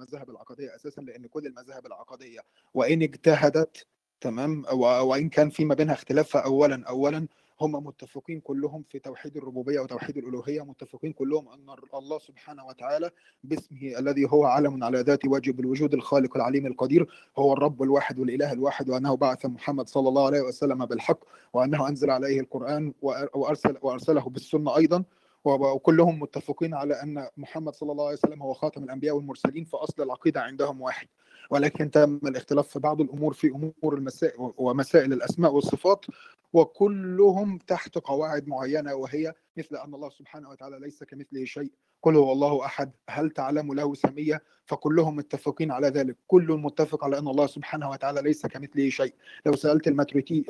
[0.00, 2.40] المذاهب العقدية أساسا لأن كل المذاهب العقدية
[2.74, 3.86] وإن اجتهدت
[4.20, 7.28] تمام؟ وإن كان في ما بينها اختلاف فاولا اولا
[7.60, 13.10] هم متفقين كلهم في توحيد الربوبية وتوحيد الألوهية متفقين كلهم أن الله سبحانه وتعالى
[13.44, 18.52] باسمه الذي هو علم على ذات واجب الوجود الخالق العليم القدير هو الرب الواحد والإله
[18.52, 21.18] الواحد وأنه بعث محمد صلى الله عليه وسلم بالحق
[21.52, 22.92] وأنه أنزل عليه القرآن
[23.34, 25.04] وارسل وأرسله بالسنة أيضا.
[25.44, 30.42] وكلهم متفقين على أن محمد صلى الله عليه وسلم هو خاتم الأنبياء والمرسلين فأصل العقيدة
[30.42, 31.06] عندهم واحد.
[31.50, 36.04] ولكن تم الاختلاف في بعض الأمور في أمور المسائل ومسائل الأسماء والصفات
[36.52, 41.72] وكلهم تحت قواعد معينة وهي مثل أن الله سبحانه وتعالى ليس كمثله شيء.
[42.02, 42.90] قل هو الله أحد.
[43.10, 46.16] هل تعلم له سمية؟ فكلهم متفقين على ذلك.
[46.26, 49.14] كل متفق على أن الله سبحانه وتعالى ليس كمثله شيء.
[49.46, 50.44] لو سألت الماتريدي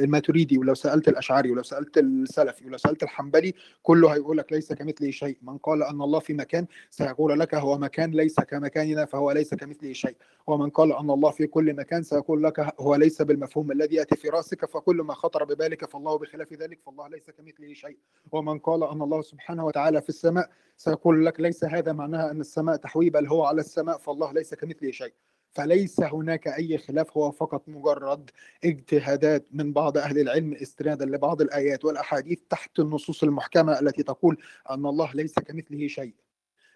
[0.00, 5.10] الماتريدي ولو سألت الأشعري ولو سألت السلفي ولو سألت الحنبلي كله هيقول لك ليس كمثله
[5.10, 5.38] شيء.
[5.42, 9.92] من قال أن الله في مكان سيقول لك هو مكان ليس كمكاننا فهو ليس كمثله
[9.92, 10.16] شيء.
[10.46, 14.28] ومن قال أن الله في كل مكان سيقول لك هو ليس بالمفهوم الذي يأتي في
[14.28, 17.98] رأسك فكل ما خطر ببالك فالله بخلاف ذلك فالله ليس كمثله شيء.
[18.32, 22.76] ومن قال أن الله سبحانه وتعالى في السماء سيقول لك ليس هذا معناها أن السماء
[22.76, 25.14] تحوي بل هو على السماء فالله ليس كمثله شيء.
[25.52, 28.30] فليس هناك أي خلاف هو فقط مجرد
[28.64, 34.38] اجتهادات من بعض أهل العلم استنادا لبعض الآيات والأحاديث تحت النصوص المحكمة التي تقول
[34.70, 36.14] أن الله ليس كمثله شيء.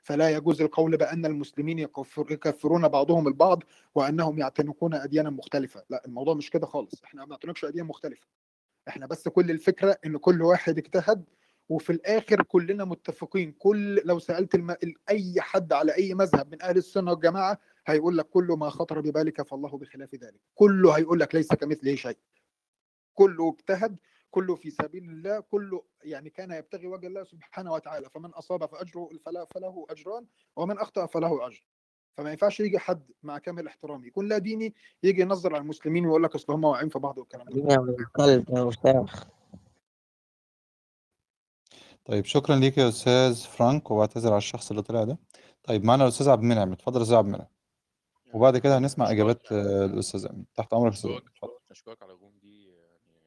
[0.02, 3.62] فلا يجوز القول بأن المسلمين يكفرون بعضهم البعض
[3.94, 5.82] وأنهم يعتنقون أديانا مختلفة.
[5.90, 7.02] لا الموضوع مش كده خالص.
[7.04, 8.26] إحنا ما بنعتنقش أديان مختلفة.
[8.88, 11.24] إحنا بس كل الفكرة إن كل واحد اجتهد
[11.68, 13.52] وفي الآخر كلنا متفقين.
[13.52, 14.76] كل لو سألت الم...
[15.10, 19.42] أي حد على أي مذهب من أهل السنة والجماعة هيقول لك كل ما خطر ببالك
[19.42, 20.40] فالله بخلاف ذلك.
[20.54, 22.18] كله هيقول لك ليس كمثله شيء.
[23.14, 23.96] كله اجتهد
[24.30, 28.10] كله في سبيل الله كله يعني كان يبتغي وجه الله سبحانه وتعالى.
[28.10, 29.08] فمن أصاب فأجره
[29.54, 31.64] فله أجران ومن أخطأ فله أجر.
[32.18, 34.06] فما ينفعش يجي حد مع كامل احترامي.
[34.06, 37.46] يكون لا ديني يجي ينظر على المسلمين ويقول لك أصل هم واقعين في بعض والكلام
[37.48, 37.92] ده.
[42.04, 45.18] طيب شكرا ليك يا أستاذ فرانك وبعتذر على الشخص اللي طلع ده.
[45.62, 46.72] طيب معنا الأستاذ عبد المنعم.
[46.72, 47.48] اتفضل يا أستاذ عبد المنعم.
[48.34, 50.46] وبعد كده هنسمع إجابات الأستاذ أمين.
[50.54, 51.58] تحت أمرك أستاذ اتفضل.
[51.70, 53.20] اشكرك على الهجوم دي يعني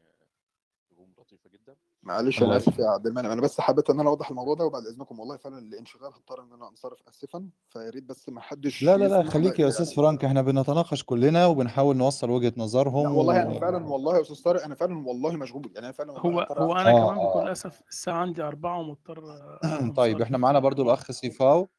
[0.91, 3.31] هجوم لطيفه جدا معلش أنا اسف يا عبد المنعم.
[3.31, 6.53] أنا بس حبيت إن أنا أوضح الموضوع ده وبعد إذنكم والله فعلا الانشغال هضطر إن
[6.53, 10.25] أنا أنصرف اسفا فيا ريت بس ما حدش لا لا لا خليك يا أستاذ فرانك
[10.25, 14.63] إحنا بنتناقش كلنا وبنحاول نوصل وجهة نظرهم لا والله أنا فعلا والله يا أستاذ طارق
[14.63, 18.17] أنا فعلا والله مشغول يعني أنا فعلا هو هو أنا آه كمان بكل اسف الساعة
[18.17, 19.23] عندي أربعة ومضطر
[19.97, 21.69] طيب إحنا معانا برضو الأخ سيفاو.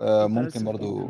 [0.00, 1.08] آه ممكن برضو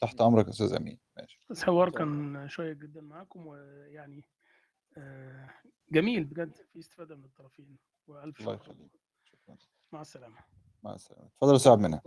[0.00, 0.98] تحت أمرك يا أستاذ أمين.
[1.16, 1.40] ماشي.
[1.50, 4.24] الحوار كان شيق جدا معاكم ويعني
[4.98, 5.50] آه
[5.90, 8.70] جميل بجد في استفادة من الطرفين وألف الله شكر.
[8.70, 9.00] يخليك.
[9.24, 9.56] شكرا.
[9.92, 10.44] مع السلامة.
[10.82, 11.26] مع السلامة.
[11.26, 12.00] اتفضل يا أستاذ عبد المنعم.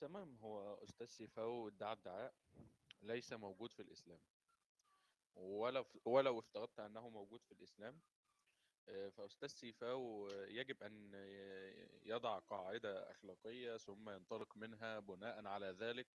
[0.00, 0.38] تمام.
[0.38, 2.34] هو أستاذ سيفاو ادعى ادعاء
[3.02, 4.20] ليس موجود في الإسلام.
[5.36, 8.00] ولو ولو افترضت أنه موجود في الإسلام
[8.86, 11.10] فأستاذ سيفاو يجب أن
[12.04, 16.08] يضع قاعدة أخلاقية ثم ينطلق منها بناء على ذلك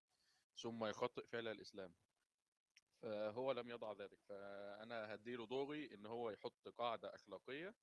[0.57, 1.93] ثم يخطئ فعل الإسلام.
[3.01, 4.19] فهو لم يضع ذلك.
[4.29, 7.75] فأنا هديله دوري إن هو يحط قاعدة أخلاقية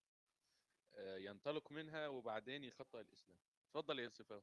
[0.99, 3.39] ينطلق منها وبعدين يخطئ الإسلام.
[3.69, 4.41] اتفضل يا سيفاو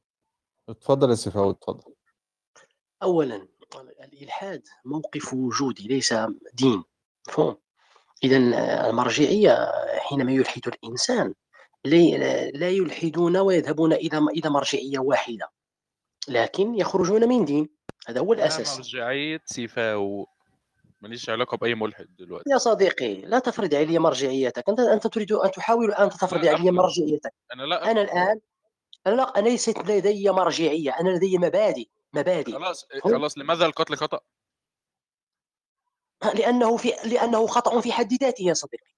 [0.68, 1.94] اتفضل يا سيفاو اتفضل.
[3.02, 3.48] اولا
[4.00, 6.14] الإلحاد موقف وجودي ليس
[6.52, 6.84] دين.
[7.28, 7.56] مفهوم
[8.24, 8.36] اذا
[8.90, 11.34] المرجعية حينما يلحد الإنسان
[12.54, 15.52] لا يلحدون ويذهبون إلى إلى مرجعية واحدة
[16.28, 17.68] لكن يخرجون من دين.
[18.06, 18.76] هذا هو الأساس.
[18.76, 20.28] مرجعية سيفاو
[21.04, 22.50] ماليش علاقة بأي ملحد دلوقتي.
[22.50, 24.68] يا صديقي لا تفرض علي مرجعيتك.
[24.68, 27.32] أنت أنت تريد أن تحاول أن تفرض علي مرجعيتك.
[27.54, 28.40] أنا لا أنا الآن
[29.06, 30.90] أنا لا أنا ليست لدي مرجعية.
[31.00, 32.52] أنا لدي مبادئ مبادئ.
[32.52, 34.20] خلاص خلاص لماذا القتل خطأ؟
[36.34, 38.94] لأنه في لأنه خطأ في حد ذاته يا صديقي.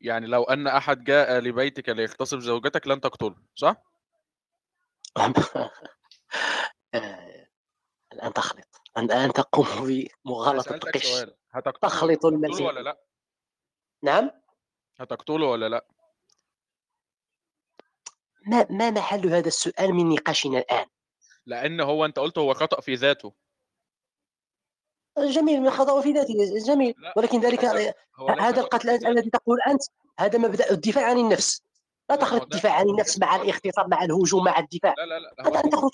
[0.00, 3.76] يعني لو أن أحد جاء لبيتك ليغتصب زوجتك لن تقتله صح؟
[8.12, 8.67] الآن تخلط.
[9.04, 9.66] الان تقوم
[10.24, 11.24] بمغالطه القش
[11.82, 13.00] تخلط المسيح ولا لأ؟
[14.02, 14.30] نعم؟
[14.96, 15.86] هتقتله ولا لأ؟
[18.46, 20.86] ما ما محل هذا السؤال من نقاشنا الآن؟
[21.46, 23.32] لأن هو أنت قلت هو خطأ في ذاته.
[25.18, 26.34] جميل من خطا في ذاته.
[26.66, 26.94] جميل.
[27.16, 27.64] ولكن ذلك
[28.40, 29.82] هذا القتل الذي تقول أنت
[30.18, 31.62] هذا مبدأ الدفاع عن النفس.
[32.10, 34.94] لا تخلط الدفاع عن النفس مع الاغتصاب مع الهجوم مع الدفاع.
[34.98, 35.92] لا لا لا هذا ان تخلط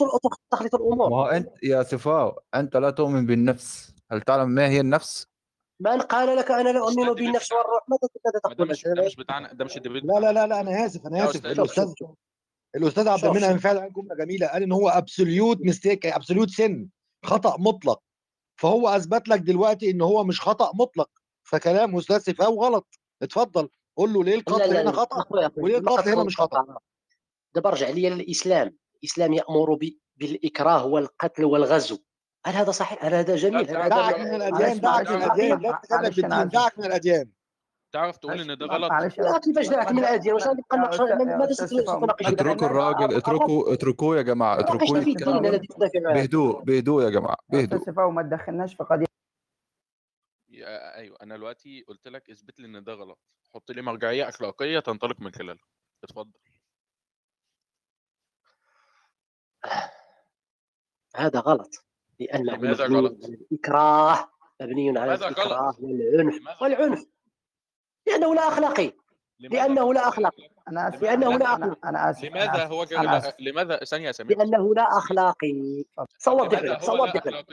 [0.51, 1.37] تخلط الأمور.
[1.37, 3.95] انت يا سفاو أنت لا تؤمن بالنفس.
[4.13, 5.27] هل تعلم ما هي النفس؟
[5.81, 9.17] من قال لك أنا لا أؤمن بالنفس والروح؟ ماذا ماذا ده تقول؟ مش ده مش
[9.17, 11.47] بتاعنا ده مش ال debate لا لا لا لا أنا آسف أنا آسف.
[11.47, 11.95] الاستاذ
[12.77, 14.47] الأستاذ عبد المنعم فعلا قال جمله جميلة.
[14.47, 16.89] قال إن هو absolute mistake absolute sin
[17.25, 18.03] خطأ مطلق.
[18.61, 21.11] فهو أثبت لك دلوقتي إن هو مش خطأ مطلق.
[21.43, 22.87] فكلام أستاذ سيفاو غلط.
[23.23, 23.69] اتفضل.
[23.97, 25.25] قول له ليه لا القتل لا هنا خطأ؟
[25.57, 26.79] وليه القتل هنا مش خطأ.
[27.55, 31.99] دابا ارجع لي للاسلام الإسلام يأمر ب- بالإكراه والقتل والغزو.
[32.47, 35.61] هل هذا صحيح؟ هل هذا جميل؟ هل هذا دعك من لا الاديان دعك من الأديان.
[35.61, 37.29] لا تتكلم بالدين دعك من الأديان.
[37.93, 38.93] تعرف تقول إن ده غلط؟
[39.45, 40.35] كيفاش دعك من الأديان.
[40.35, 43.73] واش غادي نبقى يا نناقش أستاذ يا ماذا أستاذ ستناقش سفاو به اتركوا الراجل اتركوا
[43.73, 45.01] اتركوه يا جماعة اتركوه
[46.15, 48.11] بهدوء بهدوء يا جماعة بهدوء.
[48.11, 49.07] ما تدخلناش في قضيه
[50.65, 53.19] أيوه أنا دلوقتي قلت لك اثبت لي إن ده غلط.
[53.55, 55.65] حط لي مرجعية أخلاقية تنطلق من خلالها.
[56.05, 56.33] اتفضل.
[61.17, 61.85] هذا غلط
[62.21, 64.31] لأنه لماذا مبني غلط؟ على الإكراه
[64.61, 67.07] مبني على الإكراه؟ والعنف والعنف.
[68.07, 68.93] لأنه لا أخلاقي.
[69.39, 70.49] لأنه لا أخلاقي.
[70.69, 72.87] أنا آسف لأنه لا لا أنا اخلاق أنا آسف لماذا هو
[73.41, 75.85] لماذا ثانية يا سمير؟ لأنه لا أخلاقي.
[76.19, 77.45] لماذا لك هو لا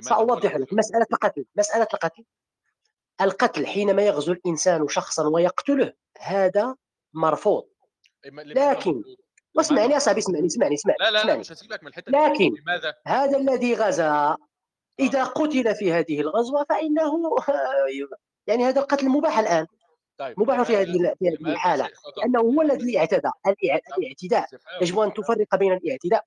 [0.00, 2.24] سأوضح لك مسألة القتل مسألة القتل.
[3.20, 6.76] القتل حينما يغزو الإنسان شخصا ويقتله هذا
[7.12, 7.64] مرفوض.
[8.26, 9.02] لماذا لكن
[9.54, 12.94] واسمعني يا؟ صاحبي اسمعني اسمعني اسمعني لا لا لا مش هسيبك من الحتة لكن لماذا؟
[13.06, 14.36] هذا الذي غزا آه.
[15.00, 17.12] إذا قتل في هذه الغزوة فإنه
[18.48, 19.66] يعني هذا القتل مباح الآن.
[20.18, 23.30] طيب مباح في هذه في هذه خطأ لأنه هو الذي اعتدى
[23.98, 24.46] الاعتداء.
[24.82, 26.24] يجب أن تفرق بين الاعتداء.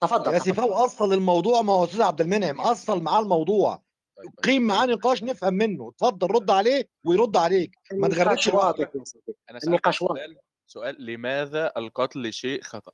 [0.00, 3.76] تفضل يا سفاو أصل الموضوع ما هو أستاذ عبد المنعم أصل معاه الموضوع.
[4.16, 4.44] طيب طيب.
[4.44, 5.88] قيم معاه نقاش نفهم منه.
[5.88, 7.74] اتفضل رد عليه ويرد عليك.
[7.92, 12.92] ما أنا سألتك النقاش سؤال سؤال لماذا القتل شيء خطأ؟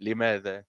[0.00, 0.64] لماذا؟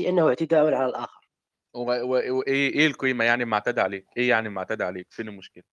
[0.00, 1.28] لأنه اعتداء على الآخر.
[1.74, 5.64] و- و- وايه إيه القيمة يعني معتدى عليك؟ إيه يعني معتدى عليك؟ فين المشكلة؟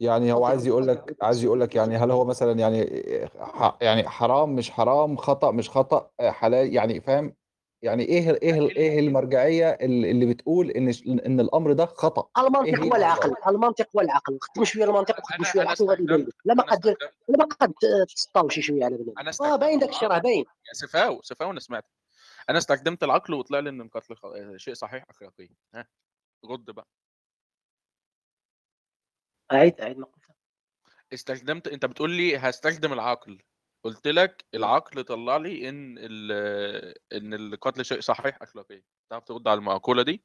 [0.00, 2.86] يعني هو عايز يقول لك عايز يقول لك يعني هل هو مثلا يعني
[3.40, 7.34] ح- يعني حرام مش حرام خطأ مش خطأ حلال يعني فاهم؟
[7.82, 10.88] يعني إيه إيه إيه إيه اللي المرجعية اللي اللي بتقول إن
[11.26, 15.44] إن الأمر ده خطأ؟ إيه المنطق هي والعقل المنطق والعقل خدم شوية المنطق وخدم أنا
[15.44, 17.72] شوية أنا العقل وغادي يبان استخدمت لك لا ما أنا قد استخدمت لا ما قد
[18.14, 20.44] تسطاو شي شوية على بنادم أنا آه باين استخدمت داك الشيء راه العقل باين.
[20.68, 21.84] يا سفاو سفاو أنا سمعت.
[22.50, 25.48] أنا استخدمت العقل وطلع لي إن القتل خ- شيء صحيح اخلاقيا.
[25.74, 25.86] ها
[26.50, 26.86] رد بقى.
[29.52, 30.06] أعيد أعيد ما
[31.12, 33.42] استخدمت أنت بتقول لي هستخدم العقل.
[33.84, 38.82] قلت لك العقل طلع لي إن ال- إن القتل شيء صحيح اخلاقيا.
[39.10, 40.24] تعرف ترد على المقولة دي؟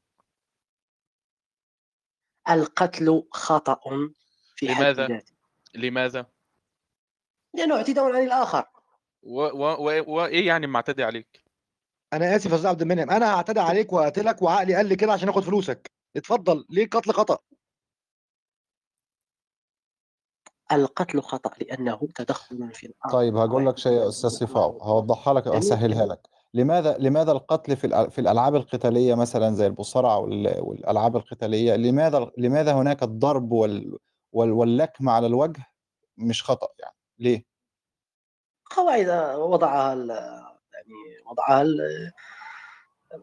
[2.50, 3.80] القتل خطا
[4.56, 5.34] في حد لماذا؟ ذاته.
[5.76, 6.26] لماذا؟
[7.54, 8.66] لأنه اعتداء على الآخر.
[9.24, 11.44] و- و- و- وايه يعني معتدي عليك؟
[12.14, 13.10] أنا آسف يا أستاذ عبد المنعم.
[13.10, 15.92] أنا هعتدي عليك وهقتلك وعقلي قال لي كده عشان آخد فلوسك.
[16.16, 16.66] اتفضل.
[16.70, 17.38] ليه قتل خطأ؟
[20.72, 24.78] القتل خطأ لأنه تدخل في الامر طيب هقول لك شيء يا أستاذ صفاء.
[24.84, 25.60] هوضحها لك جميل
[26.06, 26.28] لك.
[26.54, 32.74] لماذا لماذا القتل في في الألعاب القتالية مثلا زي المصارعه وال- والألعاب القتالية لماذا لماذا
[32.74, 33.98] هناك الضرب وال
[34.32, 35.66] وال- واللكم على الوجه
[36.18, 37.46] مش خطأ يعني؟ ليه؟
[38.76, 39.10] قواعد
[39.40, 40.10] وضعها ال-
[40.74, 40.94] يعني
[41.32, 42.12] وضعها ال-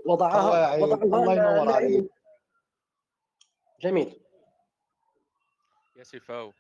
[0.06, 0.74] وضعها
[1.04, 2.10] الله ينور عليك.
[3.80, 4.20] جميل.
[5.96, 6.52] يا سيفاو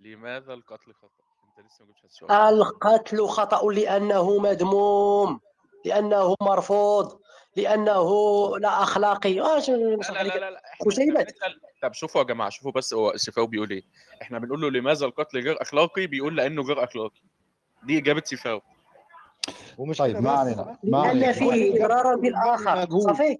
[0.00, 1.24] لماذا القتل خطأ؟
[1.58, 2.30] أنت لسه ما جبتش السؤال.
[2.32, 5.40] القتل خطأ لأنه مذموم
[5.84, 7.20] لأنه مرفوض
[7.56, 8.08] لأنه
[8.58, 9.40] لا أخلاقي.
[9.40, 10.60] آه شو لا لا لا لا, لا.
[11.82, 13.82] طب شوفوا يا جماعة شوفوا بس هو سيفاو بيقول إيه.
[14.22, 17.20] إحنا بنقول له لماذا القتل غير أخلاقي؟ بيقول لأنه غير أخلاقي.
[17.82, 18.60] دي إجابة سيفاو
[19.78, 21.32] ومش طيب ما علينا ما علينا.
[21.32, 22.76] فيه إضرارا بالآخر.
[22.76, 23.02] مجهول.
[23.02, 23.38] صافي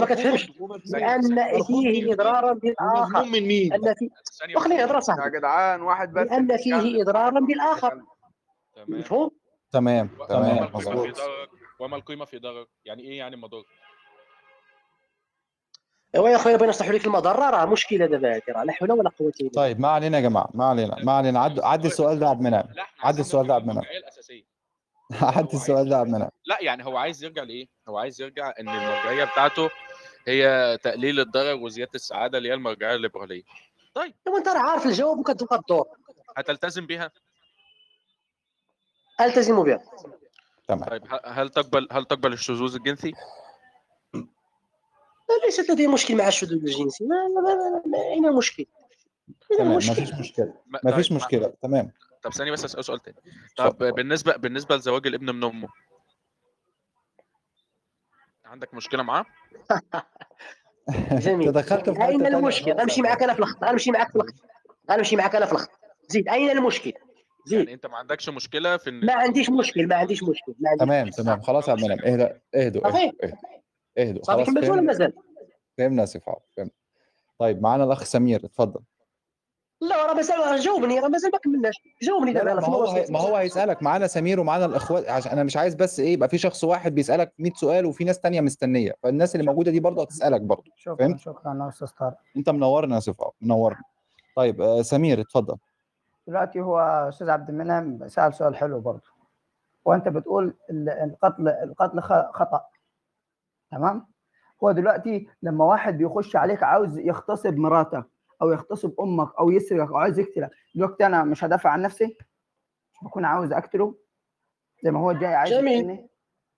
[0.00, 2.52] ما كتفهمش مرفوض فيه بالآخر.
[2.82, 6.58] ومذموم من مين؟ أن في ثانية وخليني بس أضرب يا جدعان واحد بس لأن اللي
[6.58, 8.06] فيه يتكلم
[8.74, 9.00] تمام.
[9.00, 9.30] مفهوم؟
[9.72, 11.20] تمام تمام مظبوط.
[11.78, 13.64] وما القيمة في ضرر يعني إيه يعني مضر؟
[16.14, 17.50] ايوا يا خويا بغينا نصلحوا لك المضرة.
[17.50, 19.62] راه مشكلة دابا هذه راه لا حول ولا قوة إلا بالله.
[19.62, 21.40] طيب ما علينا يا جماعة ما علينا ما علينا.
[21.40, 22.64] عد عدي السؤال ده عبد المنعم
[23.00, 23.84] عدي السؤال ده عبد المنعم
[25.12, 29.24] عايز السؤال ده المنعم لا يعني هو عايز يرجع لايه هو عايز يرجع ان المرجعيه
[29.24, 29.70] بتاعته
[30.28, 33.42] هي تقليل الضرر وزياده السعاده اللي هي المرجعيه الليبراليه
[33.94, 35.84] طيب ايوا انت عارف الجواب وكتبقى الدور
[36.36, 37.10] هتلتزم بيها
[39.20, 39.82] التزموا بها
[40.68, 43.12] تمام طيب هل تقبل هل تقبل الشذوذ الجنسي
[44.14, 48.66] لا، ليست لدي مشكل مع الشذوذ الجنسي ما ما- ما- ما- اين المشكل؟
[49.60, 51.92] ما؟ فيش مشكله ما- فيش طيب ما- مشكله تمام
[52.24, 53.16] طب ثانية بس أسأل سؤال تاني.
[53.56, 53.92] طب اتفضل.
[53.92, 55.68] بالنسبة بالنسبة لزواج الابن من أمه.
[58.44, 59.24] عندك مشكلة معاه؟
[61.12, 64.10] جميل دخلت في أين تانية المشكل؟ خالص يا امشي معك أنا في الخط أمشي معك
[64.10, 64.34] في الخط
[64.90, 65.70] أمشي معك أنا في الخط
[66.08, 66.92] زيد أين المشكل؟
[67.46, 67.58] زيد.
[67.58, 71.08] يعني أنت ما عندكش مشكلة في ما عنديش مشكل ما عنديش مشكل ما عنديش تمام
[71.10, 71.40] تمام.
[71.40, 71.98] خلاص يا عبد المنعم.
[72.06, 73.12] اهدى اهدوا اهدوا
[73.98, 75.12] اهدوا خلاص كملت ولا فهمنا مازال
[75.78, 76.70] فهمنا سي فاو فهمنا
[77.38, 78.80] طيب معانا الأخ سمير اتفضل.
[79.88, 81.74] لا راه مازال جاوبني راه مازال ما كملناش.
[82.02, 83.04] جاوبني دابا ما هو.
[83.10, 83.82] ما هو هيسألك.
[83.82, 85.08] معانا سمير ومعانا الأخوات.
[85.08, 88.20] عشان أنا مش عايز بس إيه يبقى في شخص واحد بيسألك 100 سؤال وفي ناس
[88.20, 88.92] تانية مستنية.
[89.02, 90.70] فالناس اللي موجودة دي برضه هتسألك برضه.
[90.76, 92.16] شكرا فهمت؟ شكرا يا أستاذ طارق.
[92.36, 93.82] أنت منورنا يا سي فاو منورنا.
[94.36, 95.56] طيب آه سمير اتفضل.
[96.26, 99.14] دلوقتي هو أستاذ عبد المنعم سأل سؤال حلو برضه.
[99.84, 102.64] وأنت بتقول ال- القتل القتل خ- خطأ.
[103.70, 104.06] تمام؟
[104.64, 108.04] هو دلوقتي لما واحد بيخش عليك عاوز يغتصب مراتك
[108.42, 110.50] أو يغتصب أمك أو يسرقك أو عايز يقتلك.
[110.74, 112.04] دلوقتي أنا مش هدافع عن نفسي
[112.92, 113.98] مش بكون عاوز أقتله.
[114.84, 115.74] زي ما هو جاي عايز جميل.
[115.74, 116.08] يقتلني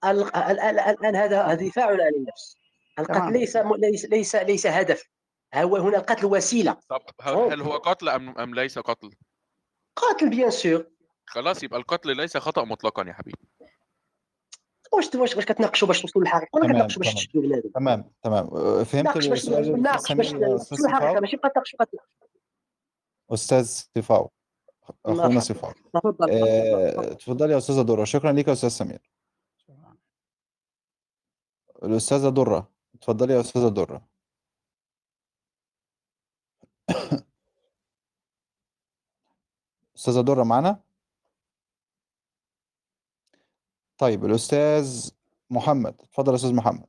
[0.04, 2.56] ال- ال- ال- الآن هذا دفاع عن النفس.
[2.98, 5.08] القتل ليس ليس ليس ليس هدف.
[5.54, 6.76] هو هنا القتل وسيلة.
[6.88, 9.10] طب هل هل هو قتل ام أم ليس قتل؟
[9.96, 10.86] قاتل بيان سور.
[11.26, 13.38] خلاص يبقى القتل ليس خطأ مطلقا يا حبيبي.
[14.92, 17.24] واش واش واش كتناقشوا باش توصلوا للحقيقه ولا كتناقشوا باش تمام.
[17.24, 17.68] تشدوا بنادم.
[17.74, 18.46] تمام تمام.
[18.46, 21.78] آه، فهمت السؤال ناقش باش توصلوا للحقيقه ماشي بقى تناقشوا
[23.30, 23.64] أستاذ
[23.94, 24.30] سيفاو
[25.06, 25.40] أخونا مرحبا.
[25.40, 25.72] سيفاو
[27.18, 28.04] تفضل يا أستاذة درة.
[28.04, 29.10] شكرا ليك يا أستاذ سمير.
[31.82, 34.06] الأستاذة درة اتفضلي يا أستاذة درة.
[39.96, 40.85] أستاذة درة معانا
[43.98, 45.10] طيب الأستاذ
[45.50, 46.86] محمد اتفضل يا أستاذ محمد.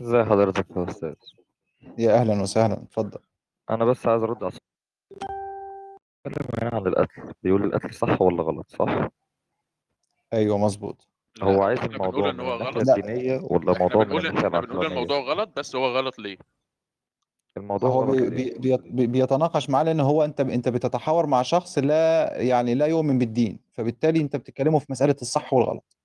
[0.00, 1.14] ازي حضرتك يا أستاذ؟
[1.98, 3.18] يا أهلا وسهلا اتفضل.
[3.70, 4.52] أنا بس عايز أرد على.
[6.24, 7.32] بيتكلم هنا عن القتل.
[7.42, 9.08] بيقول القتل صح ولا غلط؟ صح.
[10.32, 11.08] أيوه مظبوط.
[11.42, 12.76] هو عايز الموضوع إن هو غلط.
[12.76, 16.38] الدينية ولا موضوع من بنقول الناحية إحنا بنقول الموضوع غلط بس هو غلط ليه؟
[17.56, 22.74] الموضوع هو بي بي بيتناقش معاه لأن هو انت أنت بتتحاور مع شخص لا يعني
[22.74, 23.65] لا يؤمن بالدين.
[23.76, 25.96] فبالتالي أنت بتتكلمه في مسألة الصح والغلط.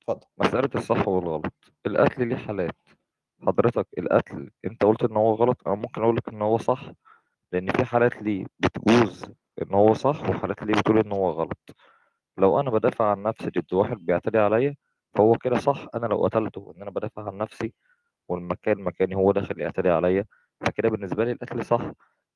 [0.00, 0.26] اتفضل.
[0.38, 1.52] مسألة الصح والغلط.
[1.86, 2.76] القتل ليه حالات؟
[3.46, 6.92] حضرتك القتل أنت قلت إن هو غلط أنا ممكن أقول لك إن هو صح
[7.52, 9.24] لأن في حالات ليه بتجوز
[9.62, 11.58] إن هو صح وحالات ليه بتقول إن هو غلط.
[12.38, 14.76] لو أنا بدافع عن نفسي ضد واحد بيعتدي عليا
[15.14, 17.72] فهو كده صح أنا لو قتلته إن أنا بدافع عن نفسي
[18.28, 20.24] والمكان مكاني هو داخل يعتدي عليا
[20.66, 21.92] فكده بالنسبة لي القتل صح.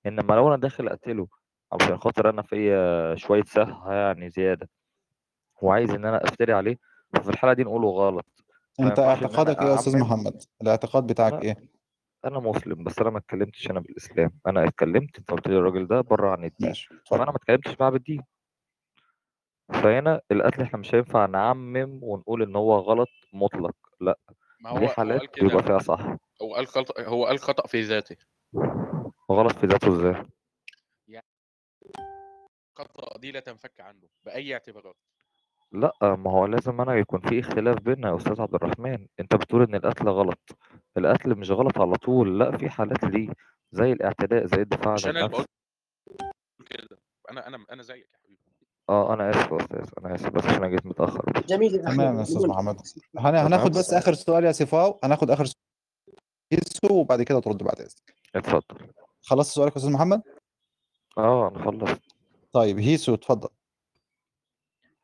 [0.06, 1.28] إنما لو أنا داخل أقتله
[1.72, 4.68] عشان خاطر أنا فيا شوية صحه يعني زيادة.
[5.62, 6.76] وعايز إن أنا أفتري عليه
[7.14, 8.26] ففي الحالة دي نقوله غلط.
[8.80, 11.56] أنت اعتقادك إيه يا أستاذ محمد؟ الاعتقاد بتاعك إيه؟
[12.24, 14.30] أنا مسلم بس أنا ما اتكلمتش أنا بالإسلام.
[14.46, 16.68] أنا اتكلمت أنت قلت لي الراجل ده بره عن الدين.
[16.68, 18.22] ماشي فأنا ما اتكلمتش معاه بالدين.
[19.72, 24.18] فهنا القتل إحنا مش هينفع نعمم ونقول إن هو غلط مطلق لأ.
[24.60, 26.16] ما هو دي هو حالات بيبقى فيها صح.
[26.42, 28.16] هو قال خطأ هو قال خطأ في ذاته.
[29.30, 30.24] غلط في ذاته إزاي؟
[32.84, 34.96] خطأ دي لا تنفك عنه بأي اعتبارات؟
[35.72, 39.06] لا ما هو لازم أنا يكون في اختلاف بيننا يا أستاذ عبد الرحمن.
[39.20, 40.58] أنت بتقول إن القتل غلط.
[40.96, 42.38] القتل مش غلط على طول.
[42.38, 43.28] لا في حالات ليه.
[43.72, 45.48] زي الاعتداء زي الدفاع مش عن أنا اللي النفس.
[46.08, 46.98] بقول كده.
[47.30, 48.40] أنا أنا أنا زيك يا حبيبي.
[48.88, 49.88] آه أنا آسف يا أستاذ.
[49.98, 51.32] أنا آسف بس عشان أنا جيت متأخر.
[51.32, 52.76] بس جميل تمام يا أستاذ محمد.
[53.18, 55.00] هن- هناخد بس آخر سؤال يا سيفاو.
[55.04, 55.56] هناخد آخر سؤال
[56.52, 58.14] يسو وبعد كده ترد بعد إذنك.
[58.34, 58.88] اتفضل.
[59.22, 60.22] خلصت سؤالك يا أستاذ محمد؟
[61.18, 62.00] آه أنا خلصت.
[62.52, 63.48] طيب هيسو اتفضل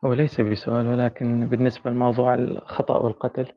[0.05, 3.53] هو ليس بسؤال ولكن بالنسبة لموضوع الخطأ والقتل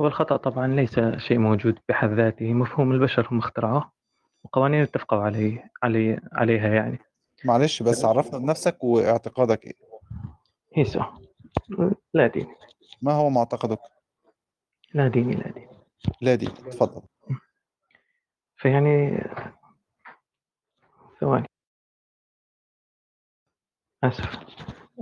[0.00, 3.92] هو الخطأ طبعا ليس شيء موجود بحد ذاته مفهوم البشر هم اخترعوه
[4.44, 6.98] وقوانين اتفقوا عليه علي عليها يعني.
[7.44, 9.74] معلش بس عرفنا بنفسك واعتقادك إيه؟
[10.74, 11.00] هيسو.
[12.14, 12.54] لا ديني.
[13.02, 13.78] ما هو معتقدك؟
[14.94, 15.68] لا ديني لا ديني.
[16.20, 17.02] لا دين اتفضل
[18.56, 19.24] فيعني
[21.20, 21.46] ثواني.
[24.04, 24.38] آسف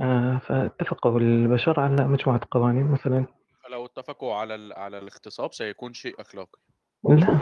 [0.03, 3.27] آه فاتفقوا البشر على مجموعة قوانين مثلا.
[3.65, 4.73] فلو اتفقوا على ال...
[4.73, 6.59] على الاغتصاب سيكون شيء أخلاقي.
[7.05, 7.41] لا.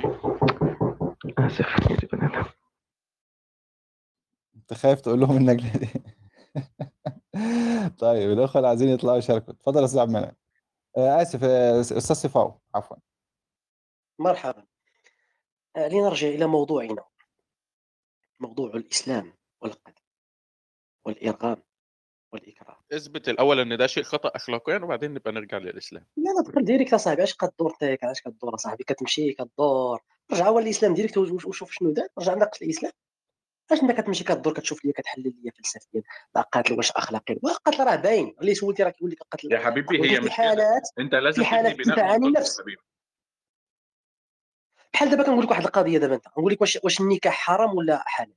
[1.39, 1.91] آسف.
[1.91, 2.47] يجب أن أذهب
[4.57, 5.91] أنت خايف تقول لهم انك لا دين
[7.89, 9.55] طيب الأخوة اللي عايزين يطلعوا يشاركوا.
[9.55, 10.33] اتفضل يا أستاذ عبد المنعم.
[10.97, 12.97] آه، آسف آه، أستاذ سيفاو عفوا.
[14.19, 14.67] مرحبا.
[15.77, 17.05] آه، لنرجع إلى موضوعنا.
[18.41, 19.33] موضوع الإسلام.
[21.05, 21.63] والإرغام
[22.33, 26.07] والإكراه اثبت الأول إن ده شيء خطأ اخلاقيا وبعدين نبقى نرجع للإسلام.
[26.17, 30.01] لا لا دخل direct اصاحبي اش كدور تاك اش كدور اصاحبي كتمشي كدور
[30.33, 32.93] رجع هو الإسلام direct وش- وشوف شنو دار رجع ناقش الإسلام.
[33.73, 36.03] اش انت كتمشي كدور كتشوف ليا كتحلل ليا فلسفيا
[36.35, 38.35] لا قاتل واش اخلاقي والقتل راه باين.
[38.41, 41.77] اللي سولتي راه كيقول لك القتل يا حبيبي هي في حالات أنت لازم في حالات
[42.25, 42.61] النفس.
[42.61, 42.83] حبيبي.
[44.93, 46.29] بحال دابا كنقول لك واحد القضية دابا أنت.
[46.29, 48.35] نقول لك واش واش النكاح حرام ولا حلال؟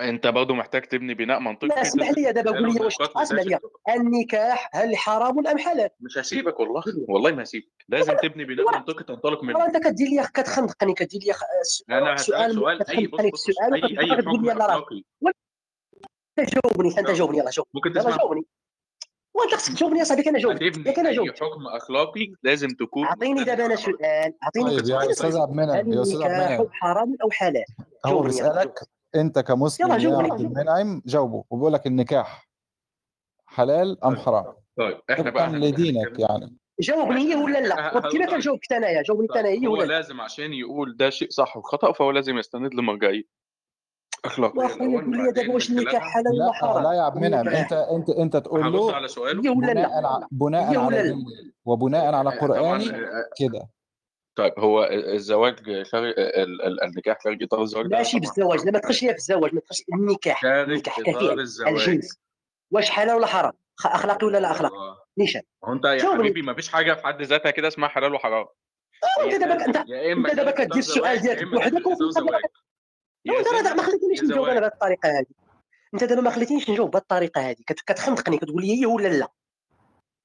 [0.00, 1.68] انت برضه محتاج تبني بناء منطقي.
[1.68, 3.58] لا اسمح لي دابا قول لي اسمح لي.
[3.88, 6.82] النكاح هل حرام أم حلال؟ مش هسيبك والله.
[7.08, 7.68] والله ما هسيبك.
[7.88, 11.32] لازم تبني بناء منطقي تنطلق منه أنت كدير لي كتخنقني كدير لي
[11.98, 12.90] أنا سؤال سؤال.
[12.90, 15.02] أي بص بص أي أي حكم أخلاقي.
[16.38, 17.66] أنت جاوبني أنت جاوبني يلا جاوب.
[17.74, 18.46] ممكن تسمع جاوبني.
[19.34, 22.68] وأنت خصك تجاوبني يا صاحبي أنا جاوبت هتبني ياك أنا أي جاوبت حكم أخلاقي لازم
[22.68, 26.68] تكون أعطيني دابا أنا سؤال أعطيني طيب يا أستاذ عبد المنعم أستاذ عبد النكاح المنعم
[26.72, 27.64] حرام أو حلال؟
[28.06, 28.28] هو جاوبني.
[28.28, 28.78] بيسالك
[29.14, 30.30] أنت كمسلم يلا يا جاوبني.
[30.32, 32.48] عبد المنعم جاوبه وبيقول لك النكاح
[33.46, 38.72] حلال أم حرام طيب إحنا بقى لدينك يعني جاوبني هي ولا لا؟ طب كيف كنجاوبك
[38.72, 41.92] انايا؟ جاوبني انت طيب انايا هو ولا لا؟ لازم عشان يقول ده شيء صح وخطأ
[41.92, 43.22] فهو لازم يستند لمرجعية
[44.24, 47.72] أخلاقية واخويا دابا وبعدين واش خلالها حلال ولا لا حرام؟ لا يا عبد المنعم أنت
[47.72, 51.16] أنت أنت تقول له على سؤاله هي ولا بناء لا؟ ع- بناء هي على
[51.64, 53.68] وبناء على قرآني آه، كده
[54.38, 58.78] طيب هو الزواج خارج ال- ال- النكاح خارج إطار الزواج؟ ده ماشي بالزواج لا ما
[58.78, 61.68] تدخلش ليا في الزواج ما تدخلش النكاح النكاح الزواج.
[61.68, 62.18] الجنس.
[62.70, 65.04] واش حلال ولا حرام؟ خ- أخلاقي ولا لا أخلاقي؟ آه.
[65.18, 65.42] نيشان.
[65.64, 66.14] هو أنت يا.
[66.14, 68.46] حبيبي ما فيش حاجة في حد ذاتها كده اسمها حلال وحرام.
[69.20, 71.74] آه، أنت دابا أنت أنت دابا كدير السؤال ديالك بوحدك
[73.28, 75.26] انت راه ما خليتنيش نجاوب أنا بهذه الطريقة هذه؟
[75.94, 77.56] أنت دابا ما خليتنيش نجاوب بهذه الطريقة هذه.
[77.66, 79.28] كت- كتخنقني كتقول لي هي ولا لا؟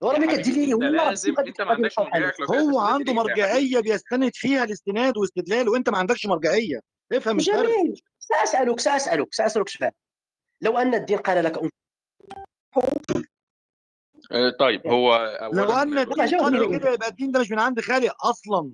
[0.03, 2.45] ورا يا ملي كدير لي هي حبيبي أنت ولا راه لازم أنت ما عندكش أخلاقية
[2.61, 6.79] هو عنده حبيبي مرجعية بيستند فيها الاستناد واستدلال وأنت ما عندكش مرجعية.
[7.13, 7.55] افهم الفرق.
[7.55, 9.91] جميل سأسألك سأسألك سأسألك سؤال.
[10.61, 11.57] لو أن الدين قال لك
[14.31, 16.77] آه، طيب هو لو أن الدين قال ليه.
[16.79, 18.71] كده يبقى الدين ده مش من عند خالق أصلا.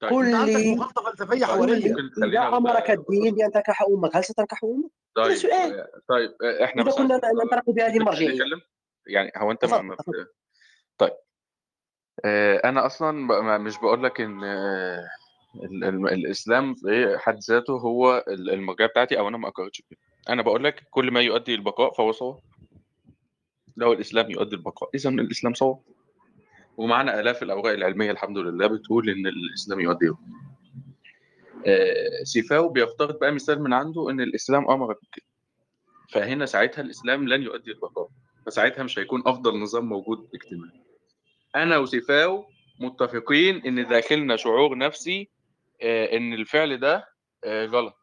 [0.00, 0.12] طيب.
[0.12, 1.94] أنت عندك فلسفية تخليني
[2.24, 5.80] إذا أمرك الدين بأن تنكح أمك هل ستنكح أمك؟ طيب سؤال.
[5.80, 8.40] آه، طيب آه، إحنا إذا بس كنا ننطلق بهذه المرجعية.
[9.06, 9.96] يعني هو أنت ما
[10.98, 11.12] طيب.
[12.24, 12.60] آه،
[13.26, 15.08] ب- ما- مش بقول لك إن آه،
[15.54, 19.98] ال- ال- الإسلام في حد ذاته هو ال- المرجعيه بتاعتي أو أنا ما اقررتش كده
[20.28, 22.38] أنا بقول لك كل ما يؤدي البقاء فهو صواب.
[23.76, 25.78] لو الإسلام يؤدي البقاء اذا الإسلام صواب.
[26.76, 30.10] ومعنا آلاف الأوراق العلمية الحمد لله بتقول إن الإسلام يؤدي.
[31.66, 35.26] آه، سيفاو بيفترض بقى مثال من عنده إن الإسلام أمر بكده
[36.10, 38.08] فهنا ساعتها الإسلام لن يؤدي البقاء.
[38.46, 40.87] فساعتها مش هيكون أفضل نظام موجود اجتماعي.
[41.56, 42.46] أنا وسيفاو
[42.80, 45.28] متفقين إن داخلنا شعور نفسي
[45.82, 47.08] آه، إن الفعل ده
[47.44, 47.94] آه، غلط.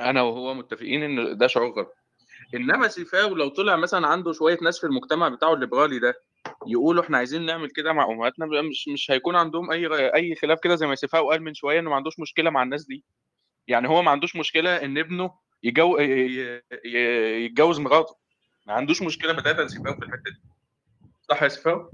[0.00, 1.94] أنا وهو متفقين إن ده شعور غلط.
[2.54, 6.14] إنما سيفاو لو طلع مثلا عنده شوية ناس في المجتمع بتاعه الليبرالي ده
[6.66, 10.74] يقولوا إحنا عايزين نعمل كده مع أمهاتنا مش مش هيكون عندهم أي أي خلاف كده
[10.74, 13.04] زي ما سيفاو قال من شوية إنه ما عندوش مشكلة مع الناس دي.
[13.68, 15.98] يعني هو ما عندوش مشكلة إن ابنه يجو...
[17.44, 18.16] يتجوز مراته.
[18.66, 20.51] ما عندوش مشكلة بتاتا سيفاو في الحتة دي.
[21.28, 21.90] صح يا سيفاو؟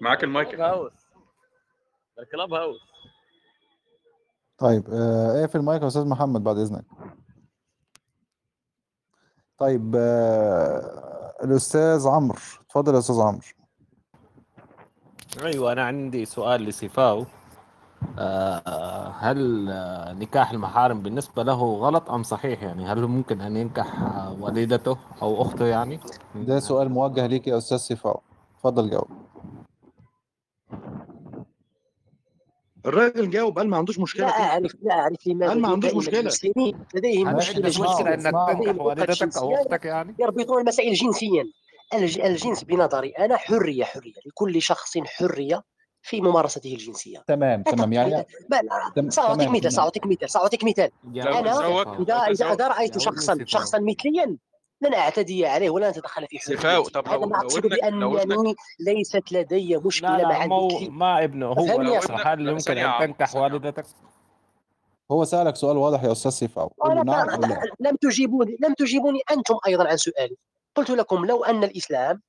[0.00, 0.92] معاك المايك؟ كلاب هاوس
[2.18, 2.80] الكلاب هاوس
[4.58, 6.84] طيب آه، اقفل المايك يا أستاذ محمد بعد إذنك.
[9.58, 12.38] طيب آه، الأستاذ عمرو.
[12.60, 13.42] اتفضل يا أستاذ عمرو.
[15.42, 17.26] أيوه أنا عندي سؤال لسيفاو
[19.18, 24.36] هل آه، نكاح المحارم بالنسبة له غلط أم صحيح يعني هل ممكن أن ينكح آه،
[24.40, 26.00] والدته أو أخته يعني
[26.34, 28.20] ده سؤال موجه ليك يا أستاذ سيفاو
[28.56, 29.08] اتفضل جاوب
[32.86, 35.94] الراجل جاوب قال ما عندوش لا مشكله فيه اعرف لا اعرف لماذا قال ما عندوش
[35.94, 41.44] مشكله المسلمين لديهم مشكله أنك اسمعوا تنكح والدتك أو جنسيه أختك يعني يربطون المسائل جنسيا
[41.94, 45.62] الج- الجنس بنظري أنا حريه حريه لكل شخص حريه
[46.02, 47.24] في ممارسته الجنسية.
[47.26, 49.10] تمام تمام يعني تمام مثال تمام.
[49.70, 54.36] سأعطيك مثال سأعطيك مثال تزوج إذا رأيت يا ولد شخصا شخصا مثليا
[54.80, 59.74] لن أعتدي عليه ولا أتدخل في حريته طب هذا لو ما ابنك بأنني ليست لدي
[59.74, 63.84] لا لا مع مو ما ابنه هو لو هل يمكن عمرو تنكح والدتك؟
[65.10, 69.20] هو سألك سؤال واضح يا أستاذ سيفاو نعم ما أو لا؟ لم تجيبوني لم تجيبوني
[69.30, 70.36] أنتم أيضا عن سؤالي.
[70.74, 72.22] قلت لكم لو أن الإسلام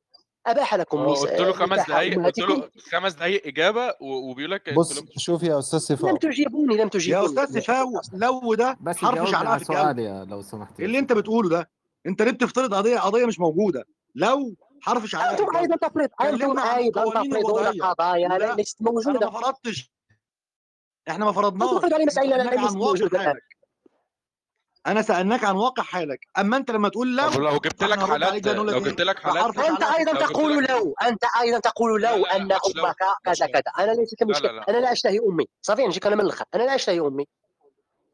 [0.47, 4.97] أباح لكم نس- قلت له خمس دقايق قلت له خمس دقايق إجابة وبيقول لك بص
[4.99, 7.25] لم شوف يا أستاذ لم سيفاو تجيبوني لم يا تجيبوني.
[7.25, 10.99] أستاذ سيفاو لو ده بس حرف على في الجو سؤالي لو سمحت إيه يا اللي
[10.99, 11.69] أنت بتقوله ده
[12.07, 16.45] أنت ليه بتفترض قضيه قضية مش موجودة؟ لو حرف أنتم الجو أيضا تفرض أيضا
[16.79, 19.29] القوانين تفرضون قضايا لا ليست أنا موجودة.
[19.29, 19.91] ما فرضتش.
[21.09, 21.69] إحنا ما فرضناش.
[21.69, 23.43] تفرض علي إحنا مسائل ليست حالك.
[24.87, 26.27] أنا سألناك عن واقع حالك.
[26.37, 29.57] أما أنت لما تقول طب لو لو جبت لك حالات لو لك جبت لك حالات
[29.57, 30.95] لو جبت تقول لو.
[31.01, 32.95] أنت أيضا تقول لا لو لا لا أمك
[33.27, 33.71] مش كذا كذا.
[33.79, 34.69] أنا ليس لا كمشكلة لا لا.
[34.69, 35.45] أنا لا أشتهي أمي.
[35.61, 37.27] صافي نجي كلام من الآخر أنا لا أشتهي أمي.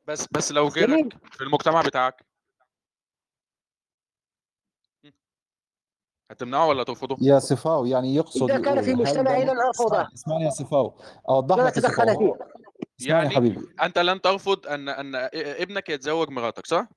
[0.08, 2.25] بس بس لو غيرك في المجتمع بتاعك.
[6.32, 10.08] هتمنعه ولا ترفضه؟ يا سيفاو يعني يقصد إذا كان في ممكن لن أرفضه.
[10.13, 10.93] اسمعني يا سيفاو
[11.29, 12.34] أوضح لا لك سيفاو فيه.
[13.01, 13.67] اسمعني يعني حبيبي.
[13.81, 16.88] أنت لن ترفض ان أن ابنك يتزوج مراتك صح؟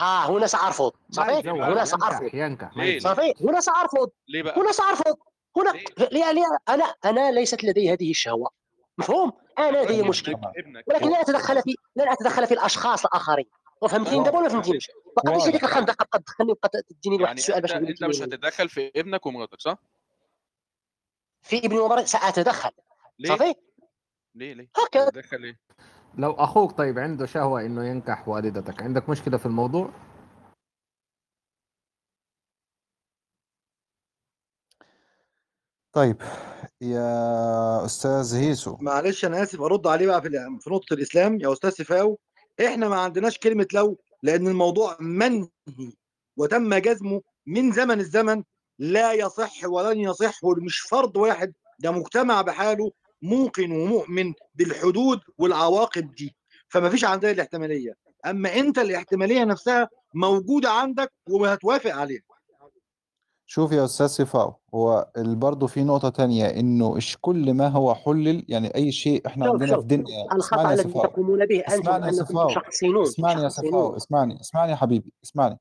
[0.00, 0.92] آه هنا سأرفض.
[1.08, 2.34] ما صحيح هنا سأرفض.
[2.34, 4.10] ينكح ما صحيح؟ هنا سأرفض.
[4.28, 5.16] ليه بقى؟ هنا سأرفض.
[5.56, 5.72] هنا
[6.12, 8.50] ليه؟ ليه أنا أنا ليست لدي هذه الشهوة.
[8.98, 13.46] مفهوم؟ أنا لدي ابنك مشكل ابنك ولكن لا أتدخل في لن أتدخل في الأشخاص الآخرين.
[13.82, 14.26] وفهمتني واضح.
[14.26, 15.50] دابا ولا فهمتنيش؟ بقى واضح.
[15.50, 19.26] ديك الخمسة قد تدخلني وقد تديني واحد يعني السؤال باش أنت مش هتتدخل في ابنك
[19.26, 19.76] ومراتك صح؟
[21.42, 22.70] في ابني ومرأة سأتدخل.
[23.18, 23.54] ليه؟ صحيح؟
[24.34, 25.58] ليه ليه؟ هكذا هتتدخل ليه؟
[26.18, 29.90] لو أخوك طيب عنده شهوة إنه ينكح والدتك عندك مشكلة في الموضوع؟
[35.92, 36.22] طيب
[36.80, 38.76] يا أستاذ هيسو.
[38.80, 41.40] معلش أنا آسف أرد عليه بقى في ال- في نقطة الإسلام.
[41.40, 42.18] يا أستاذ سفاو
[42.66, 45.48] إحنا ما عندناش كلمة لو لأن الموضوع منهي
[46.36, 48.42] وتم جزمه من زمن الزمن.
[48.78, 52.92] لا يصح ولن يصح مش فرد واحد ده مجتمع بحاله
[53.24, 56.36] موقن ومؤمن بالحدود والعواقب دي.
[56.68, 57.94] فما فيش عندنا الاحتمالية.
[58.26, 62.22] أما أنت الاحتمالية نفسها موجودة عندك وهتوافق عليها.
[63.46, 68.74] شوف يا أستاذ صفاو هو برضه في نقطة تانية إنه كل ما هو حلل يعني
[68.74, 71.64] أي شيء إحنا شوف عندنا شوف في دنيا الخطأ اسمعني يا الذي تقومون به
[72.10, 75.58] صفاو تشخصنون اسمعني يا صفاو تشخصنون اسمعني اسمعني يا حبيبي اسمعني.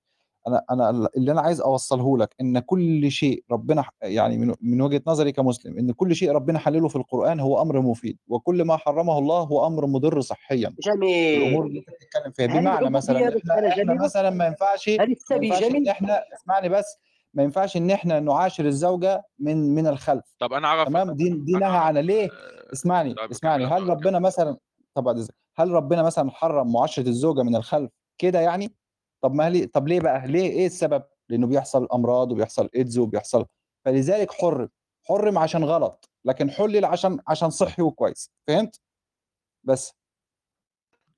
[0.48, 5.02] أنا أنا اللي أنا عايز أوصله لك إن كل شيء ربنا يعني من من وجهة
[5.08, 9.18] نظري كمسلم إن كل شيء ربنا حلله في القرآن هو أمر مفيد وكل ما حرمه
[9.20, 10.74] الله هو أمر مضر صحيا.
[10.84, 11.42] جميل.
[11.44, 15.90] الأمور اللي بتتكلم فيها بمعنى العبودية مثلا إحنا إحنا مثلا ما ينفعش ما ينفعش جميل
[15.90, 16.86] إحنا اسمعني بس
[17.34, 20.36] ما ينفعش إن إحنا نعاشر الزوجة من من الخلف.
[20.40, 23.66] طب أنا أعرف تمام؟ دي دي نهى عن ليه؟ آه، اسمعني طيب اسمعني.
[23.66, 24.58] هل ربنا مثلا
[24.96, 28.76] طبعا إذا- هل ربنا مثلا حرم معاشرة الزوجة من الخلف كده يعني؟
[29.24, 33.46] طب ما ليه طب ليه بقى؟ ليه؟ إيه السبب؟ لأنه بيحصل أمراض وبيحصل إيدز وبيحصل
[33.86, 34.70] فلذلك حرم.
[35.08, 38.32] حرم عشان غلط لكن حلل عشان عشان صحي وكويس.
[38.48, 38.82] فهمت؟
[39.64, 39.94] بس.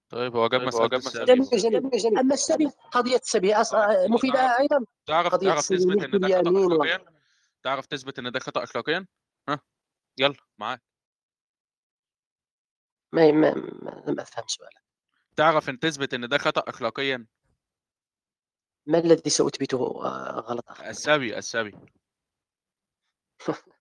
[0.09, 3.71] طيب هو جاب طيب مسألة جاب السبي جميل جميل جميل أما السبي قضية السبي أص-
[3.71, 6.49] طيب مفيدة تعرف أيضا؟ تعرف تعرف تثبت إن ده خطأ.
[6.65, 7.05] اخلاقيا؟
[7.63, 9.07] تعرف تثبت إن ده خطأ اخلاقيا؟
[9.49, 9.59] ها؟
[10.17, 10.81] يلا معاك.
[13.13, 14.81] ما ما ما- لم أفهم سؤالك.
[15.35, 17.25] تعرف إن تثبت إن ده خطأ اخلاقيا؟
[18.85, 21.75] ما الذي سأثبته آه، غلط السبي السبي.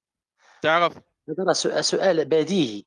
[0.62, 0.98] تعرف؟
[1.38, 2.84] هذا سؤال بديهي.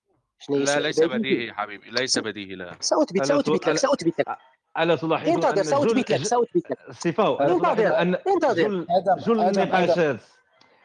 [0.50, 2.78] لا ليس بديهي؟ حبيبي ليس بديهي لا.
[2.80, 4.38] سأثبت سأثبت لك سأثبت لك.
[4.78, 6.92] ألا تلاحظون انتظر أن سأثبت لك جل سأثبت لك.
[6.92, 8.00] صفاء ألا انتظر.
[8.28, 10.20] انتظر آدم النقاشات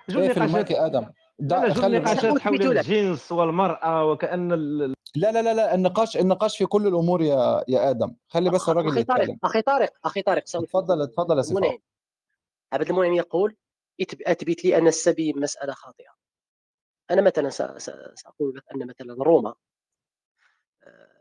[0.08, 1.06] المايك النقاشات يا آدم؟
[1.74, 4.94] خلي النقاشات حول الجنس والمرأة وكأن ال...
[5.16, 8.14] لا لا لا لا النقاش النقاش في كل الأمور يا يا آدم.
[8.28, 9.38] خلي بس الراجل أخي طارق يتكلم.
[9.44, 10.64] أخي طارق أخي طارق لك
[11.08, 11.78] اتفضل يا المنعم
[12.72, 13.56] عبد المنعم يقول
[14.26, 16.12] أثبت لي أن السبي مسألة خاطئة.
[17.10, 19.54] أنا مثلا س- س- سأقول لك أن مثلا روما
[20.84, 21.11] آه،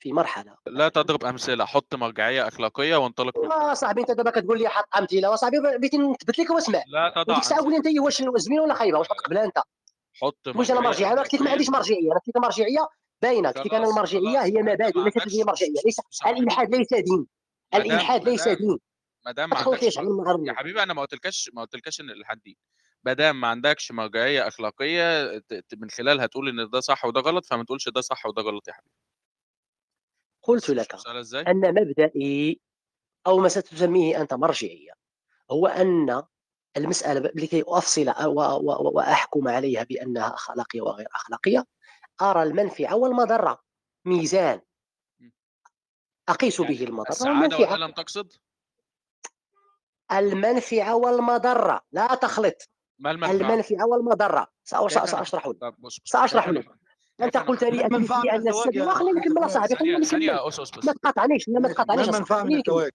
[0.00, 0.56] في مرحلة.
[0.66, 5.30] لا تضرب أمثلة حط مرجعية أخلاقية وانطلق خلالها صاحبي أنت دابا كتقول لي حط أمثلة
[5.30, 8.98] وصاحبي بغيت نثبت لك واسمع لا تضع الساعة قول لي انت واش زوينه ولا خايبة؟
[8.98, 9.58] واش غتقبلها أنت؟
[10.14, 12.88] حط واش أنا مرجعية أنا قلت لك ما عنديش مرجعية أنا قلت لك مرجعية
[13.22, 13.50] باينة.
[13.50, 15.72] قلت لك أنا المرجعية هي مبادئ ليست هي مرجعية.
[15.86, 17.26] ليس الإلحاد ليس دين.
[17.74, 18.78] الإلحاد ليس دين.
[19.26, 19.96] ما دام ما عندكش.
[20.46, 22.56] يا حبيبي أنا ما قلتلكش ما قلتلكش إن الإلحاد دين.
[23.04, 25.32] ما دام ما عندكش مرجعية أخلاقية
[25.76, 28.72] من خلالها تقول إن ده صح وده غلط فما تقولش ده صح وده غلط يا
[28.72, 28.94] حبيبي.
[30.48, 30.94] قلت لك
[31.48, 32.60] أن مبدئي
[33.26, 34.92] أو ما ستسميه أنت مرجعية
[35.50, 36.22] هو أن
[36.76, 41.64] المسألة لكي أفصل و- و- و- وأحكم عليها بأنها أخلاقية وغير أخلاقية
[42.22, 43.58] أرى المنفعة والمضرة
[44.04, 44.60] ميزان.
[46.28, 47.72] أقيس يعني به المضرة السعادة والمنفعة.
[47.72, 48.32] والألم تقصد؟
[50.12, 51.80] المنفعة والمضرة.
[51.92, 52.70] لا تخلط.
[52.98, 54.46] ما المنفعة؟ المنفعة والمضرة.
[54.70, 55.56] سأ- كيف ساشرح لك.
[56.44, 56.78] كيف لك.
[57.20, 57.64] أنت قلت.
[57.64, 58.04] لي ان
[58.74, 60.26] يا خليني نكمل صاحبي خليني نكمل.
[60.84, 62.08] ما تقاطعنيش ما تقاطعنيش.
[62.08, 62.90] من الزواج.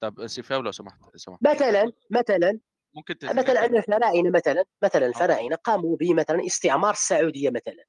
[0.00, 1.38] طب سيفاو لو سمحت لو سمحت.
[1.42, 2.60] مثلا مثلا
[2.94, 5.08] ممكن ت- مثلا أن الفراعنه مثلا مثلا آه.
[5.08, 7.84] الفراعنه قاموا بمثلا استعمار السعودية مثلا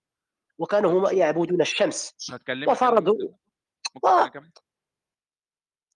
[0.58, 2.16] وكانوا هم يعبدون الشمس
[2.68, 3.30] وفرضوا.
[3.96, 4.32] ممكن آه.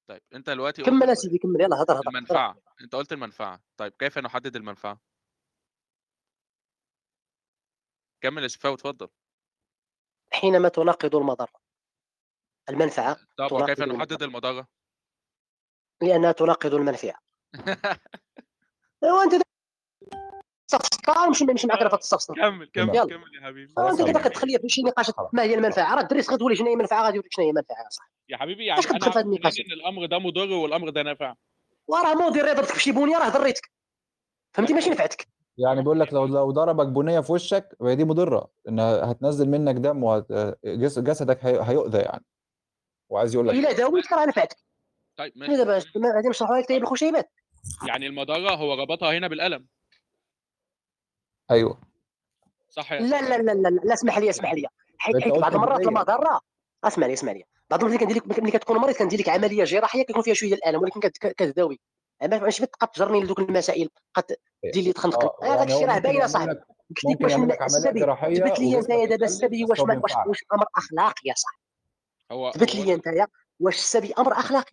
[0.09, 1.61] طيب أنت دلوقتي قلت كمل سيدي كمل.
[1.61, 2.55] يلا هضر هضر هضر المنفعة.
[2.81, 3.61] أنت قلت المنفعة.
[3.77, 5.01] طيب كيف نحدد المنفعة؟
[8.21, 9.07] كمل يا سيفاو اتفضل.
[10.33, 11.67] حينما تناقض المضرة.
[12.69, 14.67] المنفعة طب وكيف نحدد المضره
[16.01, 17.19] لأنها تناقض المنفعة.
[19.03, 19.41] وأنت
[20.67, 23.05] تستفسر مش مش معك راه تستفسر كمل كمل يلا.
[23.05, 23.73] كمل يا حبيبي.
[23.77, 25.95] وانت خلاص دابا حبيبي كتخلي في شي نقاش ما هي المنفعة.
[25.95, 28.11] راه الدرس غتولي شنو هي المنفعة غادي يقول لك شنو هي المنفعة يا صاحبي.
[28.29, 31.01] يا حبيبي اش يعني أنا كتدخل في هذا النقاش؟ إن الأمر ده مضر والأمر ده
[31.03, 31.33] نافع.
[31.87, 33.71] وراه مودي ضربتك في شي بونية راه ضريتك
[34.53, 35.27] فهمتي؟ ماشي نفعتك.
[35.57, 39.75] يعني بيقول لك لو لو ضربك بنية في وشك فهي دي مضرة انها هتنزل منك
[39.75, 42.25] دم وجسدك هيؤذى يعني.
[43.09, 44.57] وعايز يقول لك إلى داوي ترى نفعتك
[45.17, 47.29] طيب أنا ماشي دابا غادي نشرحوا لك طيب الخشيبات
[47.87, 49.67] يعني المضرة هو ربطها هنا بالقلم.
[51.51, 51.79] أيوه.
[52.69, 54.67] صح لا؟ لا لا لا لا اسمح لي اسمح لي.
[54.97, 55.79] حيت قلت بعض المرات.
[55.87, 56.41] المضره
[56.83, 57.43] اسمع لي اسمع لي.
[57.69, 60.81] بعض المرات كندير لك ملي كتكون مريض كندير لك عملية جراحية كيكون فيها شوية الالم
[60.81, 61.79] ولكن كت- كتداوي
[62.23, 64.23] ماشي تبقى تجرني لذوك المسائل قد
[64.73, 66.51] دير لي تخنقني آه هذاك الشيء راه باين صاحبي.
[66.51, 67.99] قلت لك واش من السبي
[68.59, 71.61] لي انت دابا السبي واش واش واش أمر أخلاقي يا صاحبي؟
[72.31, 73.27] هو ثبت هو لي انت يا
[73.59, 74.71] واش السبي أمر أخلاقي.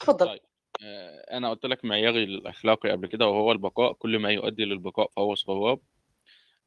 [0.00, 0.26] تفضل.
[0.26, 0.40] طيب.
[0.84, 3.92] آه، أنا قلت لك معياري الأخلاقي قبل كده وهو البقاء.
[3.92, 5.78] كل ما يؤدي للبقاء فهو صواب.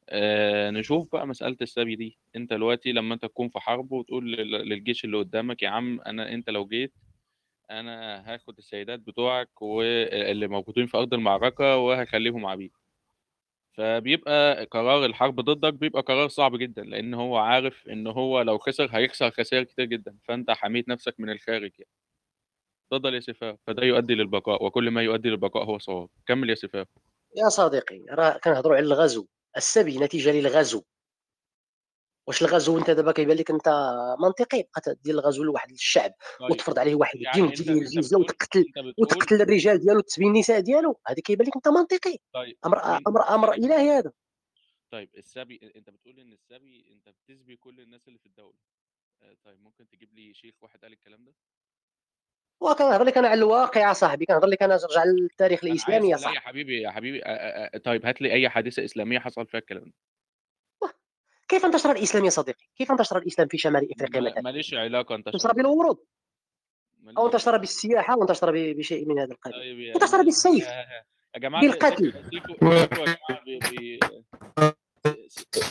[0.08, 2.18] آه نشوف بقى مسألة السبي دي.
[2.36, 6.32] أنت دلوقتي لما انت تكون في حرب وتقول لل- للجيش اللي قدامك يا عم أنا
[6.32, 6.92] أنت لو جيت
[7.70, 12.72] أنا هاخد السيدات بتوعك واللي موجودين في أرض المعركة وهخليهم عبيد.
[13.76, 18.88] فبيبقى قرار الحرب ضدك بيبقى قرار صعب جدا لأن هو عارف إن هو لو خسر
[18.92, 21.90] هيخسر خسائر كتير جدا فأنت حميت نفسك من الخارج يعني.
[22.92, 26.08] اتفضل يا سيفاو فده يؤدي للبقاء وكل ما يؤدي للبقاء هو صواب.
[26.26, 26.86] كمل يا سيفاو.
[27.36, 30.82] يا صديقي راه كنهضروا على الغزو السبي نتيجة للغزو.
[32.30, 33.68] واش الغزو انت دابا كيبان لك انت
[34.20, 36.50] منطقي بقى دير الغزو لواحد الشعب طيب.
[36.50, 38.64] وتفرض عليه واحد الدين يعني انت الجزيه بتقول وتقتل
[38.98, 42.16] وتقتل الرجال ديالو وتسبي النساء ديالو هذا كيبان لك انت منطقي.
[42.32, 44.12] طيب أمر مين أمر أمر طيب إلهي هذا.
[44.92, 48.56] طيب السبي أنت بتقول إن السبي أنت بتسبي كل الناس اللي في الدولة.
[49.22, 51.34] آه، طيب ممكن تجيب لي شيخ واحد قال الكلام ده؟
[52.60, 56.20] وكنهضر لك أنا على الواقع يا صاحبي كنهضر لك أنا نرجع للتاريخ الإسلامي يا لا
[56.20, 56.40] يا صاحبي.
[56.40, 59.92] حبيبي يا حبيبي آه، آه، طيب هات لي أي حادثة إسلامية حصل فيها الكلام ده.
[61.50, 65.14] كيف انتشر الإسلام يا صديقي؟ كيف انتشر الإسلام في شمال إفريقيا ما- مثلا؟ ماليش علاقة
[65.14, 65.96] انتشر انتشر بالورود؟
[67.18, 70.66] أو انتشر بالسياحة وانتشر ب- بشيء من هذا القبيل؟ طيب انتشر بالسيف.
[70.66, 70.84] يا
[71.34, 72.12] سيفو بالقتل.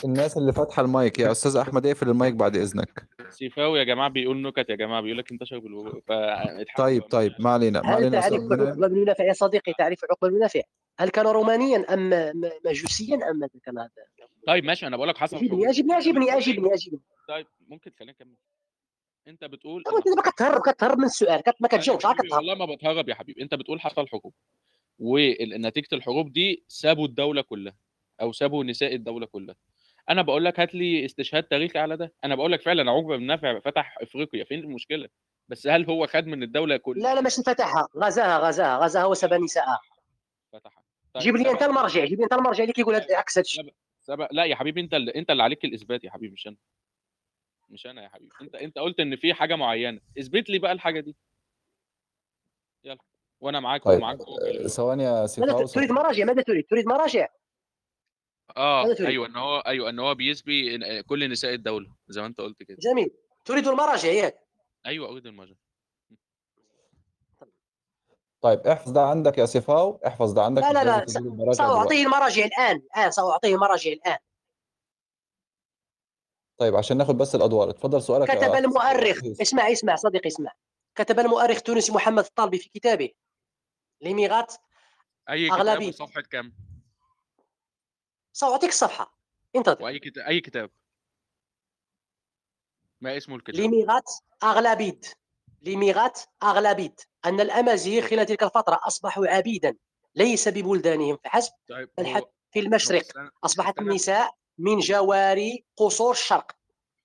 [0.04, 3.06] الناس اللي فاتحة المايك يا أستاذ أحمد اقفل المايك بعد إذنك.
[3.30, 5.60] سيفاوي يا جماعة بيقول نكت يا جماعة بيقول لك انتشر
[6.08, 10.28] فاضحكوا طيب طيب ما علينا ما علينا تعرف عقبة بن نافع يا صديقي؟ تعرف عقبة
[10.28, 10.60] بن نافع
[10.98, 13.88] هل كان رومانيا ام م- مجوسيا أم ماذا كان هذا؟
[14.46, 16.70] طيب ماشي أنا بقول لك حصل بتقول لي اجيبني اجيبني
[17.28, 18.34] طيب ممكن خلينا نكمل
[19.28, 21.42] أنت بتقول طب ان أنت دابا حصل كتهرب كتهرب من السؤال.
[21.60, 23.42] ما كتجاوبش كتهرب والله ما بتهرب يا حبيبي.
[23.42, 24.32] أنت بتقول حصل حروب
[24.98, 27.74] ونتيجة الحروب دي سابوا الدولة كلها
[28.20, 29.56] أو سابوا نساء الدولة كلها.
[30.10, 32.12] أنا بقول لك هات لي استشهاد تاريخي على ده.
[32.24, 34.44] أنا بقول لك فعلا عقبة بن نافع فتح إفريقيا.
[34.44, 35.08] فين المشكلة؟
[35.48, 39.36] بس هل هو خد من الدولة كلها؟ لا لا ماشي فتحها غزاها غزاها غزاها وسبى
[39.36, 39.80] نساءها.
[40.52, 40.82] فتحها.
[41.14, 44.28] طيب جيب لي أنت المرجع جيب لي أنت المرجع اللي كيقول عكس هذا الشيء سبق.
[44.32, 46.56] لا يا حبيبي أنت اللي أنت اللي عليك الإثبات يا حبيبي مش أنا.
[47.68, 48.30] مش أنا يا حبيبي.
[48.42, 50.00] أنت أنت قلت إن في حاجة معينة.
[50.18, 51.16] إثبت لي بقى الحاجة دي.
[52.84, 52.98] يلا.
[53.40, 57.28] وأنا معاك طيب ومعاك آه، ثواني يا ت- تريد مراجع ماذا تريد؟ تريد مراجع
[58.56, 62.62] آه أيوه إن هو أيوه إن هو بيسبي كل نساء الدولة زي ما أنت قلت
[62.62, 62.76] كده.
[62.80, 63.10] جميل.
[63.44, 64.34] تريد المراجع ياك
[64.86, 65.56] أيوه أريد المجال
[68.40, 72.76] طيب احفظ ده عندك يا سيفاو احفظ ده عندك لا لا لا سأعطيه المراجع الآن
[72.76, 74.18] الآن سأعطيه المراجع الآن.
[76.58, 77.70] طيب عشان ناخد بس الأدوار.
[77.70, 79.20] اتفضل سؤالك كتب المؤرخ.
[79.40, 80.52] اسمع اسمع صديقي اسمع.
[80.94, 83.10] كتب المؤرخ التونسي محمد الطالبي في كتابه
[84.00, 84.54] لميغات
[85.30, 86.54] أي كتاب أغلبية وصفحة كام
[88.32, 89.18] سأعطيك الصفحة.
[89.56, 90.70] انتظر وأي كتاب أي كتاب؟
[93.00, 94.10] ما اسمه الكتاب؟ لميغات
[94.42, 95.06] أغلبيد
[95.62, 99.74] لميغات أغلبيد أن الأمازيغ خلال تلك الفترة أصبحوا عبيدا
[100.14, 103.02] ليس ببلدانهم فحسب طيب بل حتى في المشرق
[103.44, 106.46] أصبحت النساء من جواري قصور الشرق.
[106.46, 106.56] طيب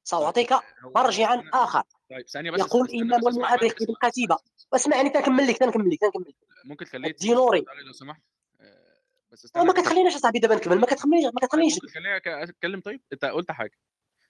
[0.04, 0.62] سأعطيك هو
[0.96, 1.84] مرجعا آخر.
[2.10, 4.38] طيب ثانية بس يقول استنى إمام بس أسمع المؤرخ بس ابن قتيبة
[4.72, 6.36] واسمعني تنكمل لك تنكمل لك تنكمل لك.
[6.66, 8.22] ممكن تخليه يتصل الدينوري لو سمحت؟
[8.62, 8.98] آه،
[9.32, 12.80] بس ما استنى كده كتخليناش اصاحبي دابا نكمل ما كتخلينيش ما طيب كتخلينيش أك- أتكلم؟
[12.80, 13.72] طيب أنت قلت حاجة.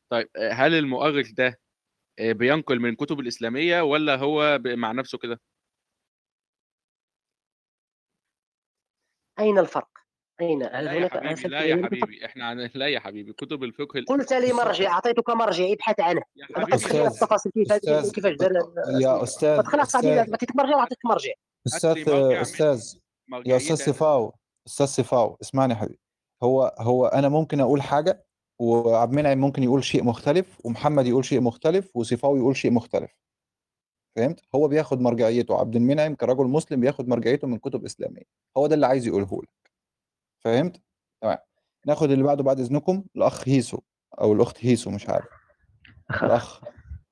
[0.09, 1.59] طيب آه، هل المؤرخ ده
[2.19, 5.39] آه، بينقل من الكتب الإسلامية ولا هو مع نفسه كده؟
[9.39, 9.87] أين الفرق؟
[10.41, 12.69] أين؟ هل لا يا هناك حبيبي لا يا؟ حبيبي إحنا عن...
[12.73, 16.21] لا يا حبيبي كتب الفقه ال- قلت لي مرجع أعطيتك مرجع ابحث عنه.
[16.35, 18.51] يا ما أستاذ التفاصيل كيف كيفاش دار
[19.01, 19.13] يا
[19.55, 20.33] ما تخليش صاحبي أستاذ.
[20.33, 21.33] عطيتك مرجع عطيتك مرجع.
[21.65, 21.73] من
[22.41, 22.97] أستاذ
[23.45, 24.33] يا أنا سيفاو
[24.67, 25.99] أستاذ سيفاو اسمعني يا حبيبي.
[26.43, 28.25] هو هو أنا ممكن أقول حاجة
[28.59, 33.11] وعبد المنعم ممكن يقول شيء مختلف ومحمد يقول شيء مختلف وسيفاو يقول شيء مختلف.
[34.15, 35.59] فهمت؟ هو بياخد مرجعيته.
[35.59, 38.23] عبد المنعم كرجل مسلم بياخد مرجعيته من كتب إسلامية.
[38.57, 39.71] هو ده اللي عايز يقوله لك.
[40.39, 40.81] فهمت؟
[41.21, 41.37] تمام.
[41.87, 43.79] ناخد اللي بعده بعد إذنكم الأخ هيسو
[44.21, 45.25] أو الأخت هيسو مش عارف.
[46.09, 46.15] أخ.
[46.15, 46.63] أخ الأخ.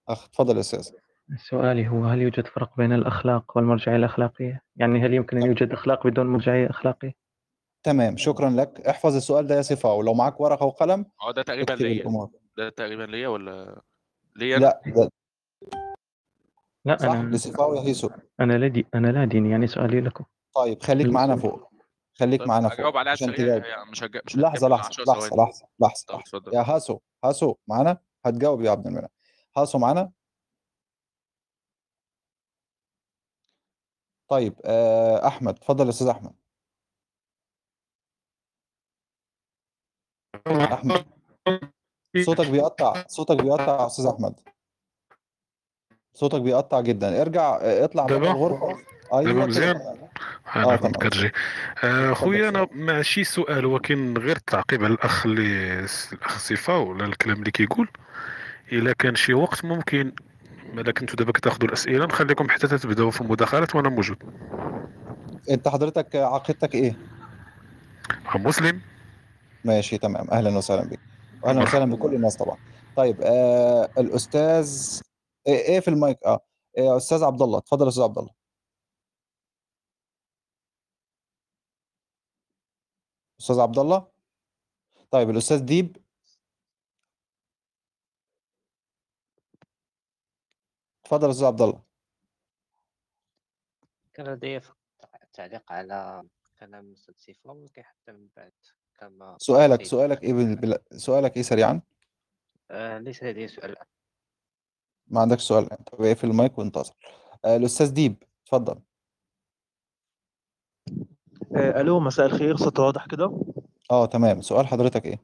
[0.10, 0.90] أخ اتفضل يا أستاذ.
[1.50, 6.08] سؤالي هو هل يوجد فرق بين الأخلاق والمرجعية الأخلاقية؟ يعني هل يمكن أن يوجد أخلاق
[6.08, 7.14] بدون مرجعية أخلاقية؟
[7.84, 8.18] تمام.
[8.18, 8.82] شكرا لك.
[8.88, 12.02] احفظ السؤال ده يا صفاء ولو معاك ورقة وقلم آه ده تقريبا ليا.
[12.02, 13.82] الأمور ده تقريبا ليا ولا
[14.36, 15.10] ليا لا ده
[16.86, 20.26] لا صح؟ أنا لصفاء ويهيسو أنا لا دي أنا لا دين يعني سؤالي لكم.
[20.56, 21.74] طيب خليك معانا فوق.
[22.20, 23.64] خليك طب معانا اجاوب فوق عليها عشان تجاوب.
[23.64, 24.22] هي مش هج...
[24.26, 26.06] مش لحظة هتكمل لحظة 10 لحظة ثواني لحظة لحظة.
[26.08, 26.54] طب لحظة اتفضل.
[26.56, 29.10] يا هاسو هاسو معانا؟ هتجاوب يا عبد المنعم.
[29.58, 30.12] هاسو معانا؟
[34.28, 35.56] طيب آه، أحمد.
[35.56, 36.34] اتفضل يا أستاذ أحمد.
[40.48, 41.06] أحمد.
[42.26, 44.53] صوتك بيقطع صوتك بيقطع يا أستاذ أحمد.
[46.14, 47.22] صوتك بيقطع جدا.
[47.22, 48.68] ارجع آه، اطلع بره دابا الغرفة.
[48.68, 48.80] دابا
[49.14, 49.46] أيوه كده.
[49.46, 49.98] مزيان تمام
[50.56, 50.92] أنا آه تمام.
[50.94, 51.32] آه، اتفضل
[52.16, 55.80] خويا أنا ماشي سؤال ولكن غير التعقيب على الأخ اللي
[56.14, 57.88] الأخ صفا ولا الكلام اللي كيقول؟
[58.72, 60.12] إلا كان شي وقت ممكن
[60.74, 64.18] مالا كنتو دابا كتاخذوا الأسئلة نخليكم حتى تبداو في المداخلات وأنا موجود.
[65.50, 66.98] أنت حضرتك عقيدتك إيه؟
[68.36, 68.82] مسلم.
[69.66, 70.28] ماشي تمام.
[70.32, 71.00] أهلا وسهلا بك.
[71.44, 72.58] واهلا وسهلا بكل الناس طبعا.
[72.96, 75.00] طيب آه الأستاذ
[75.48, 76.46] إيه, إيه في المايك؟ آه.
[76.78, 78.34] إيه أستاذ عبد الله اتفضل يا أستاذ عبد الله.
[83.40, 84.08] أستاذ عبد الله؟
[85.12, 85.98] طيب الأستاذ ديب؟
[91.06, 91.84] اتفضل يا أستاذ عبد الله.
[94.14, 94.62] كان لدي
[95.34, 96.24] تعليق على
[96.60, 98.54] كلام أستاذ سيفا ولكن حتى من بعد
[99.00, 100.80] كما سؤالك سؤالك إيه بال...
[101.02, 101.82] سؤالك إيه سريعا؟
[102.72, 103.76] آه ليس لدي سؤال.
[105.08, 105.68] ما عندكش سؤال.
[105.68, 106.94] طب اقفل المايك وانتظر
[107.46, 108.80] آه الأستاذ ديب اتفضل.
[111.56, 113.40] آه، ألو مساء الخير صوت واضح كده؟
[113.92, 114.42] آه تمام.
[114.42, 115.24] سؤال حضرتك إيه؟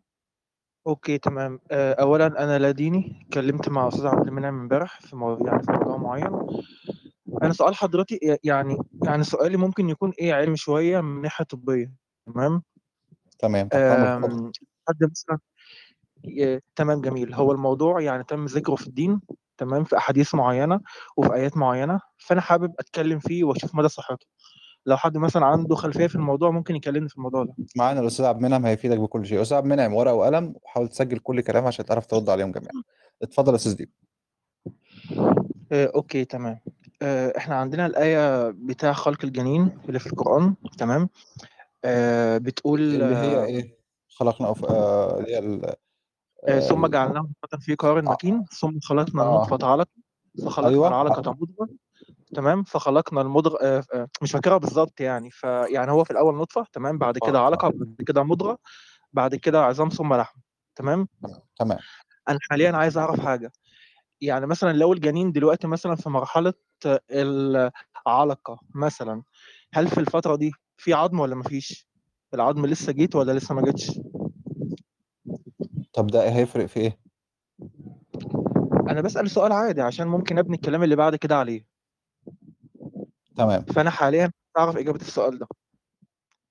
[0.87, 1.59] okay تمام.
[1.71, 5.45] آه، اولا أنا لا ديني اتكلمت مع أستاذ عبد المنعم امبارح في مو...
[5.45, 6.47] يعني في موضوع معين.
[7.43, 11.91] أنا سؤال حضرتك يعني يعني سؤالي ممكن يكون إيه علمي شوية من ناحية طبية
[12.25, 12.63] تمام؟
[13.39, 13.69] تمام.
[13.73, 14.51] آم،
[14.89, 15.39] حد مثلا
[16.75, 17.33] تمام جميل.
[17.33, 19.21] هو الموضوع يعني تم ذكره في الدين؟
[19.59, 20.79] تمام في أحاديث معينة
[21.17, 24.25] وفي آيات معينة فأنا حابب أتكلم فيه وأشوف مدى صحته.
[24.85, 27.53] لو حد مثلا عنده خلفية في الموضوع ممكن يكلمني في الموضوع ده.
[27.77, 29.41] معانا الأستاذ عبد المنعم هيفيدك بكل شيء.
[29.41, 32.83] أستاذ عبد المنعم ورقة وقلم وحاول تسجل كل كلام عشان تعرف ترد عليهم جميعا.
[33.21, 33.89] اتفضل يا أستاذ ديب.
[35.71, 36.59] آه، okay تمام.
[37.01, 41.09] آه، إحنا عندنا الآية بتاع خلق الجنين اللي في القرآن تمام؟
[41.85, 44.65] آه، بتقول اللي هي آه، إيه؟ خلقنا أف...
[44.65, 45.75] آه اللي هي.
[46.47, 49.35] آه، ثم آه جعلناه نطفة في قرار مكين ثم خلقنا آه.
[49.35, 49.89] النطفة علقة
[50.45, 51.69] فخلقنا أيوه العلقة مضغة
[52.35, 56.97] تمام فخلقنا المضغة آه، آه، مش فاكرها بالظبط يعني فيعني هو في الأول نطفة تمام
[56.97, 58.57] بعد كده علقة بعد كده مضغة
[59.13, 60.39] بعد كده عظام ثم لحم
[60.75, 61.79] تمام تمام تمام
[62.29, 63.51] أنا حاليا عايز أعرف حاجة
[64.21, 66.53] يعني مثلا لو الجنين دلوقتي مثلا في مرحلة
[67.11, 69.23] العلقة مثلا
[69.73, 71.87] هل في الفترة دي في عظم ولا مفيش؟
[72.33, 73.91] العظم لسه جيت ولا لسه ما جتش؟
[75.99, 76.99] طب ده هيفرق في إيه؟
[78.89, 81.65] أنا بسأل سؤال عادي عشان ممكن أبني الكلام اللي بعد كده عليه.
[83.37, 83.61] تمام.
[83.61, 85.47] فأنا حاليا أعرف إجابة السؤال ده.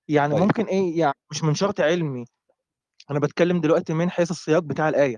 [0.09, 0.43] يعني طيب.
[0.43, 2.25] ممكن إيه يعني مش من شرط علمي.
[3.11, 5.17] أنا بتكلم دلوقتي من حيث السياق بتاع الآية.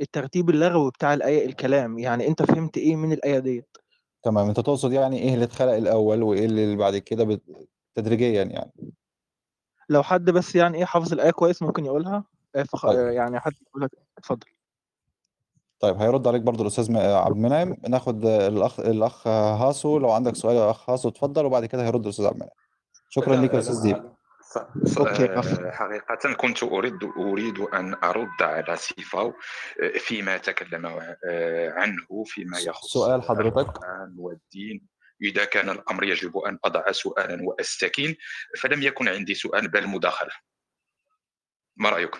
[0.00, 1.98] الترتيب اللغوي بتاع الآية الكلام.
[1.98, 3.76] يعني أنت فهمت إيه من الآية ديت؟
[4.22, 4.48] تمام.
[4.48, 7.42] أنت تقصد يعني إيه اللي اتخلق الأول وإيه اللي بعد كده بت...
[7.94, 8.72] تدريجيا يعني؟
[9.88, 12.24] لو حد بس يعني إيه حافظ الآية كويس ممكن يقولها؟
[12.64, 12.86] فخ...
[12.86, 12.98] طيب.
[12.98, 14.46] آه، يعني حد يقولها اتفضل.
[15.80, 17.76] طيب هيرد عليك برضو الأستاذ م- عبد المنعم.
[17.88, 19.98] ناخد الاخ الأخ هاسو.
[19.98, 22.54] لو عندك سؤال يا أخ هاسو اتفضل وبعد كده هيرد الأستاذ عبد المنعم.
[23.08, 23.96] شكرا ليك يا أستاذ ديب.
[24.56, 28.76] آه، حقيقة كنت أريد أريد أن أرد على
[29.16, 29.34] آه،
[29.98, 33.80] فيما تكلم آه، عنه فيما يخص سؤال حضرتك.
[34.18, 34.86] والدين.
[35.22, 38.16] إذا كان الأمر يجب أن أضع سؤالا وأستكين
[38.60, 40.30] فلم يكن عندي سؤال بل مداخلة.
[41.76, 42.14] ما رأيك؟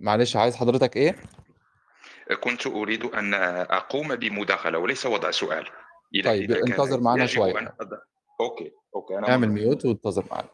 [0.00, 1.16] معلش عايز حضرتك إيه؟
[2.42, 5.66] كنت أريد أن أقوم بمداخلة وليس وضع سؤال.
[6.14, 7.58] إذا طيب إذا انتظر معانا يجب شوية.
[7.58, 7.98] أن أضع
[8.40, 10.48] okay okay أنا اعمل mute وانتظر معانا.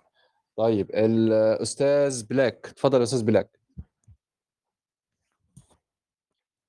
[0.56, 2.66] طيب الأستاذ بلاك.
[2.66, 3.60] اتفضل يا أستاذ بلاك.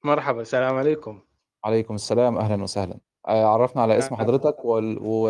[0.04, 1.22] مرحبا السلام عليكم.
[1.64, 2.38] عليكم السلام.
[2.38, 3.00] أهلا وسهلا.
[3.28, 4.98] آه، عرفنا على اسم حضرتك وال...
[5.02, 5.22] و...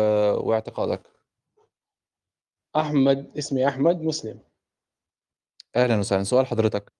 [0.48, 1.02] واعتقادك.
[2.76, 4.40] أحمد اسمي أحمد مسلم.
[5.76, 6.22] أهلا وسهلا.
[6.22, 6.97] سؤال حضرتك.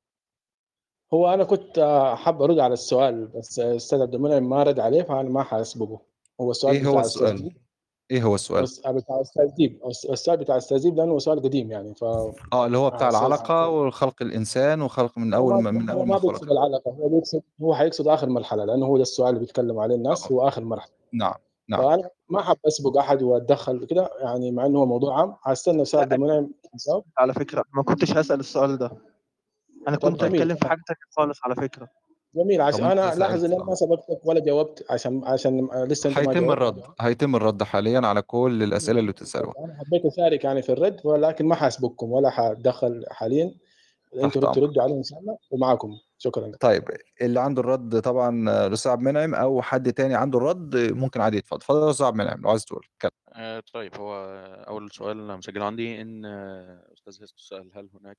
[1.15, 5.03] هو أنا كنت آه، حاب أرد على السؤال بس أستاذ عبد المنعم ما رد عليه
[5.03, 6.01] فأنا ما حاسبقه
[6.41, 7.51] هو السؤال إيه هو بتاع السؤال؟
[8.11, 9.81] إيه هو السؤال؟ بس- بتاع أستاذ ديب
[10.11, 12.05] السؤال بتاع أستاذ ديب لأنه هو سؤال قديم يعني ف
[12.53, 16.15] آه اللي هو بتاع أستاذ العلقة وخلق الإنسان وخلق من أول ما من أول ما
[16.15, 19.41] ما بيقصد خلق العلاقة هو بيقصد هو حيقصد آخر مرحلة لأنه هو ده السؤال اللي
[19.41, 20.33] بيتكلم عليه الناس آه.
[20.33, 20.93] هو آخر مرحلة.
[21.13, 21.35] نعم
[21.69, 21.83] نعم.
[21.83, 25.35] فأنا ما حاب أسبق أحد وأتدخل كده يعني مع إنه هو موضوع عام.
[25.43, 26.51] هستنى أستاذ عبد المنعم
[27.19, 28.91] على فكرة ما كنتش هسأل السؤال ده.
[29.89, 30.79] أنا طب كنت هتكلم في تانية
[31.17, 31.89] خالص على فكرة.
[32.35, 36.33] جميل عشان أنا لاحظ إن أنا ما سبقتك ولا جاوبت عشان عشان لسه أنت ما
[36.33, 39.55] هيتم الرد هيتم الرد حاليا على كل الأسئلة اللي بتسألوها.
[39.59, 43.55] أنا حبيت أشارك يعني في الرد ولكن ما حاسبقكم ولا حاتدخل حاليا.
[44.15, 45.99] أنتوا تحت ردوا أمرك ردوا عليه إن شاء الله ومعاكم.
[46.19, 46.85] شكرا طيب
[47.21, 51.57] اللي عنده الرد طبعا الأستاذ عبد المنعم أو حد تاني عنده الرد ممكن عادي يتفضل.
[51.57, 52.87] اتفضل يا أستاذ عبد المنعم لو عايز تقول.
[52.97, 54.15] اتكلم آه، طيب هو
[54.69, 56.23] أول سؤال مسجله عندي إن
[57.09, 58.19] أستاذ هيستو سأل هل هناك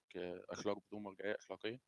[0.50, 1.80] أخلاق بدون مرجعية أخلاقية؟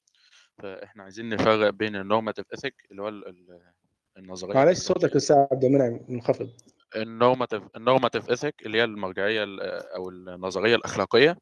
[0.57, 3.71] فإحنا عايزين نفرق بين ال normative ethic اللي هو ال- ال-
[4.17, 6.49] النظرية معلش صوتك أستاذ عبد المنعم منخفض.
[6.95, 9.61] ال normative ال normative ethic اللي هي المرجعية ال-
[9.95, 11.37] أو النظرية الأخلاقية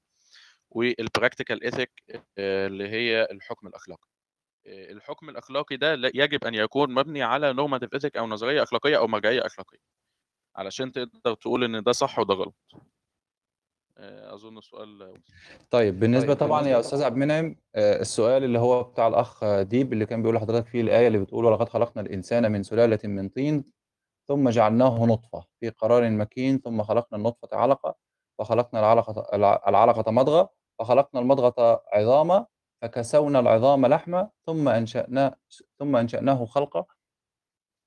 [0.70, 1.92] وال practical ethic
[2.38, 4.08] اللي هي الحكم الأخلاقي.
[4.68, 9.08] آه، الحكم الأخلاقي ده يجب أن يكون مبني على normative ethic أو نظرية أخلاقية أو
[9.08, 9.80] مرجعية أخلاقية
[10.56, 12.56] علشان تقدر تقول إن ده صح وده غلط.
[14.00, 15.14] آه، أظن السؤال.
[15.70, 19.44] طيب بالنسبة طيب طبعا بالنسبة يا أستاذ عبد المنعم آه، السؤال اللي هو بتاع الأخ
[19.62, 23.30] ديب اللي كان بيقول لحضرتك فيه الآية اللي بتقول ولقد خلقنا الإنسان من سلالة من
[23.30, 23.64] طين
[24.28, 27.96] ثم جعلناه نطفة في قرار مكين ثم خلقنا النطفة علقة
[28.40, 32.46] فخلقنا العلقة الع- العلقة مضغة فخلقنا المضغة عظاما
[32.82, 35.36] فكسونا العظام لحمة ثم أنشأناه
[35.80, 36.86] ثم أنشأناه خلقا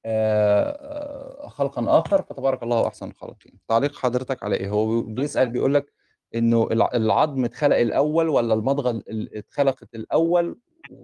[0.04, 3.58] آه، خلقا آخر فتبارك الله أحسن الخالقين.
[3.68, 5.48] تعليق حضرتك على إيه؟ هو بيسأل.
[5.50, 5.92] بيقول لك
[6.34, 10.58] الع- العظم اتخلق الأول ولا المضغة ال- اتخلقت الأول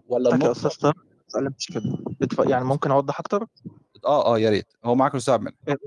[0.09, 0.95] ولا حضرتك يا السؤال
[1.59, 2.51] مش كده.
[2.51, 3.47] يعني ممكن أوضح أكتر؟
[4.05, 4.72] آه آه يا ريت.
[4.85, 5.79] هو معاك عبد المنعم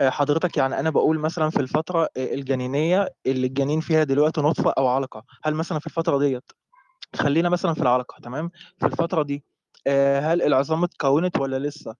[0.00, 4.70] آه، حضرتك يعني أنا بقول مثلا في الفترة آه، الجنينية اللي الجنين فيها دلوقتي نطفة
[4.70, 6.44] أو علقة هل مثلا في الفترة ديت
[7.16, 9.44] خلينا مثلا في العلقة تمام؟ في الفترة دي
[9.86, 11.94] آه، هل العظام اتكونت ولا لسه؟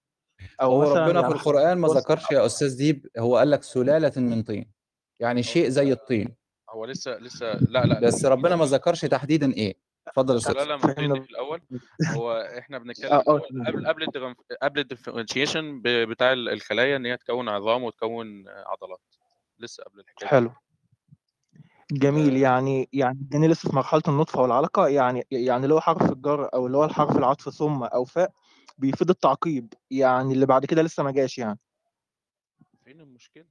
[0.61, 3.51] أو هو مثلا ربنا في يعني القرآن ما بص ذكرش يا أستاذ ديب هو قال
[3.51, 4.71] لك سلالة من طين
[5.19, 6.35] يعني شيء زي الطين.
[6.73, 9.75] هو لسه لسه لا لا بس لا ربنا ما ذكرش تحديدا إيه.
[10.07, 11.61] اتفضل يا من طين فهمنا في الأول.
[12.17, 17.17] هو إحنا بنتكلم الأول تمام قبل قبل قبل ال differentiation بتاع ال- الخلايا إن هي
[17.17, 18.99] تكون عظام وتكون آه، عضلات.
[19.59, 20.31] لسه قبل الحكاية دي.
[20.35, 20.51] حلو.
[21.91, 22.35] جميل.
[22.35, 26.49] آه، يعني يعني الجنين لسه في مرحلة النطفة والعلقة يعني يعني اللي هو حرف الجر
[26.53, 28.31] أو اللي هو الحرف العطف ثم أو فاء
[28.77, 29.73] بيفيد التعقيب.
[29.91, 31.59] يعني اللي بعد كده لسه ما جاش يعني.
[32.85, 33.45] فين المشكلة؟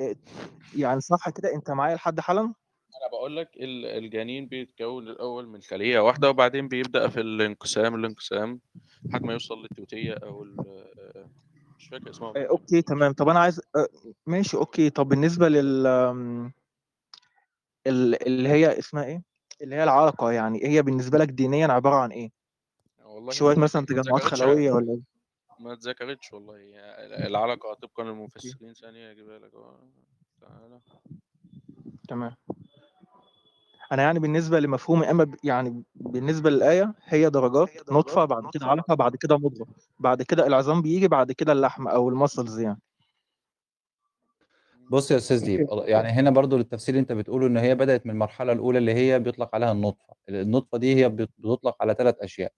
[0.00, 0.16] إيه،
[0.76, 5.60] يعني صح كده أنت معايا لحد حالا؟ أنا بقول لك ال- الجنين بيتكون الأول من
[5.62, 8.60] خلية واحدة وبعدين بيبدأ في الانقسام الانقسام
[9.04, 9.62] لحد ما يوصل
[10.42, 10.60] ال-
[10.98, 11.28] آه،
[11.78, 12.50] مش فاكر اسمها بالظبط.
[12.50, 13.12] okay تمام.
[13.12, 13.88] طب أنا عايز آه،
[14.26, 14.90] ماشي okay.
[14.90, 16.52] طب بالنسبة لل آم،
[17.86, 19.22] ال- اللي هي اسمها إيه؟
[19.62, 22.30] اللي هي العلقة يعني هي بالنسبة لك دينيا عبارة عن إيه؟
[23.04, 25.13] والله شوية ما مثلا ما تجمعات خلوية ولا إيه؟
[25.60, 26.56] ما اتذكرتش والله.
[26.56, 29.50] يعني العلقة طبقا للمفسرين ثانية أجيبها لك.
[30.40, 30.80] تعالى.
[32.08, 32.36] تمام.
[33.92, 38.94] أنا يعني بالنسبة لمفهومي إما ب- يعني بالنسبة للآية هي درجات نطفة بعد كده علقه
[38.94, 39.66] بعد كده مضغه
[39.98, 42.80] بعد كده العظام بيجي بعد كده اللحم أو المسلز يعني.
[44.90, 48.12] بص يا أستاذ ديب يعني هنا برضو للتفسير اللي أنت بتقوله إن هي بدأت من
[48.12, 50.14] المرحلة الأولى اللي هي بيطلق عليها النطفة.
[50.28, 52.52] النطفة دي هي بت- بتطلق على ثلاث أشياء.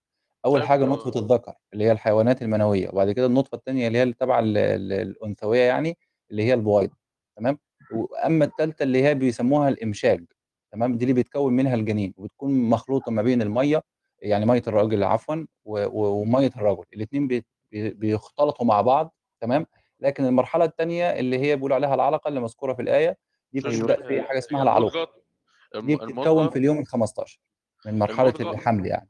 [0.46, 3.98] أول طيب حاجة هو نطفة الذكر اللي هي الحيوانات المنوية وبعد كده النطفة الثانية اللي
[3.98, 5.98] هي تبع ال- ال- الأنثوية يعني
[6.30, 6.96] اللي هي البويضة
[7.36, 7.58] تمام؟
[7.92, 10.24] وأما الثالثه اللي هي بيسموها الإمشاج
[10.72, 13.82] تمام؟ دي اللي بيتكون منها الجنين وبتكون مخلوطة ما بين المية
[14.22, 15.34] يعني مية الراجل عفوا
[15.64, 17.42] و- و- ومية الرجل الاثنين
[17.72, 19.66] بيختلطوا مع بعض تمام؟
[20.00, 23.18] لكن المرحلة الثانية اللي هي بيقولوا عليها العلقة اللي مذكورة في الآية
[23.52, 27.40] دي بتبدأ في حاجة اسمها هي المضغة دي الم- بتتكون المضغة في اليوم ال 15
[27.86, 29.08] من مرحلة المضغة الحمل يعني.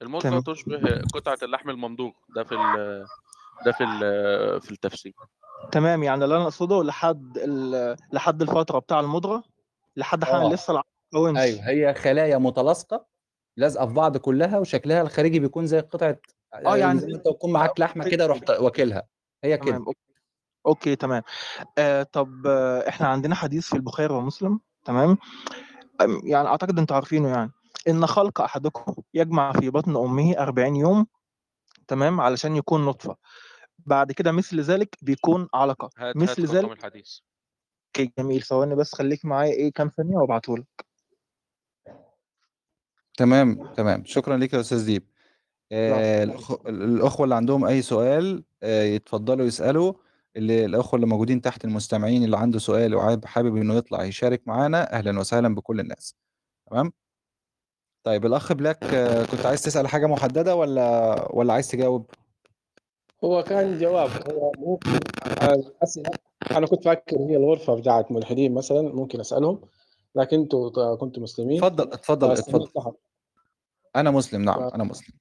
[0.00, 0.40] تمام.
[0.40, 3.06] تشبه قطعة اللحم الممضوغ ده في ال
[3.66, 5.14] ده في ال في التفسير.
[5.72, 9.42] تمام يعني اللي أنا أقصده لحد ال- لحد الفترة بتاع المضغة
[9.96, 10.52] لحد حالا آه.
[10.52, 10.82] لسه
[11.12, 13.06] اتكونش أيوه هي خلايا متلاصقة
[13.56, 16.16] لازقة في بعض كلها وشكلها الخارجي بيكون زي قطعة
[16.54, 19.02] آه آه، يعني زي أنت تكون معاك لحمة كده رحت واكلها.
[19.44, 19.70] هي كده.
[19.76, 19.84] تمام
[20.66, 20.96] okay.
[20.96, 21.22] تمام.
[21.78, 25.18] آه طب آه إحنا عندنا حديث في البخاري ومسلم تمام؟
[26.24, 27.50] يعني أعتقد أنتوا عارفينه يعني.
[27.88, 31.06] إن خلق أحدكم يجمع في بطن أمه 40 يوم
[31.88, 33.16] تمام؟ علشان يكون نطفة.
[33.78, 35.90] بعد كده مثل ذلك بيكون علقة.
[35.96, 37.18] هات هات مثل رقم ذلك الحديث.
[37.86, 38.42] okay جميل.
[38.42, 40.86] ثواني بس خليك معايا إيه كام ثانية وابعته لك
[43.16, 44.04] تمام تمام.
[44.04, 45.06] شكرا لك يا أستاذ ديب.
[45.72, 46.24] آه،
[46.66, 49.92] الأخوة اللي عندهم أي سؤال آه، يتفضلوا يسألوا.
[50.36, 54.92] اللي الأخوة اللي موجودين تحت المستمعين اللي عنده سؤال وعايب حابب إنه يطلع يشارك معانا
[54.92, 56.14] أهلا وسهلا بكل الناس.
[56.70, 56.92] تمام؟
[58.06, 62.10] طيب الأخ بلاك آه، كنت عايز تسأل حاجة محددة ولا ولا عايز تجاوب؟
[63.24, 64.90] هو كان جواب هو ممكن
[65.42, 66.10] الأسئلة
[66.50, 69.60] أنا كنت فاكر هي الغرفة بتاعت ملحدين مثلا ممكن أسألهم
[70.14, 71.64] لكن أنتوا كنتوا مسلمين.
[71.64, 72.68] اتفضل اتفضل اتفضل.
[72.68, 72.92] تحت.
[73.96, 74.74] أنا مسلم نعم ف...
[74.74, 75.14] أنا مسلم.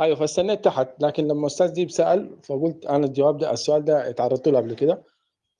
[0.00, 4.48] أيوه فاستنيت تحت لكن لما أستاذ ديب سأل فقلت أنا الجواب ده السؤال ده تعرضت
[4.48, 5.02] له قبل كده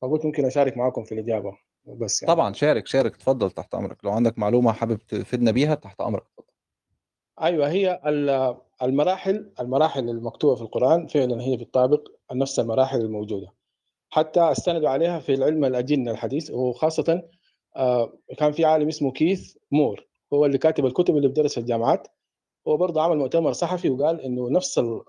[0.02, 1.67] فقلت ممكن أشارك معاكم في الإجابة.
[1.94, 2.34] بس يعني.
[2.34, 4.04] طبعا شارك شارك اتفضل تحت أمرك.
[4.04, 6.22] لو عندك معلومة حابب تفيدنا بيها تحت أمرك.
[6.22, 6.48] اتفضل
[7.42, 13.52] أيوه هي ال- المراحل المراحل المكتوبة في القرآن فعلا هي بتطابق نفس المراحل الموجودة.
[14.10, 17.22] حتى استندوا عليها في العلم الاجنه الحديث وخاصه
[17.76, 20.06] آه، كان في عالم اسمه كيث مور.
[20.32, 22.08] هو اللي كاتب الكتب اللي بدرس في الجامعات.
[22.68, 25.02] هو برضه عمل مؤتمر صحفي وقال إنه نفس ال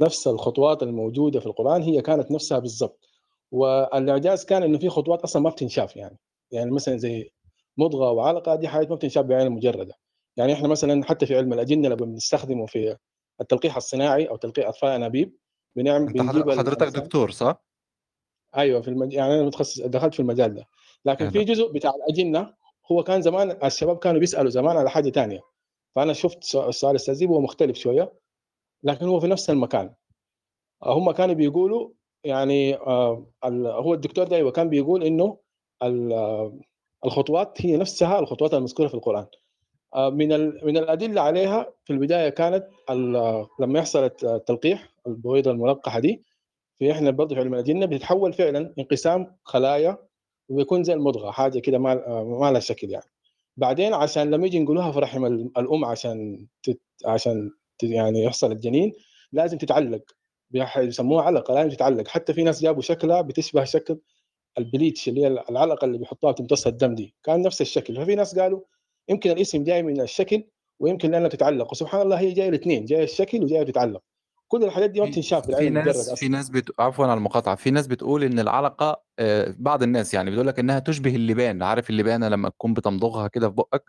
[0.00, 3.08] نفس الخطوات الموجودة في القرآن هي كانت نفسها بالضبط.
[3.54, 6.18] والإعجاز كان إنه في خطوات أصلا ما بتنشاف يعني.
[6.50, 7.30] يعني مثلا زي
[7.78, 9.94] مضغة وعلقة دي حاجات ما بتنشاف بعين المجرده
[10.36, 12.96] يعني إحنا مثلا حتى في علم الأجنة لما بنستخدمه في
[13.40, 15.36] التلقيح الصناعي أو تلقيح اطفال أنابيب
[15.76, 17.64] بنعمل بنجيب حضرتك دكتور صح؟
[18.56, 19.12] أيوه في المج...
[19.12, 20.66] يعني أنا متخصص دخلت في المجال ده.
[21.04, 22.54] لكن في جزء بتاع الأجنة
[22.92, 25.40] هو كان زمان الشباب كانوا بيسألوا زمان على حاجة ثانية
[25.94, 28.12] فأنا شفت سؤ- السؤال أستاذ هو مختلف شوية
[28.82, 29.94] لكن هو في نفس المكان.
[30.82, 31.90] هم كانوا بيقولوا
[32.24, 33.26] يعني آه،
[33.66, 35.38] هو الدكتور ده أيوه كان بيقول إنه
[35.82, 36.58] آه،
[37.04, 39.26] الخطوات هي نفسها الخطوات المذكورة في القرآن
[39.94, 40.28] آه، من
[40.64, 42.66] من الأدلة عليها في البداية كانت
[43.60, 46.22] لما يحصل الت- التلقيح البويضة الملقحة دي
[46.78, 49.98] في إحنا برضه في علم الاجنه بتتحول فعلا انقسام خلايا
[50.48, 53.04] وبيكون زي المضغة حاجة كده ما آه، ما لها شكل يعني
[53.56, 56.80] بعدين عشان لما يجي ينقلوها في رحم ال- الأم عشان تت...
[57.06, 57.50] عشان.
[57.82, 58.92] يعني يحصل الجنين
[59.32, 60.02] لازم تتعلق
[60.54, 63.98] بيح- يسموها علقة لازم تتعلق حتى في ناس جابوا شكلها بتشبه شكل
[64.58, 67.14] البليتش اللي هي العلقة اللي بيحطوها تمتص الدم دي.
[67.22, 67.96] كان نفس الشكل.
[67.96, 68.60] ففي ناس قالوا
[69.08, 70.44] يمكن الاسم جاي من الشكل
[70.80, 74.02] ويمكن لأنها تتعلق وسبحان الله هي جاية الاثنين جاية الشكل وجاية تتعلق
[74.48, 76.80] كل الحاجات دي ما بتنشاف في ناس في ناس بت...
[76.80, 77.54] عفوا على المقاطعة.
[77.54, 81.62] في ناس بتقول إن العلقة آه، بعض الناس يعني بتقول لك إنها تشبه اللبان.
[81.62, 83.82] عارف اللبانة لما تكون بتمضغها كده في بقك؟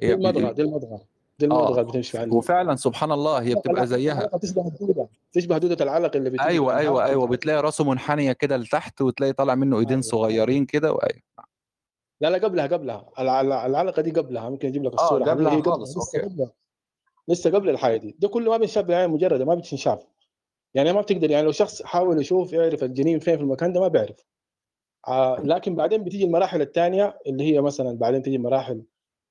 [0.00, 0.52] دي المضغة.
[0.52, 1.00] دي المضغة.
[1.48, 4.26] دي المضغه اللي آه بتمشي وفعلا سبحان الله هي بتبقى زيها.
[4.42, 7.26] تشبه الدوده تشبه دوده العلق اللي في أيوه أيوه أيوه.
[7.26, 10.02] بتلاقي راسه منحنية كده لتحت وتلاقي طالع منه إيدين أيوه.
[10.02, 11.22] صغيرين كده وأيوة.
[12.20, 13.08] لا لا قبلها قبلها.
[13.18, 14.50] الع- العلقة دي قبلها.
[14.50, 15.24] ممكن أجيب لك آه الصورة.
[15.30, 15.96] حبيبي قبلها خالص.
[16.16, 16.26] okay.
[16.28, 16.50] قبلها.
[17.28, 18.16] لسه قبل الحاجة دي.
[18.18, 20.06] ده كله ما بينشاف بالعين المجرده ما بتنشاف.
[20.74, 23.88] يعني ما بتقدر يعني لو شخص حاول يشوف يعرف الجنين فين في المكان ده ما
[23.88, 24.24] بيعرف.
[25.08, 28.82] آه لكن بعدين بتيجي المراحل الثانية اللي هي مثلا بعدين تيجي مراحل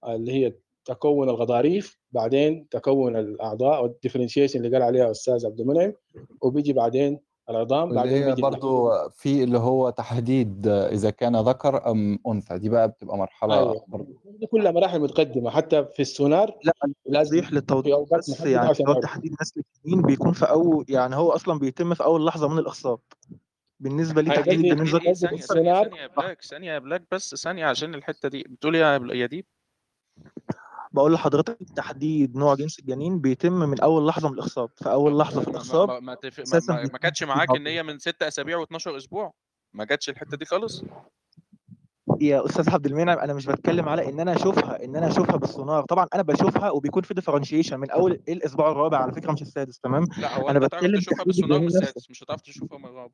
[0.07, 0.53] اللي هي
[0.86, 5.93] تكون الغضاريف بعدين تكون الأعضاء وال differentiation اللي قال عليها أستاذ عبد المنعم
[6.41, 7.19] وبيجي بعدين
[7.49, 12.57] العظام بعدين هي بيجي اللحم برضو في اللي هو تحديد إذا كان ذكر أم أنثى
[12.57, 13.86] دي بقى بتبقى مرحلة أيوه.
[13.88, 14.21] برضو.
[14.25, 16.73] دي كلها مراحل متقدمة حتى في السونار لا
[17.05, 21.93] لازم للتوضيح بس يعني هو تحديد نسل الجنين بيكون في أول يعني هو أصلا بيتم
[21.93, 22.99] في أول لحظة من الاخصاب
[23.79, 27.95] بالنسبة لي هاي تحديد ثانية السونار ثانية يا بلاك ثانية يا بلاك بس ثانية عشان
[27.95, 28.43] الحتة دي.
[28.49, 29.45] بتقول إيه يا ديب؟
[30.91, 35.41] بقول لحضرتك تحديد نوع جنس الجنين بيتم من أول لحظة من الاخصاب في أول لحظة
[35.41, 36.17] في الاخصاب ما ما.
[36.53, 39.33] ما, ما, ما كانتش معاك إن هي من ست أسابيع و12 أسبوع.
[39.73, 40.83] ما جاتش الحتة دي خالص.
[42.21, 45.83] يا أستاذ عبد المنعم أنا مش بتكلم على إن أنا أشوفها إن أنا أشوفها بالسونار
[45.85, 50.07] طبعا أنا بشوفها وبيكون في differentiation من أول الأسبوع الرابع على فكرة مش السادس تمام؟
[50.17, 53.13] لا هو أنا بتكلم تشوفها بالسونار السادس مش هتعرف تشوفها من الرابع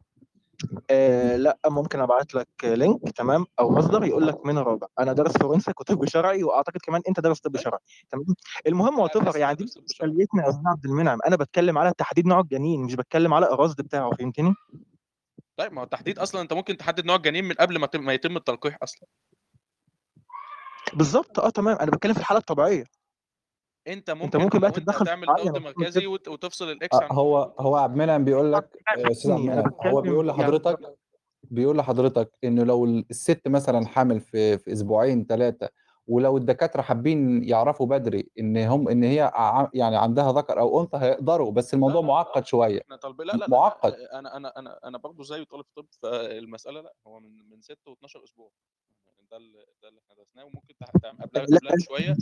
[0.89, 4.87] آه لا ممكن أبعت لك link تمام أو مصدر يقول لك من الرابع.
[4.99, 7.79] أنا دارس forensic وطب شرعي وأعتقد كمان أنت دارس طب شرعي
[8.09, 8.25] تمام؟
[8.67, 10.09] المهم أنا وات أساسا يعني دي بدرس مش طب شرعي.
[10.09, 11.19] اشكاليتنا يا أستاذ عبد المنعم.
[11.27, 14.53] أنا بتكلم على تحديد نوع الجنين مش بتكلم على الرصد بتاعه فهمتني؟
[15.57, 18.77] طيب ما هو التحديد أصلا أنت ممكن تحدد نوع الجنين من قبل ما يتم التلقيح
[18.83, 19.07] أصلا.
[20.93, 21.77] بالظبط آه تمام.
[21.77, 22.83] أنا بتكلم في الحالة الطبيعية.
[23.87, 27.75] انت انت ممكن ممكن بقى تتدخل معين ضغط مركزي وتفصل الاكس آه، عن هو هو
[27.75, 30.97] عبد المنعم بيقول لك آه، أستاذ عبد المنعم هو بيقول يعني لحضرتك
[31.43, 35.69] بيقول لحضرتك إنه لو الست مثلا حامل في في أسبوعين ثلاثة
[36.07, 39.31] ولو الدكاترة حابين يعرفوا بدري إن هم إن هي
[39.73, 42.81] يعني عندها ذكر أو أنثى هيقدروا بس الموضوع لا لا معقد شوية.
[42.81, 43.93] إحنا طالبين لا لا لا معقد.
[43.93, 48.23] أنا أنا أنا أنا برضه زي طالب طب فالمسألة لأ هو من من 6 و12
[48.23, 48.51] أسبوع.
[49.31, 50.73] ده اللي ده اللي إحنا درسناه وممكن
[51.21, 52.15] قبلها لا قبلها بشويه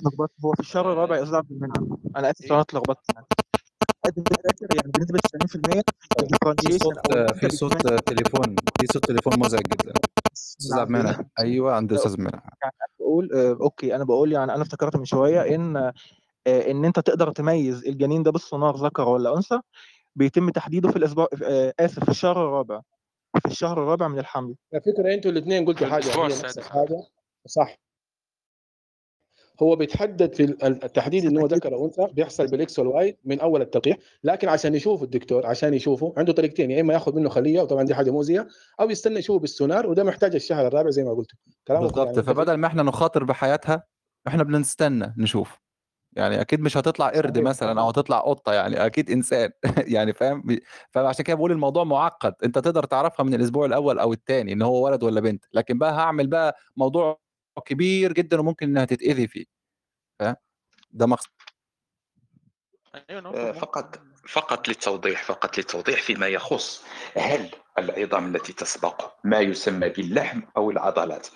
[0.45, 1.97] هو في الشهر الرابع آه يا أستاذ عبد المنعم.
[2.15, 8.87] أنا اسف أنا اتلخبطت يعني بنسبة 90% في الديفرنشيشن صوت أنت في صوت تليفون في
[8.93, 9.93] صوت تليفون مزعج جدا.
[10.33, 11.29] أستاذ عبد عندي المنعم.
[11.39, 12.41] أيوه عند أستاذ منعم.
[12.61, 13.95] يعني أنا بقول آه، okay.
[13.95, 18.31] أنا بقول يعني أنا افتكرت من شوية إن آه، إن أنت تقدر تميز الجنين ده
[18.31, 19.59] بالسونار ذكر ولا انثى
[20.15, 22.81] بيتم تحديده في الأسبوع آه، آسف في الشهر الرابع.
[23.39, 24.55] في الشهر الرابع من الحمل.
[24.73, 27.03] على فكرة أنتوا الاثنين قلتوا حاجة نفس عادي الحاجة.
[27.47, 27.77] صح.
[29.63, 33.17] هو بيتحدد في ال- التحديد انه هو ذكر أو أنثى بيحصل بال X وال Y
[33.25, 37.29] من أول التلقيح لكن عشان يشوف الدكتور عشان يشوفه عنده طريقتين يا إما ياخذ منه
[37.29, 38.47] خلية وطبعا دي حاجة مؤذية
[38.79, 41.31] أو يستنى يشوفه بالسونار وده محتاج الشهر الرابع زي ما قلت
[41.67, 42.07] كلامك بالضبط.
[42.07, 43.83] يعني فبدل ما إحنا نخاطر بحياتها
[44.27, 45.59] إحنا بنستنى نشوف.
[46.15, 49.49] يعني أكيد مش هتطلع قرد صحيح مثلا أو هتطلع قطة يعني أكيد إنسان
[49.95, 50.59] يعني فاهم؟
[50.91, 52.33] فعشان كده بقول الموضوع معقد.
[52.43, 55.93] أنت تقدر تعرفها من الأسبوع الأول أو الثاني إن هو ولد ولا بنت لكن بقى
[55.93, 57.19] هعمل بقى موضوع
[57.65, 59.45] كبير جدا وممكن إنها تتأذي فيه
[60.19, 60.35] فاهم؟
[60.91, 61.29] ده مقصد
[63.35, 66.83] آه، فقط فقط للتوضيح فقط للتوضيح فيما يخص
[67.17, 67.49] هل
[67.79, 71.27] العظام التي تسبق ما يسمى باللحم أو العضلات.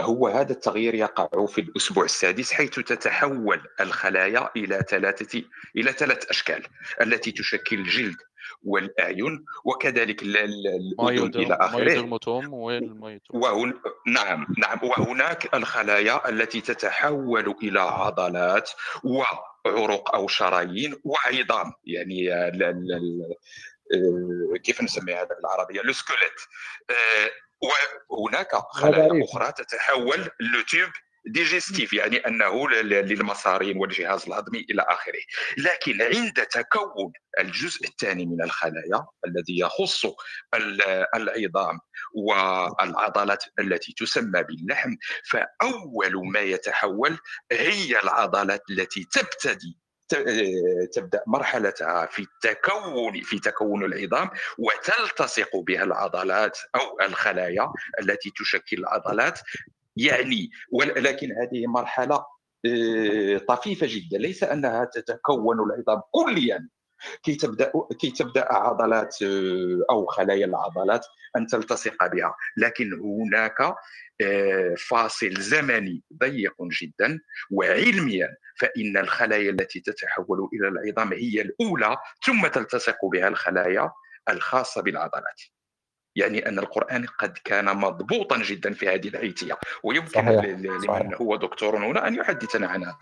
[0.00, 5.42] هو هذا التغيير يقع في الأسبوع السادس حيث تتحول الخلايا إلى ثلاثة
[5.76, 6.66] إلى ثلاث أشكال
[7.00, 8.16] التي تشكل الجلد
[8.62, 10.66] والأعين وكذلك ال- ال-
[11.00, 11.78] الأذن إلى آخره.
[13.30, 13.74] وهن...
[14.06, 14.78] نعم نعم.
[14.82, 18.70] وهناك الخلايا التي تتحول إلى عضلات
[19.66, 22.28] وعروق أو شرايين وعظام يعني
[24.64, 26.40] كيف نسمي هذا بالعربية ال skeleton
[26.90, 27.30] آه،
[28.08, 29.24] وهناك خلايا.
[29.24, 30.90] أخرى تتحول ل fr: tube
[31.26, 35.20] digestif يعني أنه للمصارين والجهاز الهضمي إلى آخره.
[35.58, 40.04] لكن عند تكون الجزء الثاني من الخلايا الذي يخص
[40.54, 40.82] ال-
[41.14, 41.78] العظام
[42.14, 44.90] والعضلات التي تسمى باللحم
[45.30, 47.18] فأول ما يتحول
[47.52, 49.78] هي العضلات التي تبتدي
[50.94, 59.40] تبدأ مرحلتها في التكون في تكون العظام وتلتصق بها العضلات أو الخلايا التي تشكل العضلات
[59.96, 62.24] يعني ولكن هذه مرحلة
[62.66, 64.18] آه، طفيفة جدا.
[64.18, 66.68] ليس أنها تتكون العظام كليا.
[67.22, 72.34] كي تبدأ كي تبدأ عضلات آه، أو خلايا العضلات أن تلتصق بها.
[72.56, 73.60] لكن هناك
[74.22, 77.20] آه، فاصل زمني ضيق جدا
[77.50, 83.92] وعلميا فإن الخلايا التي تتحول إلى العظام هي الأولى ثم تلتصق بها الخلايا
[84.28, 85.40] الخاصة بالعضلات.
[86.16, 91.02] يعني أن القرآن قد كان مضبوطا جدا في هذه العيتيه ويمكن صحيح، صحيح.
[91.02, 92.96] لمن هو دكتور هنا أن يحدثنا عن هذا.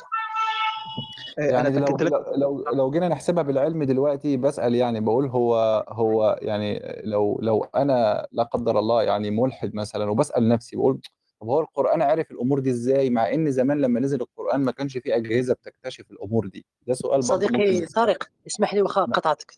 [1.39, 1.97] يعني لو
[2.37, 8.27] لو لو جينا نحسبها بالعلم دلوقتي بسأل يعني بقول هو هو يعني لو لو أنا
[8.33, 11.01] لا قدر الله يعني ملحد مثلا وبسأل نفسي بقول
[11.41, 14.99] طب هو القرآن عرف الأمور دي إزاي؟ مع إن زمان لما نزل القرآن ما كانش
[14.99, 16.67] فيه أجهزة بتكتشف الأمور دي.
[16.87, 19.55] ده سؤال صديقي طارق اسمح لي وخا قطعتك.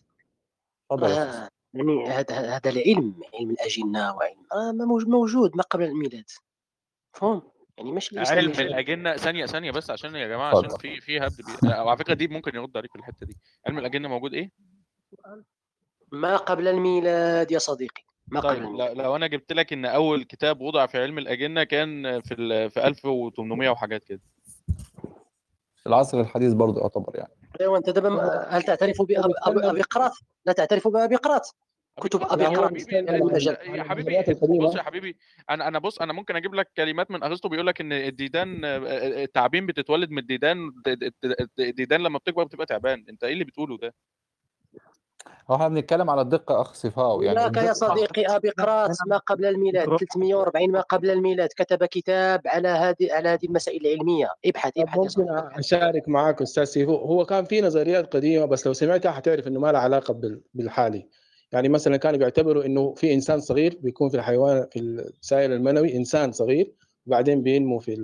[0.91, 1.27] اتفضل أستاذ.
[1.27, 1.49] آه.
[1.75, 4.71] يعني هذا هذا العلم علم الأجنة وعلم آه
[5.05, 6.29] موجود ما قبل الميلاد.
[7.15, 7.41] مفهوم
[7.77, 10.77] يعني مش علم الأجنة ثانية ثانية بس عشان يا جماعة عشان.
[10.77, 11.73] في في هبد بي...
[11.73, 13.37] أو على فكرة دي ممكن يرد عليك في الحتة دي.
[13.67, 14.51] علم الأجنة موجود إيه؟
[16.11, 18.97] ما قبل الميلاد يا صديقي ما قبل طيب الميلاد.
[18.97, 22.69] لو, لو أنا جبت لك إن أول كتاب وضع في علم الأجنة كان في ال...
[22.71, 24.21] في 1800 وحاجات كده.
[25.75, 27.33] في العصر الحديث برضه يعتبر يعني.
[27.61, 30.11] أيوه أنت دابا هل تعترف بأبي أبي أبي قراط
[30.45, 31.41] لا تعترف بأبي قراط
[32.01, 34.23] كتب أبي لا، هو قراط بيستند علم على- الاجل يا حبيبي.
[34.59, 35.17] بص يا حبيبي
[35.49, 38.77] أنا أنا بص أنا ممكن أجيب لك كلمات من ارسطو بيقول لك إن الديدان آه،
[39.23, 40.71] التعابين بتتولد من الديدان
[41.59, 43.05] الديدان لما بتكبر بتبقى تعبان.
[43.09, 43.93] أنت إيه اللي بتقوله ده؟
[45.51, 49.45] هو إحنا بنتكلم على الدقة أخ صفاو يعني هناك يا صديقي أبي قراط ما قبل
[49.45, 54.27] الميلاد 340 ما قبل الميلاد كتب كتاب على هذه على هذه المسائل العلمية.
[54.45, 56.95] ابحث ابحث ممكن صديقي أشارك معاك أستاذ سيفو.
[56.95, 61.07] هو كان في نظريات قديمة بس لو سمعتها حتعرف إنه ما لها علاقة بال- بالحالي.
[61.51, 66.31] يعني مثلا كانوا بيعتبروا إنه في إنسان صغير بيكون في الحيوان في السائل المنوي إنسان
[66.31, 66.73] صغير
[67.07, 67.95] وبعدين بينمو في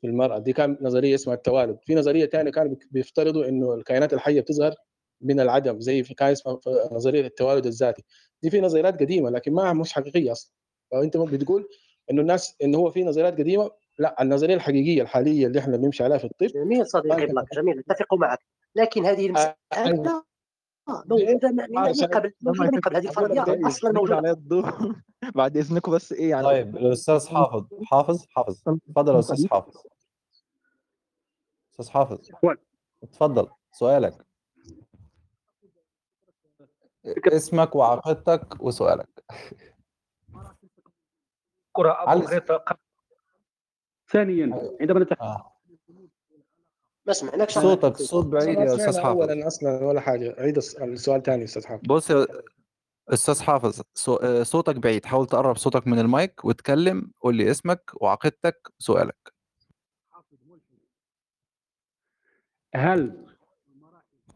[0.00, 0.38] في المرأة.
[0.38, 1.78] دي كان نظرية اسمها التوالد.
[1.82, 4.74] في نظرية ثانية كانوا بيفترضوا إنه الكائنات الحية بتظهر.
[5.20, 6.58] من العدم زي في كان اسمها
[6.92, 8.04] نظرية التوالد الذاتي.
[8.42, 10.52] دي في نظريات قديمة لكن ما مش حقيقية أصلا.
[10.90, 11.68] فأنت بتقول
[12.10, 16.18] إنه الناس انه هو في نظريات قديمة لا النظرية الحقيقية الحالية اللي إحنا بنمشي عليها
[16.18, 18.38] في الطب جميل صديقي بلاك جميل اتفق معك.
[18.74, 20.24] لكن هذه المساله.
[20.88, 21.68] موجوده من
[22.06, 24.36] قبل موجوده من قبل هذه طيب، أصلا موجودة.
[25.34, 26.44] بعد إذنكم بس إيه يعني.
[26.44, 28.62] طيب الأستاذ حافظ حافظ حافظ.
[28.88, 29.76] اتفضل يا أستاذ حافظ.
[31.72, 32.18] أستاذ حافظ.
[33.02, 34.27] اتفضل سؤالك.
[37.26, 39.08] اسمك وعقيدتك وسؤالك.
[41.74, 42.60] قرأ أبو قال-
[44.10, 45.52] ثانيا عندما نتحدث آه.
[47.06, 49.06] ما سمعناكش صوتك صوت بعيد يا أستاذ حافظ.
[49.20, 50.34] اولا أصلا ولا حاجة.
[50.38, 51.82] عيد الس- السؤال ثاني أستاذ حافظ.
[51.86, 52.26] بص يا
[53.08, 55.06] أستاذ حافظ صو- آه، صوتك بعيد.
[55.06, 59.32] حاول تقرب صوتك من المايك وتكلم قول لي اسمك وعقيدتك وسؤالك.
[62.74, 63.27] هل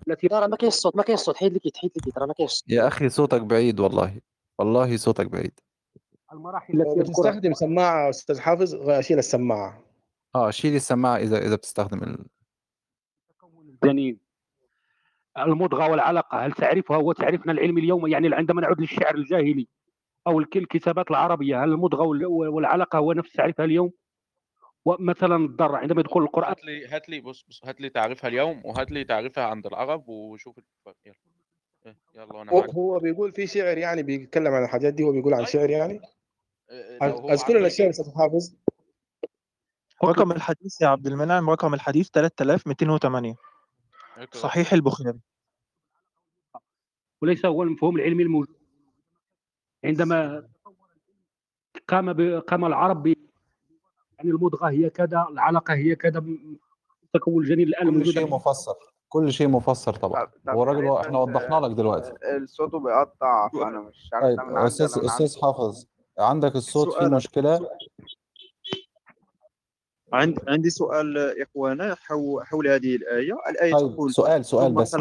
[0.09, 2.53] التي ترى ما كاينش الصوت ما كاينش الصوت حيد لك حيد لك ترى ما كاينش
[2.53, 4.21] الصوت يا أخي صوتك بعيد والله.
[4.59, 5.61] والله صوتك بعيد.
[6.33, 9.83] المراحل التي بتستخدم سماعة أستاذ حافظ اشيل السماعة.
[10.35, 12.25] آه شيل السماعة إذا إذا بتستخدم ال...
[13.83, 14.19] الجنين
[15.39, 19.69] المضغة والعلقة هل تعرفها؟ وتعرفنا العلم اليوم يعني عندما نعود للشعر الجاهلي
[20.27, 23.93] أو الك- الكتابات العربية هل المضغة وال- والعلقة هو نفس تعريفها اليوم؟
[24.85, 28.63] ومثلا الضر عندما يدخل القرآن هات لي هات لي بص بص هات لي تعريفها اليوم
[28.65, 30.61] وهات لي تعريفها عند العرب وشوف
[31.07, 31.15] يلا.
[31.87, 32.71] إيه، يلا وأنا هو معاك.
[32.71, 36.01] هو بيقول في شعر يعني بيتكلم عن الحاجات دي هو بيقول عن شعر يعني؟
[37.03, 38.55] لو هو أذكر الاشياء يا أستاذ حافظ.
[40.05, 43.35] رقم الحديث يا عبد المنعم رقم الحديث 3208
[44.17, 45.19] اقرا صحيح البخاري.
[47.23, 48.57] وليس هو المفهوم العلمي الموجود.
[49.85, 50.49] عندما
[51.89, 52.41] قام.
[52.41, 53.32] قام العرب ب...
[54.23, 56.25] يعني المضغة هي كذا العلقة هي كذا
[57.15, 58.75] تكون الجنين الآن كل شيء مفسر
[59.09, 60.31] كل شيء مفسر طبعا.
[60.49, 62.13] هو الراجل هو إحنا وضحنا لك دلوقتي.
[62.37, 65.87] الصوت بيقطع فانا مش عارف طيب أستاذ أستاذ حافظ
[66.19, 67.11] عندك الصوت فيه سؤال.
[67.15, 67.71] مشكلة؟
[70.13, 73.33] عند عندي سؤال يا اخوانا حول حول هذه الآية.
[73.51, 74.97] الآية طيب تقول سؤال سؤال بس.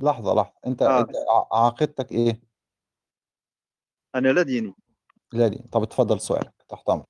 [0.00, 0.52] لحظة لحظة.
[0.66, 1.06] أنت آه.
[1.52, 2.40] عقيدتك إيه؟
[4.14, 4.74] أنا لا ديني.
[5.32, 7.06] لا دي طب اتفضل سؤالك تحت أمرك.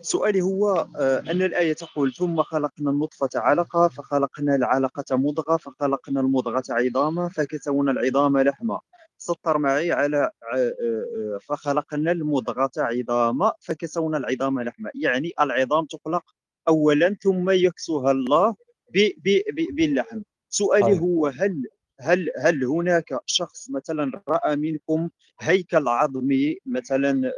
[0.00, 6.62] سؤالي هو آه، أن الآية تقول ثم خلقنا النطفة علقة فخلقنا العلقة مضغة فخلقنا المضغة
[6.70, 8.80] عظاما فكسونا العظام لحما.
[9.18, 14.90] سطر معي على آه، آه، فخلقنا المضغة عظاما فكسونا العظام لحما.
[15.02, 16.24] يعني العظام تخلق
[16.68, 18.50] أولا ثم يكسوها الله
[18.94, 20.20] ب- ب- ب- باللحم.
[20.48, 21.00] سؤالي طيب.
[21.00, 21.62] هو هل
[22.00, 25.08] هل هل هناك شخص مثلا رأى منكم
[25.40, 27.32] هيكل عظمي مثلا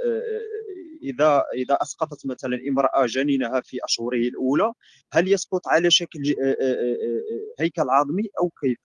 [1.02, 4.72] إذا إذا أسقطت مثلا امرأة جنينها في اشهره الأولى
[5.12, 8.78] هل يسقط على شكل ج- آه، آه، آه، هيكل عظمي أو كيف؟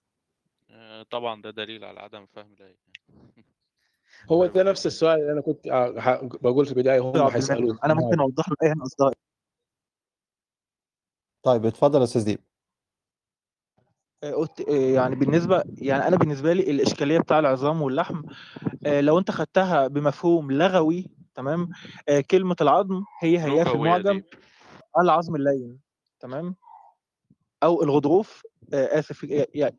[1.10, 2.76] طبعا ده دليل على عدم فهم الآية
[4.32, 5.68] هو ده نفس السؤال اللي أنا كنت
[6.42, 9.14] بقول في البداية هم المنعم حيسالوه أنا ممكن أوضح له من اصدقائي
[11.42, 12.38] طيب اتفضل يا أستاذ ديب.
[14.22, 18.22] قلت يعني بالنسبة يعني أنا بالنسبة لي الإشكالية بتاع العظام واللحم
[18.86, 21.06] لو أنت خدتها بمفهوم لغوي
[21.36, 21.68] تمام؟
[22.08, 24.22] آه، كلمة العظم هي هي في المعجم
[24.98, 25.78] العظم اللين
[26.20, 26.56] تمام؟
[27.62, 28.42] أو الغضروف
[28.74, 29.26] آه، آسف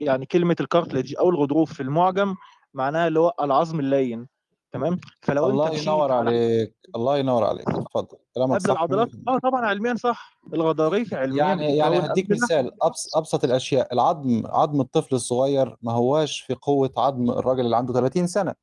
[0.02, 2.36] يعني كلمة ال cartilage أو الغضروف في المعجم
[2.74, 4.28] معناها اللي هو العظم اللين
[4.72, 8.72] تمام؟ فلو أنت الله مشيت ينور على عليك الله ينور عليك اتفضل كلامك قبل صح
[8.72, 13.94] العضلات؟ 100% آه طبعا علميا صح الغضاريف علميا يعني يعني هديك مثال أبس أبسط الأشياء
[13.94, 18.56] العظم عظم الطفل الصغير ما هواش في قوة عظم الراجل اللي عنده 30 سنة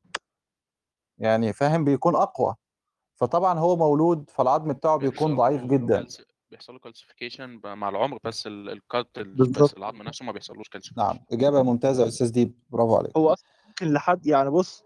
[1.18, 2.54] يعني فاهم؟ بيكون أقوى.
[3.14, 6.06] فطبعا هو مولود فالعظم بتاعه بيكون ضعيف جدا.
[6.50, 11.18] بيحصل له calcification مع العمر بس ال- cartilage بس العظم نفسه ما بيحصلوش calcification نعم.
[11.32, 12.54] إجابة ممتازة يا أستاذ ديب.
[12.70, 13.16] برافو عليك.
[13.16, 14.84] هو أصلا ممكن لحد يعني بص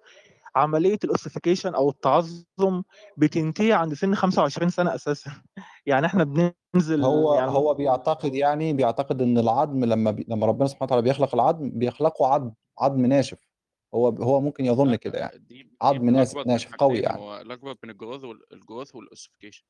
[0.56, 2.82] عملية ال ossification أو التعظم
[3.16, 5.30] بتنتهي عند سن 25 سنة أساسا.
[5.86, 10.24] يعني إحنا بننزل هو يعني هو بيعتقد يعني بيعتقد إن العظم لما بي...
[10.28, 12.50] لما ربنا سبحانه وتعالى بيخلق العظم بيخلقه عظم
[12.80, 13.47] عظم ناشف.
[13.94, 15.38] هو هو ممكن يظن كده يعني.
[15.38, 16.12] دي عظم من
[16.46, 17.18] ناشف قوي يعني.
[17.18, 19.64] هو الأكبر من ال growth وال- growth وال ossification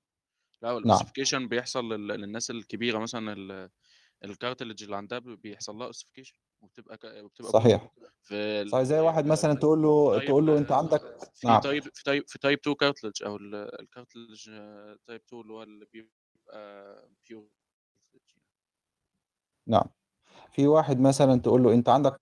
[0.63, 0.79] لأ نعم.
[0.79, 3.71] ال ossification بيحصل لل- للناس الكبيرة مثلا ال-
[4.25, 7.91] cartilage اللي عندها بي- بيحصل لها ossification وبتبقى ك- وبتبقى كبرى صحيح.
[8.23, 11.01] في صحيح زي واحد مثلا تقول له تقول له أنت عندك
[11.35, 11.61] في نعم.
[11.61, 14.45] تايب في تايب في تايب 2 كارتلج أو ال- الكارتلج
[15.07, 17.49] تايب 2 اللي هو اللي بيبقى بيور
[19.67, 19.85] نعم.
[20.53, 22.21] في واحد مثلا تقول له أنت عندك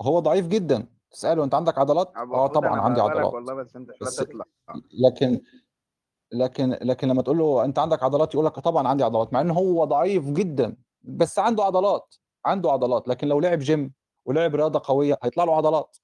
[0.00, 0.86] هو ضعيف جدا.
[1.10, 3.32] تسأله أنت عندك عضلات؟ آه طبعا عندي عضلات.
[3.34, 4.44] والله بس أنت بس تطلع.
[5.04, 5.40] لكن
[6.32, 9.50] لكن لكن لما تقول له أنت عندك عضلات يقول لك طبعا عندي عضلات مع ان
[9.50, 13.08] هو ضعيف جدا بس عنده عضلات عنده عضلات.
[13.08, 13.92] لكن لو لعب جيم
[14.24, 15.96] ولعب رياضة قوية هيطلع له عضلات.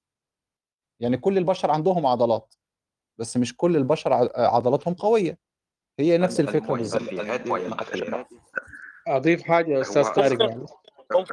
[0.99, 2.55] يعني كل البشر عندهم عضلات
[3.17, 5.37] بس مش كل البشر عضلاتهم قوية.
[5.99, 7.01] هي نفس الفكرة بالظبط.
[9.07, 10.65] أضيف حاجة يا أستاذ طارق يعني.
[11.13, 11.23] هو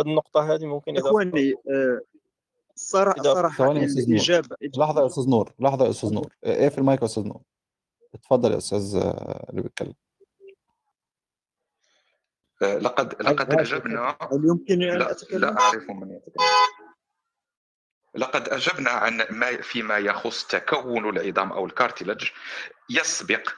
[0.00, 1.54] اخواني النقطة هذه ممكن إضافة إخواني
[2.76, 4.16] الصراحه إضافة صراحة ثواني يا أستاذ نور.
[4.16, 6.32] الاجابه لحظة يا أستاذ نور لحظة يا أستاذ نور.
[6.44, 7.40] إيه في المايك يا أستاذ نور؟
[8.14, 9.94] اتفضل يا أستاذ آه، اللي بيتكلم.
[12.62, 14.16] آه، لقد لقد أجبنا.
[14.32, 16.46] هل يمكنني أن لا أتكلم؟ لا أعرف من يتكلم.
[18.14, 22.28] لقد أجبنا عن ما فيما يخص تكون العظام أو الكارتلج
[22.90, 23.48] يسبق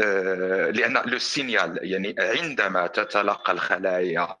[0.00, 4.36] آه، لأن لو سينيال يعني عندما تتلقى الخلايا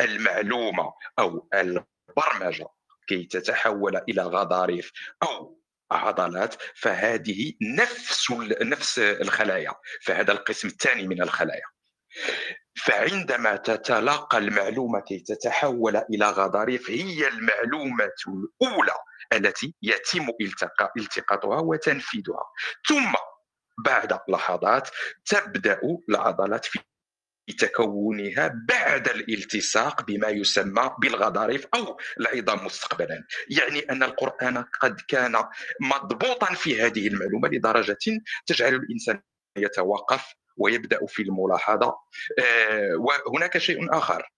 [0.00, 2.66] المعلومة أو البرمجة
[3.08, 5.60] كي تتحول إلى غضاريف أو
[5.90, 8.30] عضلات فهذه نفس
[8.62, 9.74] نفس الخلايا
[10.04, 11.64] فهذا القسم الثاني من الخلايا.
[12.84, 18.94] فعندما تتلقى المعلومة كي تتحول إلى غضاريف هي المعلومة الأولى
[19.32, 20.28] التي يتم
[20.96, 22.44] التقاطها وتنفيذها.
[22.88, 23.14] ثم
[23.84, 24.88] بعد لحظات
[25.24, 26.78] تبدأ العضلات في
[27.52, 33.24] تكونها بعد الالتصاق بما يسمى بالغضاريف أو العظام مستقبلا.
[33.50, 35.44] يعني أن القرآن قد كان
[35.80, 39.20] مضبوطا في هذه المعلومة لدرجة تجعل الإنسان
[39.56, 41.96] يتوقف ويبدأ في الملاحظة.
[42.38, 42.96] آه،
[43.26, 44.32] وهناك شيء آخر.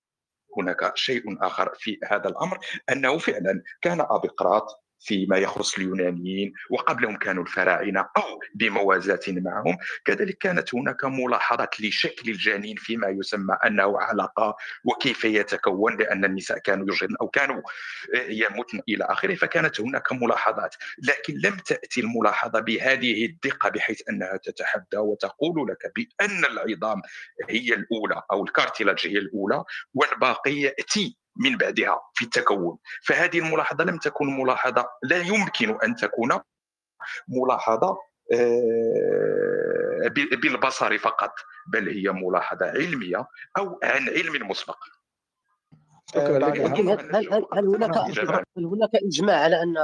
[0.58, 2.58] هناك شيء آخر في هذا الأمر
[2.92, 9.76] أنه فعلا كان ابقراط فيما يخص اليونانيين وقبلهم كانوا الفراعنة أو بموازاة معهم.
[10.04, 16.86] كذلك كانت هناك ملاحظات لشكل الجنين فيما يسمى أنه علقة وكيف يتكون لأن النساء كانوا
[16.88, 17.62] يجهضن أو كانوا
[18.28, 19.34] يموتن إلى آخره.
[19.34, 20.74] فكانت هناك ملاحظات.
[21.02, 27.02] لكن لم تأتي الملاحظة بهذه الدقة بحيث أنها تتحدى وتقول لك بأن العظام
[27.48, 32.78] هي الأولى أو الكارتيلاج هي الأولى والباقي يأتي من بعدها في التكون.
[33.04, 36.40] فهذه الملاحظة لم تكن ملاحظة لا يمكن أن تكون
[37.28, 37.98] ملاحظة
[38.32, 40.08] آه،
[40.42, 41.32] بالبصر فقط
[41.72, 43.26] بل هي ملاحظة علمية
[43.58, 44.78] أو عن علم مسبق.
[46.16, 47.96] لكن هل هل هل هناك
[48.56, 49.76] هل هناك إجماع على ان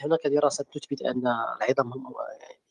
[0.00, 1.92] هناك دراسات تثبت أن العظام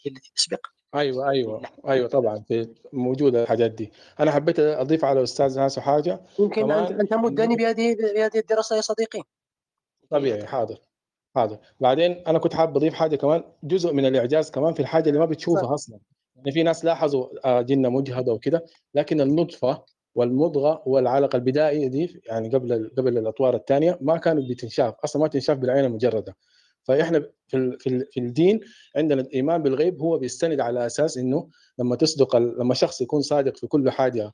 [0.01, 3.91] هي التي تسبق؟ أيوه أيوه أيوه طبعا في موجودة الحاجات دي.
[4.19, 6.21] أنا حبيت أضيف على الأستاذ ناس حاجة.
[6.39, 9.21] يمكن ان كمان ان تمدني بهذه بهذه الدراسة يا صديقي.
[10.09, 10.77] طبيعي حاضر
[11.35, 11.57] حاضر.
[11.79, 15.25] بعدين أنا كنت حابب أضيف حاجة كمان جزء من الإعجاز كمان في الحاجة اللي ما
[15.25, 15.99] بتشوفها أصلا.
[16.35, 19.83] يعني في ناس لاحظوا آه، جنة مجهدة وكده لكن النطفة
[20.15, 25.57] والمضغة والعلقة البدائية دي يعني قبل قبل الأطوار الثانية ما كانت بتنشاف أصلا ما تنشاف
[25.57, 26.35] بالعين المجردة.
[26.83, 28.59] فإحنا في في ال- في الدين
[28.95, 33.67] عندنا الإيمان بالغيب هو بيستند على أساس إنه لما تصدق لما شخص يكون صادق في
[33.67, 34.31] كل حاجة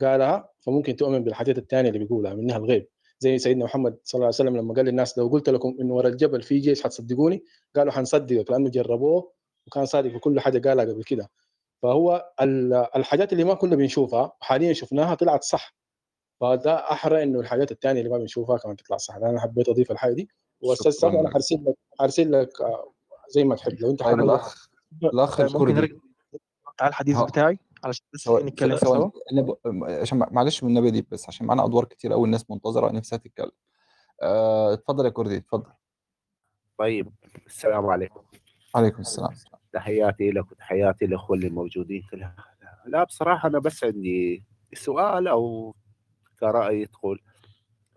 [0.00, 2.86] قالها فممكن تؤمن بالحاجات الثانية اللي بيقولها منها الغيب.
[3.18, 6.08] زي سيدنا محمد صلى الله عليه وسلم لما قال للناس لو قلت لكم إنه ورا
[6.08, 7.44] الجبل في جيش حتصدقوني؟
[7.76, 9.32] قالوا حنصدقك لأنه جربوه
[9.66, 11.30] وكان صادق في كل حاجة قالها قبل كده.
[11.82, 15.74] فهو ال- الحاجات اللي ما كنا بنشوفها حاليا شفناها طلعت صح.
[16.40, 19.14] فده أحرى إنه الحاجات الثانية اللي ما بنشوفها كمان تطلع صح.
[19.16, 20.28] أنا حبيت أضيف الحاجة دي
[20.62, 20.90] واستاذ.
[20.92, 22.92] سامي أنا حرسل لك حرسل لك آه،
[23.28, 24.20] زي ما تحب لو أنت حابب.
[24.20, 24.68] الأخ
[25.02, 25.72] الأخ ممكن الكردي.
[25.72, 25.94] نرجع
[26.80, 29.10] على الحديث ها- بتاعي علشان بس نتكلم سوا؟
[30.00, 33.50] عشان معلش من النبي دي بس عشان معانا أدوار كتير قوي الناس منتظرة نفسها تتكلم.
[34.22, 35.70] آه، اتفضل يا كردي اتفضل.
[36.78, 37.12] طيب
[37.46, 38.20] السلام عليكم.
[38.74, 39.30] عليكم السلام.
[39.72, 42.30] تحياتي لك وتحياتي للاخوه اللي موجودين في
[42.86, 44.44] لا بصراحة أنا بس عندي
[44.74, 45.74] سؤال أو
[46.40, 47.18] كرأي يدخل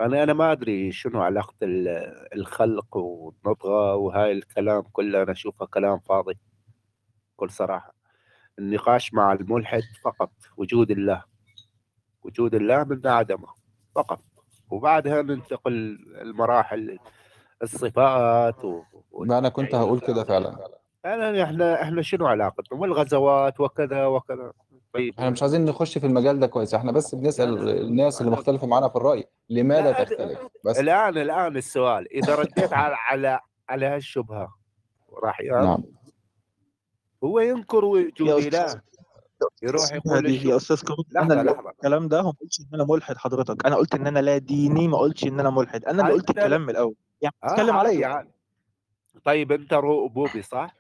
[0.02, 6.00] أنا أنا ما أدري شنو علاقة ال- الخلق والنطقة وهاي الكلام كله أنا أشوفه كلام
[6.00, 6.38] فاضي
[7.38, 7.94] بكل صراحة.
[8.60, 11.24] النقاش مع الملحد فقط وجود الله.
[12.24, 13.48] وجود الله من عدمه
[13.96, 14.22] فقط.
[14.70, 15.74] وبعدها ننتقل
[16.22, 17.00] المراحل
[17.64, 18.82] الصفات و...
[19.12, 20.68] ما أنا كنت هقول كده فعلا.
[21.06, 24.54] انا إحنا إحنا شنو علاقتنا؟ والغزوات وكذا وكذا.
[24.94, 28.68] طيب إحنا مش عايزين نخش في المجال ده كويس إحنا بس بنسال الناس اللي مختلفه
[28.68, 33.40] معانا في الراي لماذا لا، تختلف بس الان الان السؤال اذا رديت على على
[33.70, 34.56] على هالشبهه
[35.24, 35.84] راح نعم
[37.24, 38.80] هو ينكر وجود يا اله أستاذ
[39.64, 43.66] يروح يقول يا أستاذ كرد أنا اللي الكلام ده ما قلتش ان أنا ملحد حضرتك
[43.66, 46.62] أنا قلت ان أنا لا ديني ما قلتش ان أنا ملحد أنا اللي قلت الكلام
[46.62, 48.30] من الأول يعني آه بتتكلم عادي عليا عادي
[49.26, 50.76] طيب انت رؤبوبي صح؟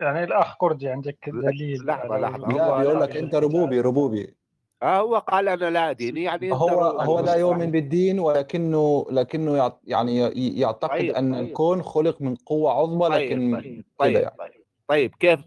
[0.00, 2.48] يعني الأخ كردي عندك دليل لحظة لحظة.
[2.48, 4.34] لا هو بيقول لك أنت ربوبي ربوبي.
[4.82, 6.68] آه هو قال أنا لا ديني يعني هو
[7.00, 12.34] هو لا يؤمن بالدين ولكنه لكنه يعني ي- يعتقد طيب أن طيب الكون خلق من
[12.34, 14.36] قوة عظمى طيب لكن طيب طيب يعني.
[14.38, 14.52] طيب
[14.88, 15.40] طيب كيف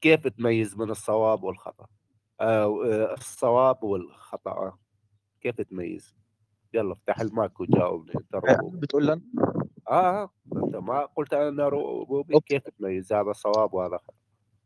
[0.00, 1.86] كيف تميز من الصواب والخطأ؟
[2.40, 4.50] آه آه، الصواب والخطأ.
[4.50, 4.78] آه.
[5.40, 6.14] كيف تميز؟
[6.74, 9.22] يلا افتح المايك وجاوبني انت رؤوبي بتقول لي أنا؟
[9.90, 11.70] آه أنت ما قلت أنا
[12.46, 13.98] كيف تميز هذا صواب وهذا؟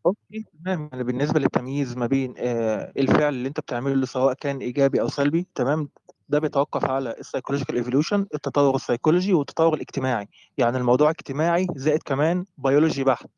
[0.07, 0.89] okay تمام.
[0.93, 5.47] يعني بالنسبة للتمييز ما بين آه الفعل اللي أنت بتعمله سواء كان إيجابي أو سلبي
[5.55, 5.89] تمام؟
[6.29, 10.29] ده بيتوقف على ال psychological evolution التطور السيكولوجي والتطور الاجتماعي.
[10.59, 13.31] يعني الموضوع اجتماعي زائد كمان بيولوجي بحت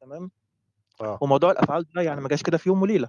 [0.00, 0.30] تمام؟
[1.00, 1.18] آه.
[1.20, 3.08] وموضوع الأفعال ده يعني ما جاش كده في يوم وليلة.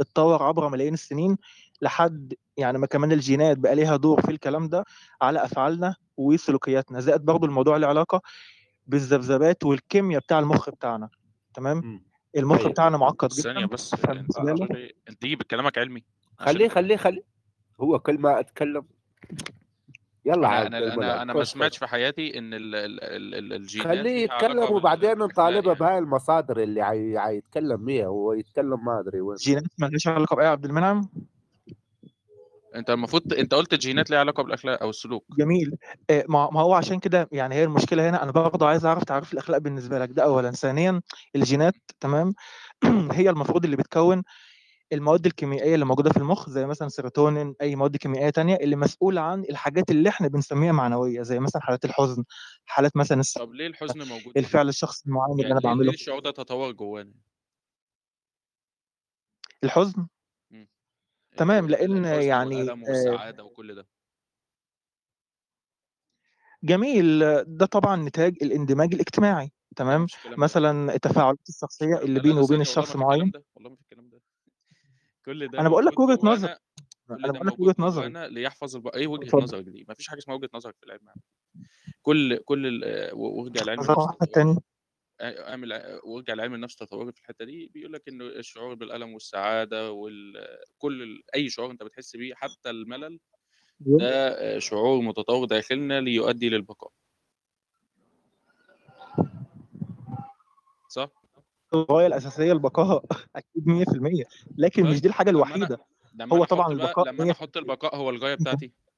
[0.00, 1.36] اتطور عبر ملايين السنين
[1.82, 4.84] لحد يعني ما كمان الجينات بقى ليها دور في الكلام ده
[5.22, 7.00] على أفعالنا وسلوكياتنا.
[7.00, 8.20] زائد برضو الموضوع له علاقة
[8.86, 11.08] بالذبذبات والكيمياء بتاع المخ بتاعنا
[11.54, 12.04] تمام؟ مم.
[12.36, 16.04] المخ طيب بتاعنا معقد جدا بس انت فبالنسبه له راجل- انت تيجي بكلامك علمي
[16.38, 17.22] خليه خليه خليه.
[17.80, 18.84] هو كل ما أتكلم.
[20.26, 23.86] يلا أنا أنا أنا أنا ما سمعتش في حياتي إن ال ال ال ال الجينات
[23.88, 27.18] خليه يتكلم وبعدين نطالبه يعني بهاي المصادر اللي عي...
[27.18, 29.36] عيتكلم بيها هو يتكلم ما أدري وين.
[29.36, 31.08] جينات مالهاش علاقة بايه يا عبد المنعم؟
[32.74, 35.24] أنت المفروض أنت قلت الجينات ليها علاقة بالأخلاق أو السلوك.
[35.38, 35.76] جميل.
[36.10, 39.58] آه، ما هو عشان كده يعني هي المشكلة هنا أنا برضه عايز أعرف تعريف الأخلاق
[39.58, 40.50] بالنسبة لك ده اولا.
[40.50, 41.00] ثانيا
[41.36, 42.34] الجينات تمام؟
[43.12, 44.22] هي المفروض اللي بتكون
[44.92, 49.20] المواد الكيميائية اللي موجودة في المخ زي مثلا سيروتونين أي مواد كيميائية تانية اللي مسؤولة
[49.20, 52.24] عن الحاجات اللي إحنا بنسميها معنوية زي مثلا حالات الحزن
[52.66, 55.74] حالات مثلا الس- طب ليه الحزن موجود الفعل الشخص المعين اللي يعني أنا ليه, ليه
[55.74, 57.12] بعمله الشعور ده تطور جوانا
[59.64, 60.06] الحزن.
[61.36, 63.86] تمام الحزن يعني والالم آه، والسعاده وكل ده.
[66.64, 70.42] جميل ده طبعا نتاج الاندماج الاجتماعي لا تمام؟ مفيش الكلام ده.
[70.42, 73.76] مثلا التفاعلات الشخصية اللي لا بيني وبين والله ما الشخص الكلام معين ده والله ما
[73.76, 74.20] في الكلام ده.
[75.26, 76.58] كل ده أنا بقول لك موجود وجهة نظر جوانا
[77.08, 78.02] كل أنا ده بقول لك موجود وجهة نظري.
[78.10, 78.88] جوانا ليحفظ الب...
[78.88, 79.42] إيه وجهة اتفضل.
[79.42, 81.08] نظرك دي مفيش حاجة اسمها وجهة نظرك في العلم
[82.02, 84.56] كل كل ال- و- وارجع لعلم نظر النفس واحد تاني.
[85.20, 91.02] أعمل وارجع لعلم النفس تطوري في الحتة دي بيقول لك إنه الشعور بالألم والسعادة وكل
[91.02, 91.22] ال...
[91.34, 93.20] أي شعور أنت بتحس بيه حتى الملل
[93.80, 96.90] ده شعور متطور داخلنا ليؤدي للبقاء.
[100.88, 101.10] صح؟
[101.74, 103.04] الغاية الأساسية البقاء
[103.36, 104.24] أكيد 100%
[104.58, 105.78] لكن مش طيب دي الحاجة الوحيدة.
[106.32, 108.72] هو طبعا البقاء لما أنا 100% أحط البقاء هو الغاية بتاعتي؟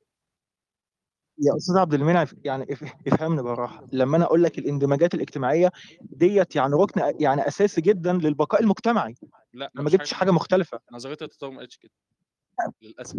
[1.39, 3.87] يا أستاذ عبد المنعم يعني إف- إفهمني بالراحة.
[3.93, 9.15] لما أنا أقول لك الاندماجات الاجتماعية ديت يعني ركن يعني أساسي جدا للبقاء المجتمعي.
[9.53, 10.81] لا أنا ما جبتش حاجة حاجة مختلفة.
[10.93, 11.91] نظريه التطور ما قالتش كده.
[12.83, 13.17] للأسف.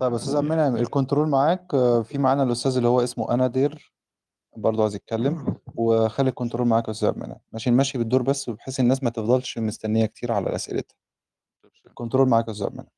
[0.00, 1.70] طيب أستاذ عبد المنعم ال control معاك.
[2.04, 3.92] في معانا الأستاذ اللي هو اسمه أنادير
[4.56, 5.56] برضه عايز يتكلم.
[5.74, 7.38] وخلي ال control معاك يا أستاذ عبد المنعم.
[7.52, 10.96] ماشي نمشي بالدور بس بحيث الناس ما تفضلش مستنية كتير على أسئلتها.
[11.86, 12.92] ال control معاك يا أستاذ عبد المنعم.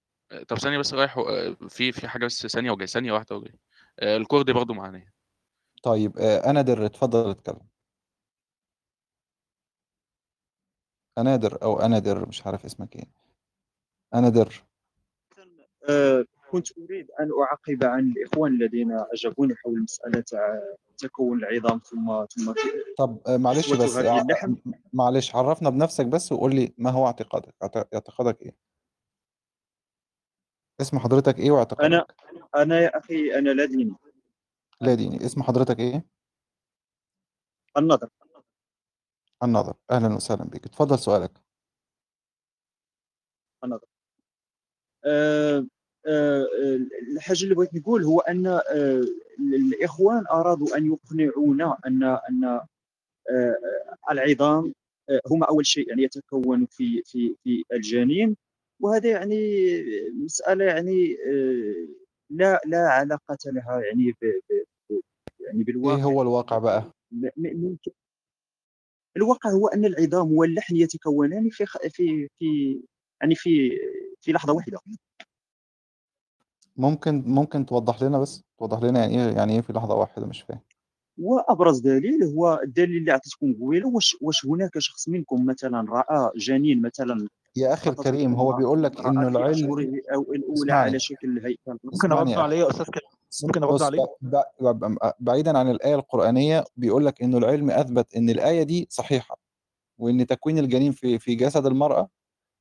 [0.49, 3.55] طب ثانية بس رايح و- في في حاجة بس ثانية وجاي ثانية واحدة وجاي
[4.01, 5.05] آه، الكورد برضه معانا.
[5.83, 7.61] طيب آه، انادر اتفضل اتكلم.
[11.19, 13.05] انادر أو انادر مش عارف اسمك إيه.
[14.15, 14.65] انادر
[15.89, 22.25] آه، كنت أريد أن أعقب عن الإخوان الذين أجابوني حول مسألة آه، تكون العظام ثم
[22.27, 22.53] ثم
[22.99, 24.55] طب آه، معلش بس ع- اللحم.
[24.93, 27.55] معلش عرفنا بنفسك بس وقول لي ما هو اعتقادك.
[27.65, 28.57] أعت- اعتقادك إيه؟
[30.81, 32.07] اسم حضرتك إيه واعتقادك أنا
[32.57, 33.95] أنا يا أخي أنا لا ديني.
[34.81, 35.27] لا ديني.
[35.27, 36.05] اسم حضرتك إيه؟
[37.77, 38.09] النظر
[39.43, 40.67] النظر أهلا وسهلا بك.
[40.67, 41.31] اتفضل سؤالك.
[43.65, 43.87] النظر
[45.05, 45.67] آه،
[46.07, 46.47] آه،
[47.13, 48.61] الحاجة اللي بغيت نقول هو أن آه،
[49.39, 52.45] الإخوان أرادوا أن يقنعونا أن أن
[53.31, 53.57] آه،
[54.11, 54.75] العظام
[55.11, 58.37] آه، هما أول شيء يعني يتكون في في في الجنين.
[58.81, 59.37] وهذا يعني
[60.25, 61.89] مسألة يعني آه،
[62.31, 65.01] لا لا علاقة لها يعني ب ب-
[65.41, 66.03] يعني إيه بالواقع.
[66.03, 66.85] هو الواقع بقى؟
[67.37, 67.91] ممكن.
[69.17, 72.81] الواقع هو أن العظام واللحم يتكونان في خ- في في
[73.21, 73.71] يعني في
[74.21, 74.79] في لحظة واحدة.
[76.77, 80.43] ممكن ممكن توضح لنا بس؟ توضح لنا يعني إيه يعني إيه في لحظة واحدة؟ مش
[80.43, 80.61] فاهم.
[81.19, 86.83] وأبرز دليل هو الدليل اللي عطيتكم قبيلة واش واش هناك شخص منكم مثلا رأى جنين
[86.83, 89.65] مثلا يا أخي الكريم هو بيقول لك إنه العلم
[90.15, 90.73] أو الأولى اسمعني.
[90.73, 93.09] على شكل هيكل ممكن أرد عليه يا أستاذ كريم؟
[93.45, 94.07] ممكن أرد عليه
[95.21, 99.37] بعيدا عن الآية القرآنية بيقول لك إنه العلم أثبت إن الآية دي صحيحة
[99.99, 102.09] وإن تكوين الجنين في في جسد المرأة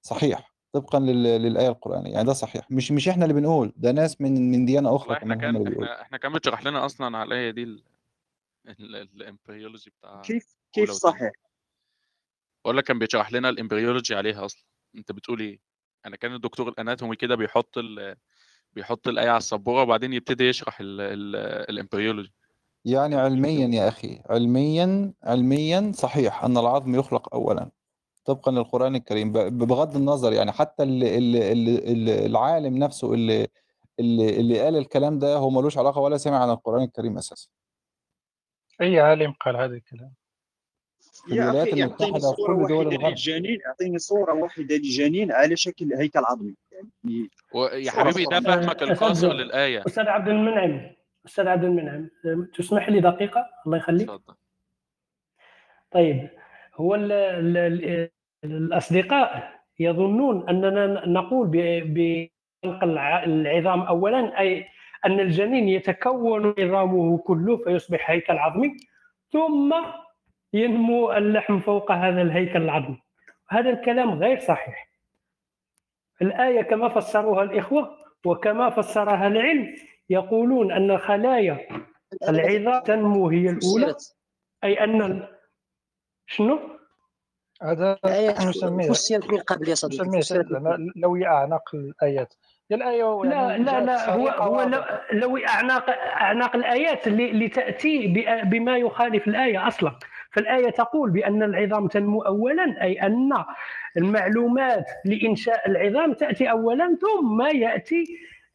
[0.02, 2.12] صحيح طبقا لل- للآية القرآنية.
[2.14, 2.72] يعني ده صحيح.
[2.72, 6.18] مش مش إحنا اللي بنقول ده ناس من من ديانة أخرى إحنا كان إحنا إحنا
[6.18, 7.84] كان متشرح لنا أصلا على الآية دي
[8.70, 11.32] ال embryology بتاع كيف كيف صحيح؟
[12.66, 14.64] بقول لك كان بيشرح لنا ال embryology عليها أصلا.
[14.96, 15.60] أنت بتقول إيه؟
[16.06, 18.16] أنا كان الدكتور ال anatomy كده بيحط ال...
[18.74, 21.02] بيحط الآية على السبورة وبعدين يبتدي يشرح ال...
[21.02, 21.36] ال...
[21.70, 22.34] ال embryology.
[22.86, 27.72] يعني علميا يا أخي علميا علميا صحيح أن العظم يخلق أولا.
[28.26, 33.48] طبقا للقرآن الكريم ب- بغض النظر يعني حتى اللي العالم نفسه اللي
[34.00, 37.48] اللي اللي قال الكلام ده هو ملوش علاقة ولا سمع عن القرآن الكريم أساسا.
[38.82, 40.12] أي عالم قال هذا الكلام؟
[41.28, 43.10] في يا الولايات أخي وفي صورة دول واحدة الغرب.
[43.10, 46.56] للجنين اعطيني صورة واحدة للجنين على شكل هيكل عظمي.
[47.04, 49.84] يعني صورة حبيبي ده فهمك القاصر أستاذ للآية.
[49.88, 50.92] أستاذ عبد المنعم
[51.26, 52.10] أستاذ عبد المنعم
[52.56, 54.10] تسمح لي دقيقة؟ الله يخليك.
[54.10, 54.36] اتفضل
[55.92, 56.30] طيب
[56.76, 58.10] هو ال ال ال
[58.44, 61.94] الأصدقاء يظنون أننا نقول ب-
[62.64, 64.66] بخلق الع- العظام أولا أي
[65.06, 68.78] أن الجنين يتكون عظامه كله فيصبح هيكل عظمي
[69.32, 69.74] ثم
[70.54, 73.02] ينمو اللحم فوق هذا الهيكل العظمي.
[73.50, 74.90] هذا الكلام غير صحيح.
[76.22, 79.76] الآية كما فسروها الإخوة وكما فسرها العلم
[80.10, 81.68] يقولون أن خلايا
[82.30, 84.16] العظام تنمو هي الأولى فسرت
[84.64, 85.38] أي أن ال-
[86.28, 86.60] شنو؟
[87.62, 88.00] هذا
[88.50, 90.04] نسميه فسرت من قبل يا صديقي.
[90.04, 90.92] نسميه فسرت من لأن
[92.72, 94.62] الايه لا لا لا هو هو
[95.12, 95.90] لو, أعناق
[96.22, 100.00] أعناق الآيات اللي, اللي تأتي ب- بما يخالف الآية أصلا.
[100.32, 103.30] فالآية تقول بأن العظام تنمو اولا أي أن
[103.98, 108.04] المعلومات لإنشاء العظام تأتي اولا ثم يأتي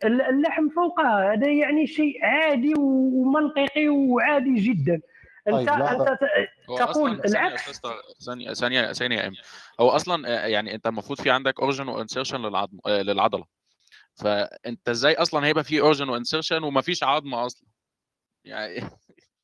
[0.04, 1.32] ال- اللحم فوقها.
[1.32, 5.00] هذا يعني شيء عادي ومنطقي وعادي جدا.
[5.48, 5.82] انت طيب.
[5.82, 6.18] أنت
[6.78, 7.80] تقول العكس.
[8.26, 9.32] ثانية ثانية ثانية يا أم.
[9.80, 13.57] هو أصلا آه، يعني أنت المفروض في عندك origin و insertion للعظم آه، للعضلة.
[14.18, 17.68] فأنت إزاي أصلا هيبقى في origin و insertion ومفيش عظمة أصلا؟
[18.44, 18.78] يعني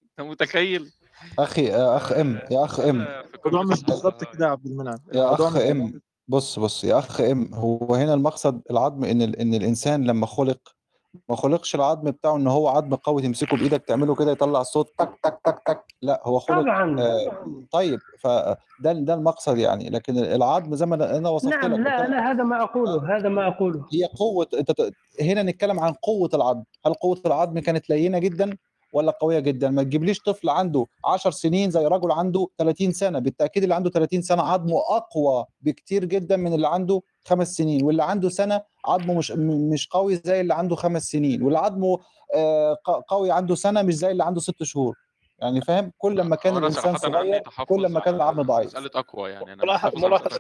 [0.05, 0.93] أنت متخيل؟
[1.39, 3.01] أخي يا أخ إم يا أخ إم.
[3.47, 4.99] الموضوع مش بالظبط كده يا عبد المنعم.
[5.15, 9.55] يا أخ إم بص بص يا أخ إم هو هنا المقصد العظم إن ال- إن
[9.55, 10.75] الإنسان لما خلق
[11.29, 15.19] ما خلقش العظم بتاعه إن هو عظم قوي تمسكه بإيدك تعمله كده يطلع صوت تك
[15.23, 15.85] تك تك تك.
[16.03, 17.33] لا هو خلق طبعا آه
[17.73, 18.57] طيب فده
[18.93, 19.91] ده المقصد يعني.
[19.91, 23.49] لكن العظم زي ما أنا وصفت نعم لك لا لا هذا ما أقوله هذا ما
[23.49, 23.85] أقوله.
[23.93, 24.73] هي قوة أنت
[25.21, 28.57] هنا نتكلم عن قوة العظم، هل قوة العظم كانت لينة جدا؟
[28.95, 33.63] ولا قوية جدا؟ ما تجيبليش طفل عنده 10 سنين زي رجل عنده 30 سنة، بالتأكيد
[33.63, 38.29] اللي عنده 30 سنة عظمه أقوى بكتير جدا من اللي عنده خمس سنين، واللي عنده
[38.29, 39.31] سنة عظمه مش
[39.73, 41.99] مش قوي زي اللي عنده خمس سنين، واللي عظمه
[42.35, 44.97] آه، ق- قوي عنده سنة مش زي اللي عنده ست شهور.
[45.39, 48.67] يعني فاهم؟ كل لما كان عندي صغير كل ما كان العظم ضعيف.
[48.67, 50.39] مسألة أقوى يعني أنا ملاحظ ملاحظ.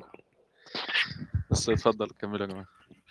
[1.50, 2.66] بس اتفضل كملوا يا جماعة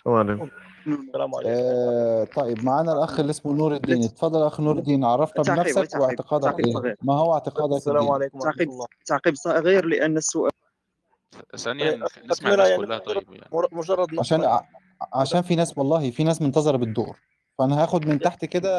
[0.06, 0.50] السلام عليكم
[0.86, 1.50] السلام عليكم.
[1.50, 4.04] آه طيب معانا الأخ اللي اسمه نور الدين.
[4.04, 8.38] اتفضل يا أخ نور الدين عرفنا بنفسك واعتقادك إيه؟ ما هو اعتقادك السلام الديني عليكم
[8.38, 8.68] تعقيب
[9.06, 10.50] تعقيب صغير لأن السؤال
[11.56, 12.00] ثانيا
[12.30, 13.68] نسمع أكملها الناس يعني كلها مجرد طيب يعني.
[13.72, 14.58] مجرد عشان
[15.12, 17.18] عشان في ناس والله في ناس منتظرة بالدور.
[17.58, 18.70] فأنا هاخد من تحت كده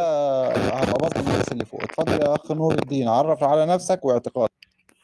[0.51, 1.83] هبقى بظلم الناس اللي فوق.
[1.83, 4.51] اتفضل يا أخ نور الدين عرف على نفسك واعتقادك.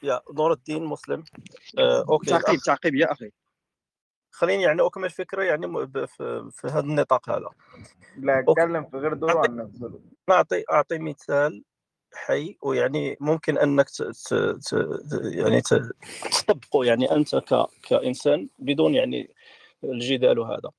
[0.03, 1.23] يا نور الدين مسلم.
[1.79, 2.29] آه، أوكي.
[2.29, 3.31] تعقيب تعقيب يا أخي.
[4.31, 7.49] خليني يعني أكمل فكرة يعني في, في هذا النطاق هذا.
[8.17, 9.99] لا أتكلم في غير دوره عن نفسه.
[10.29, 11.63] أعطي أعطي مثال
[12.13, 14.01] حي ويعني ممكن أنك ت...
[14.01, 14.33] ت...
[14.33, 14.73] ت...
[15.23, 15.73] يعني ت...
[16.31, 17.65] تطبقه يعني أنت ك...
[17.89, 19.33] كإنسان بدون يعني
[19.83, 20.71] الجدال وهذا.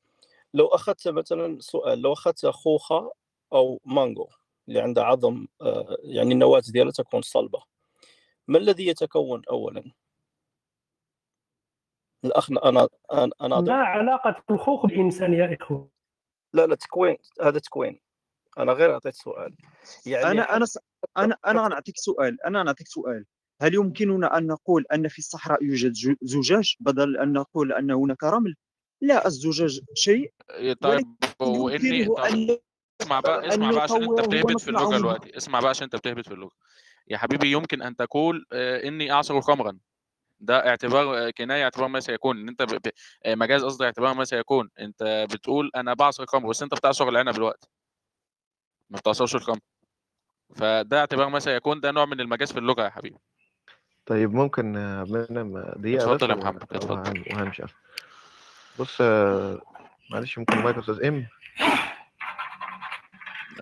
[0.54, 3.12] لو أخذت مثلا سؤال لو أخذت خوخة
[3.52, 4.28] أو مانجو
[4.68, 7.62] اللي عندها عظم آه، يعني النواة ديالها تكون صلبة
[8.48, 9.92] ما الذي يتكون أولا؟
[12.24, 15.88] الأخ أنا أنا أنا ما علاقة الخوخ بالإنسان يا إخوة.
[16.52, 18.00] لا لا تكوين هذا تكوين.
[18.58, 19.56] أنا غير أعطيت سؤال.
[20.06, 20.78] يعني أنا أنا س...
[21.16, 23.24] أنا أنا نعطيك سؤال أنا نعطيك سؤال.
[23.62, 28.56] هل يمكننا أن نقول أن في الصحراء يوجد زجاج بدل أن نقول أن هناك رمل؟
[29.00, 30.32] لا الزجاج شيء
[30.80, 31.06] طيب
[31.40, 32.58] وإني أن
[33.02, 35.36] اسمع بقى اسمع بقى عشان أنت بتهبط في اللغة دلوقتي.
[35.36, 36.52] اسمع بقى عشان أنت بتهبط في اللغة.
[37.08, 39.78] يا حبيبي يمكن أن تقول آه، إني أعصر خمرا.
[40.42, 42.66] ده اعتبار آه، كناية اعتبار ما سيكون إن أنت ب...
[42.74, 42.90] ب...
[43.26, 44.68] آه، مجاز قصدي اعتبار ما سيكون.
[44.80, 47.68] أنت بتقول أنا بعصر خمر بس أنت بتعصر العنب دلوقتي.
[48.90, 49.60] ما بتعصرش الخمر.
[50.56, 53.18] فده اعتبار ما سيكون ده نوع من المجاز في اللغة يا حبيبي.
[54.06, 55.04] طيب ممكن آه،
[55.76, 56.92] دقيقة بس اتفضل يا محمد اتفضل.
[56.92, 57.76] وهن- وهمشي أصلا.
[58.78, 59.00] بص
[60.10, 61.26] معلش ممكن المايك يا أستاذ إم؟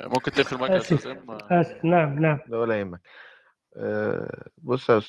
[0.05, 1.85] ممكن تقفل اسف أستاذ إم؟ أسف.
[1.85, 2.39] نعم نعم.
[2.47, 3.01] لا ولا يهمك.
[4.59, 5.01] بص يا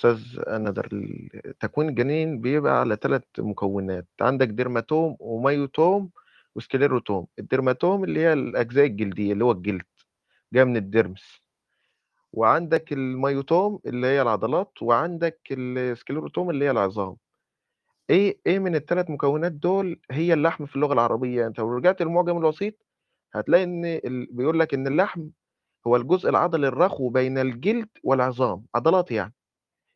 [0.56, 6.12] أنذر ال- تكوين الجنين بيبقى على ثلاث مكونات عندك dermatome و myotome
[6.56, 7.28] و sclerotome.
[7.40, 9.82] ال dermatome اللي هي الأجزاء الجلدية اللي هو الجلد
[10.54, 11.42] جاي من ال dermis.
[12.34, 17.18] وعندك ال myotome اللي هي العضلات وعندك ال sclerotome اللي هي العظام.
[18.10, 22.38] إيه إيه من الثلاث مكونات دول هي اللحم في اللغة العربية؟ أنت لو رجعت للمعجم
[22.38, 22.74] الوسيط
[23.34, 24.28] هتلاقي إن ال...
[24.32, 25.30] بيقول لك إن اللحم
[25.88, 29.34] هو الجزء العضلي الرخو بين الجلد والعظام عضلات يعني.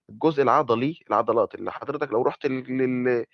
[0.09, 2.77] الجزء العضلي العضلات اللي حضرتك لو رحت لل...
[2.77, 3.25] لل...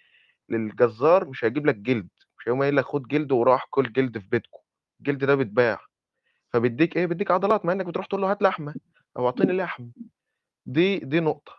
[0.49, 2.09] للجزار مش هيجيب لك جلد
[2.39, 4.59] مش هيقوم قايل لك خد جلد وراح كل جلد في بيتكم
[4.99, 5.79] الجلد ده بيتباع.
[6.49, 8.75] فبيديك إيه؟ بيديك عضلات مع إنك بتروح تقول له هات لحمة
[9.17, 9.89] أو أعطيني لحم
[10.65, 11.53] دي دي نقطة.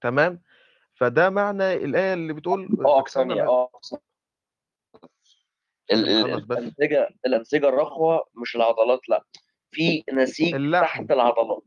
[0.00, 0.42] تمام؟
[0.94, 3.48] فده معنى الآية اللي بتقول آه فكرنا ثانية ب...
[3.48, 3.70] آه
[5.92, 6.58] ال- ال- خلص بس.
[6.58, 9.24] الأنسجة الأنسجة الرخوة مش العضلات لأ.
[9.70, 10.84] في نسيج اللحم.
[11.00, 11.62] تحت العضلات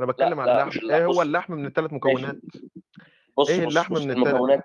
[0.00, 0.70] أنا بتكلم عن اللحم.
[0.70, 1.02] إيه اللحم.
[1.02, 1.18] هو بص.
[1.20, 2.36] اللحم من الثلاث مكونات؟
[3.38, 4.64] بص إيه بص اللحم بص من الثلاث المكونات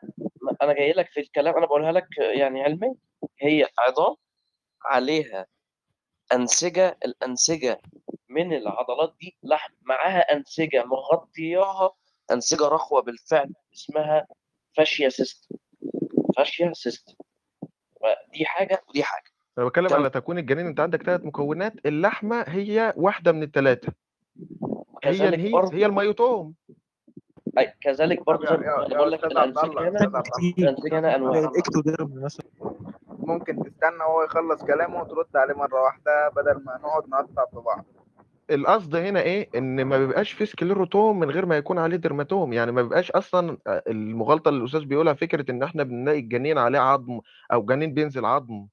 [0.61, 2.95] أنا جاي لك في الكلام أنا بقولها لك يعني علميا
[3.41, 4.15] هي عظام
[4.85, 5.45] عليها
[6.33, 6.97] أنسجة.
[7.05, 7.81] الأنسجة
[8.29, 9.73] من العضلات دي لحم.
[9.81, 11.91] معاها أنسجة مغطياها.
[12.31, 14.27] أنسجة رخوة بالفعل اسمها
[14.77, 15.55] fascia system
[16.37, 17.13] fascia system
[18.33, 19.31] دي حاجة ودي حاجة.
[19.57, 20.67] أنا بتكلم على تكوين الجنين.
[20.67, 21.73] أنت عندك ثلاث مكونات.
[21.85, 23.93] اللحمة هي واحدة من الثلاثه
[25.03, 26.53] هي كذلك الهيت برضه هي ال myotome
[27.59, 29.43] أي كذلك برضه يا زي ما يا أنا بقول لك الله
[29.89, 30.11] هنا
[32.23, 32.45] مثلا.
[33.09, 37.85] ممكن تستنى وهو يخلص كلامه وترد عليه مرة واحدة بدل ما نقعد نقطع في بعض.
[38.51, 42.71] القصد هنا إيه؟ إن ما بيبقاش في sclerotome من غير ما يكون عليه dermatome يعني
[42.71, 47.19] ما بيبقاش أصلا آه، المغالطة اللي الأستاذ بيقولها فكرة إن إحنا بنلاقي الجنين عليه عظم
[47.53, 48.67] أو جنين بينزل عظم.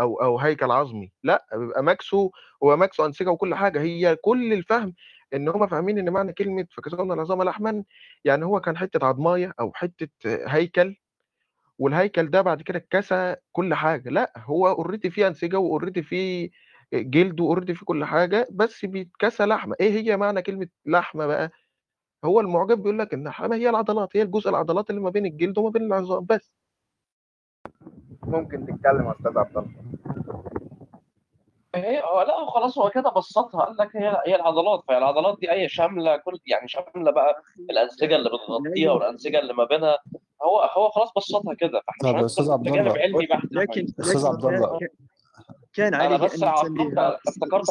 [0.00, 2.30] أو أو هيكل عظمي لأ بيبقى مكسو
[2.64, 4.94] هو مكسو أنسجة وكل حاجة هي كل الفهم
[5.34, 7.84] إن هم فاهمين إن معنى كلمة فكسونا العظام لحما
[8.24, 10.96] يعني هو كان حتة عظمايه أو حتة هيكل
[11.78, 16.50] والهيكل ده بعد كده اتكسى كل حاجة لأ هو already فيه أنسجة و already فيه
[16.94, 19.76] جلد و already فيه كل حاجة بس بيتكسى لحمة.
[19.80, 21.50] إيه هي معنى كلمة لحمة بقى؟
[22.24, 25.58] هو المعجم بيقول لك إن اللحمه هي العضلات هي الجزء العضلات اللي ما بين الجلد
[25.58, 26.52] وما بين العظام بس.
[28.30, 29.70] ممكن تتكلم يا أستاذ عبد الله.
[31.74, 33.64] هي هو لا هو خلاص هو كده بسطها.
[33.64, 34.82] قال لك هي هي العضلات.
[34.88, 39.64] فهي العضلات دي أي شاملة كل يعني شاملة بقى الأنسجة اللي بتغطيها والأنسجة اللي ما
[39.64, 39.98] بينها.
[40.42, 41.82] هو هو خلاص بسطها كده.
[41.86, 44.78] فإحنا مش طب هندخل عبد الله علمي بحت لكن أستاذ عبد الله.
[45.74, 47.64] كان بس أن تسميها أفتكرت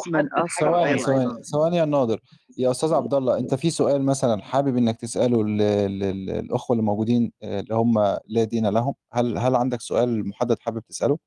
[0.60, 2.20] ثواني ثواني ثواني يا ناظر.
[2.58, 5.58] يا أستاذ عبد الله أنت في سؤال مثلا حابب إنك تسأله لل-
[5.98, 8.94] لل- للاخوه اللي موجودين آه، اللي هم لا دين لهم.
[9.12, 11.18] هل هل عندك سؤال محدد حابب تسأله؟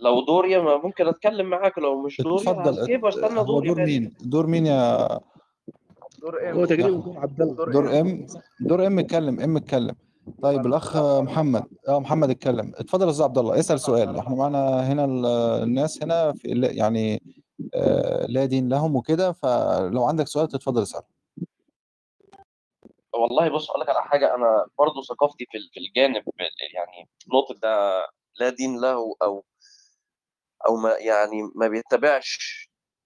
[0.00, 1.78] لو دوري ما ممكن أتكلم معاك.
[1.78, 2.80] لو مش دوري اتفضل.
[2.80, 5.08] هسكيب واستنى هو دوري دور مين؟ دور مين يا
[6.18, 6.56] دور إم.
[6.56, 7.54] هو تقريبا دور عبد الله.
[7.72, 8.26] دور إم.
[8.60, 9.94] دور إم اتكلم إم اتكلم.
[10.42, 11.64] طيب الأخ محمد.
[11.88, 12.72] آه محمد اتكلم.
[12.76, 13.58] اتفضل يا أستاذ عبد الله.
[13.60, 14.18] اسأل سؤال.
[14.18, 15.26] إحنا معانا هنا ال-
[15.62, 17.22] الناس هنا في يعني
[17.74, 21.02] آه، لا دين لهم وكده فلو عندك سؤال تتفضل اسال
[23.12, 24.34] والله بص أقول لك على حاجة.
[24.34, 26.22] أنا برضو ثقافتي في في الجانب
[26.74, 28.02] يعني نقطة ده
[28.40, 29.44] لا دين له أو
[30.66, 32.64] أو ما يعني ما بيتبعش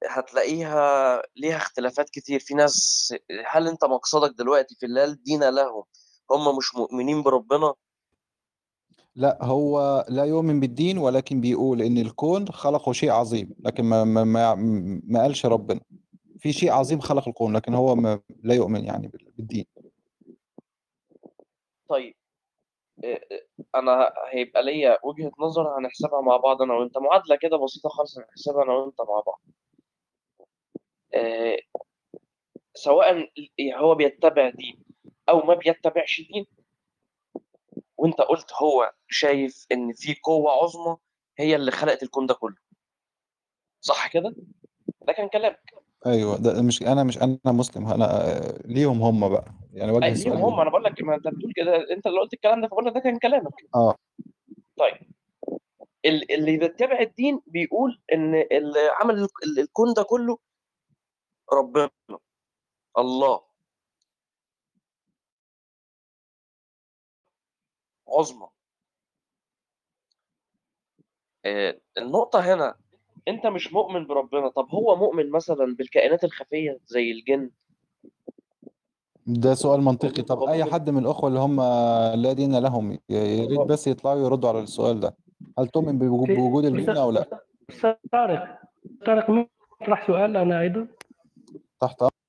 [0.08, 2.40] هتلاقيها ليها اختلافات كتير.
[2.40, 3.14] في ناس
[3.46, 5.82] هل أنت مقصدك دلوقتي في لا دين لهم
[6.30, 7.74] هم مش مؤمنين بربنا؟
[9.16, 14.24] لا هو لا يؤمن بالدين ولكن بيقول إن الكون خلقه شيء عظيم لكن ما ما
[14.24, 14.54] ما,
[15.06, 15.80] ما قالش ربنا.
[16.38, 19.66] في شيء عظيم خلق الكون لكن هو ما لا يؤمن يعني بال- بالدين.
[21.88, 22.14] طيب
[23.74, 26.98] أنا هيبقى ليا وجهة نظر هنحسبها مع بعض أنا وأنت.
[26.98, 29.40] معادلة كده بسيطة خالص هنحسبها أنا وأنت مع بعض.
[32.74, 33.28] سواء
[33.74, 34.87] هو بيتبع دين.
[35.28, 36.46] أو ما بيتبعش دين.
[37.96, 40.96] وأنت قلت هو شايف إن في قوة عظمى
[41.38, 42.56] هي اللي خلقت الكون ده كله.
[43.80, 44.34] صح كده؟
[45.06, 45.60] ده كان كلامك.
[46.06, 49.44] أيوه ده مش أنا مش أنا مسلم أنا آه، ليهم هم بقى.
[49.72, 50.60] يعني وجه السؤال ليهم هم.
[50.60, 53.18] أنا بقول لك ما أنت بتقول كده أنت اللي قلت الكلام ده فقلنا ده كان
[53.18, 53.52] كلامك.
[53.74, 53.94] آه.
[54.78, 54.96] طيب.
[56.04, 59.14] ال- اللي بيتبع الدين بيقول إن اللي عمل
[59.44, 60.38] ال- الكون ده كله
[61.52, 61.90] ربنا.
[62.98, 63.47] الله.
[68.08, 68.48] عظمى
[71.44, 72.74] آه، النقطة هنا
[73.28, 77.50] انت مش مؤمن بربنا طب هو مؤمن مثلا بالكائنات الخفية زي الجن
[79.26, 81.60] ده سؤال منطقي طب اي حد من الاخوه اللي هم
[82.22, 85.16] لا دين لهم يا ريت بس يطلعوا يردوا على السؤال ده
[85.58, 87.44] هل تؤمن بوجود الجن أو لا
[88.12, 88.58] طارق
[89.06, 89.50] طارق ممكن
[89.82, 90.88] اطرح سؤال أنا أيضا
[91.80, 92.02] تحت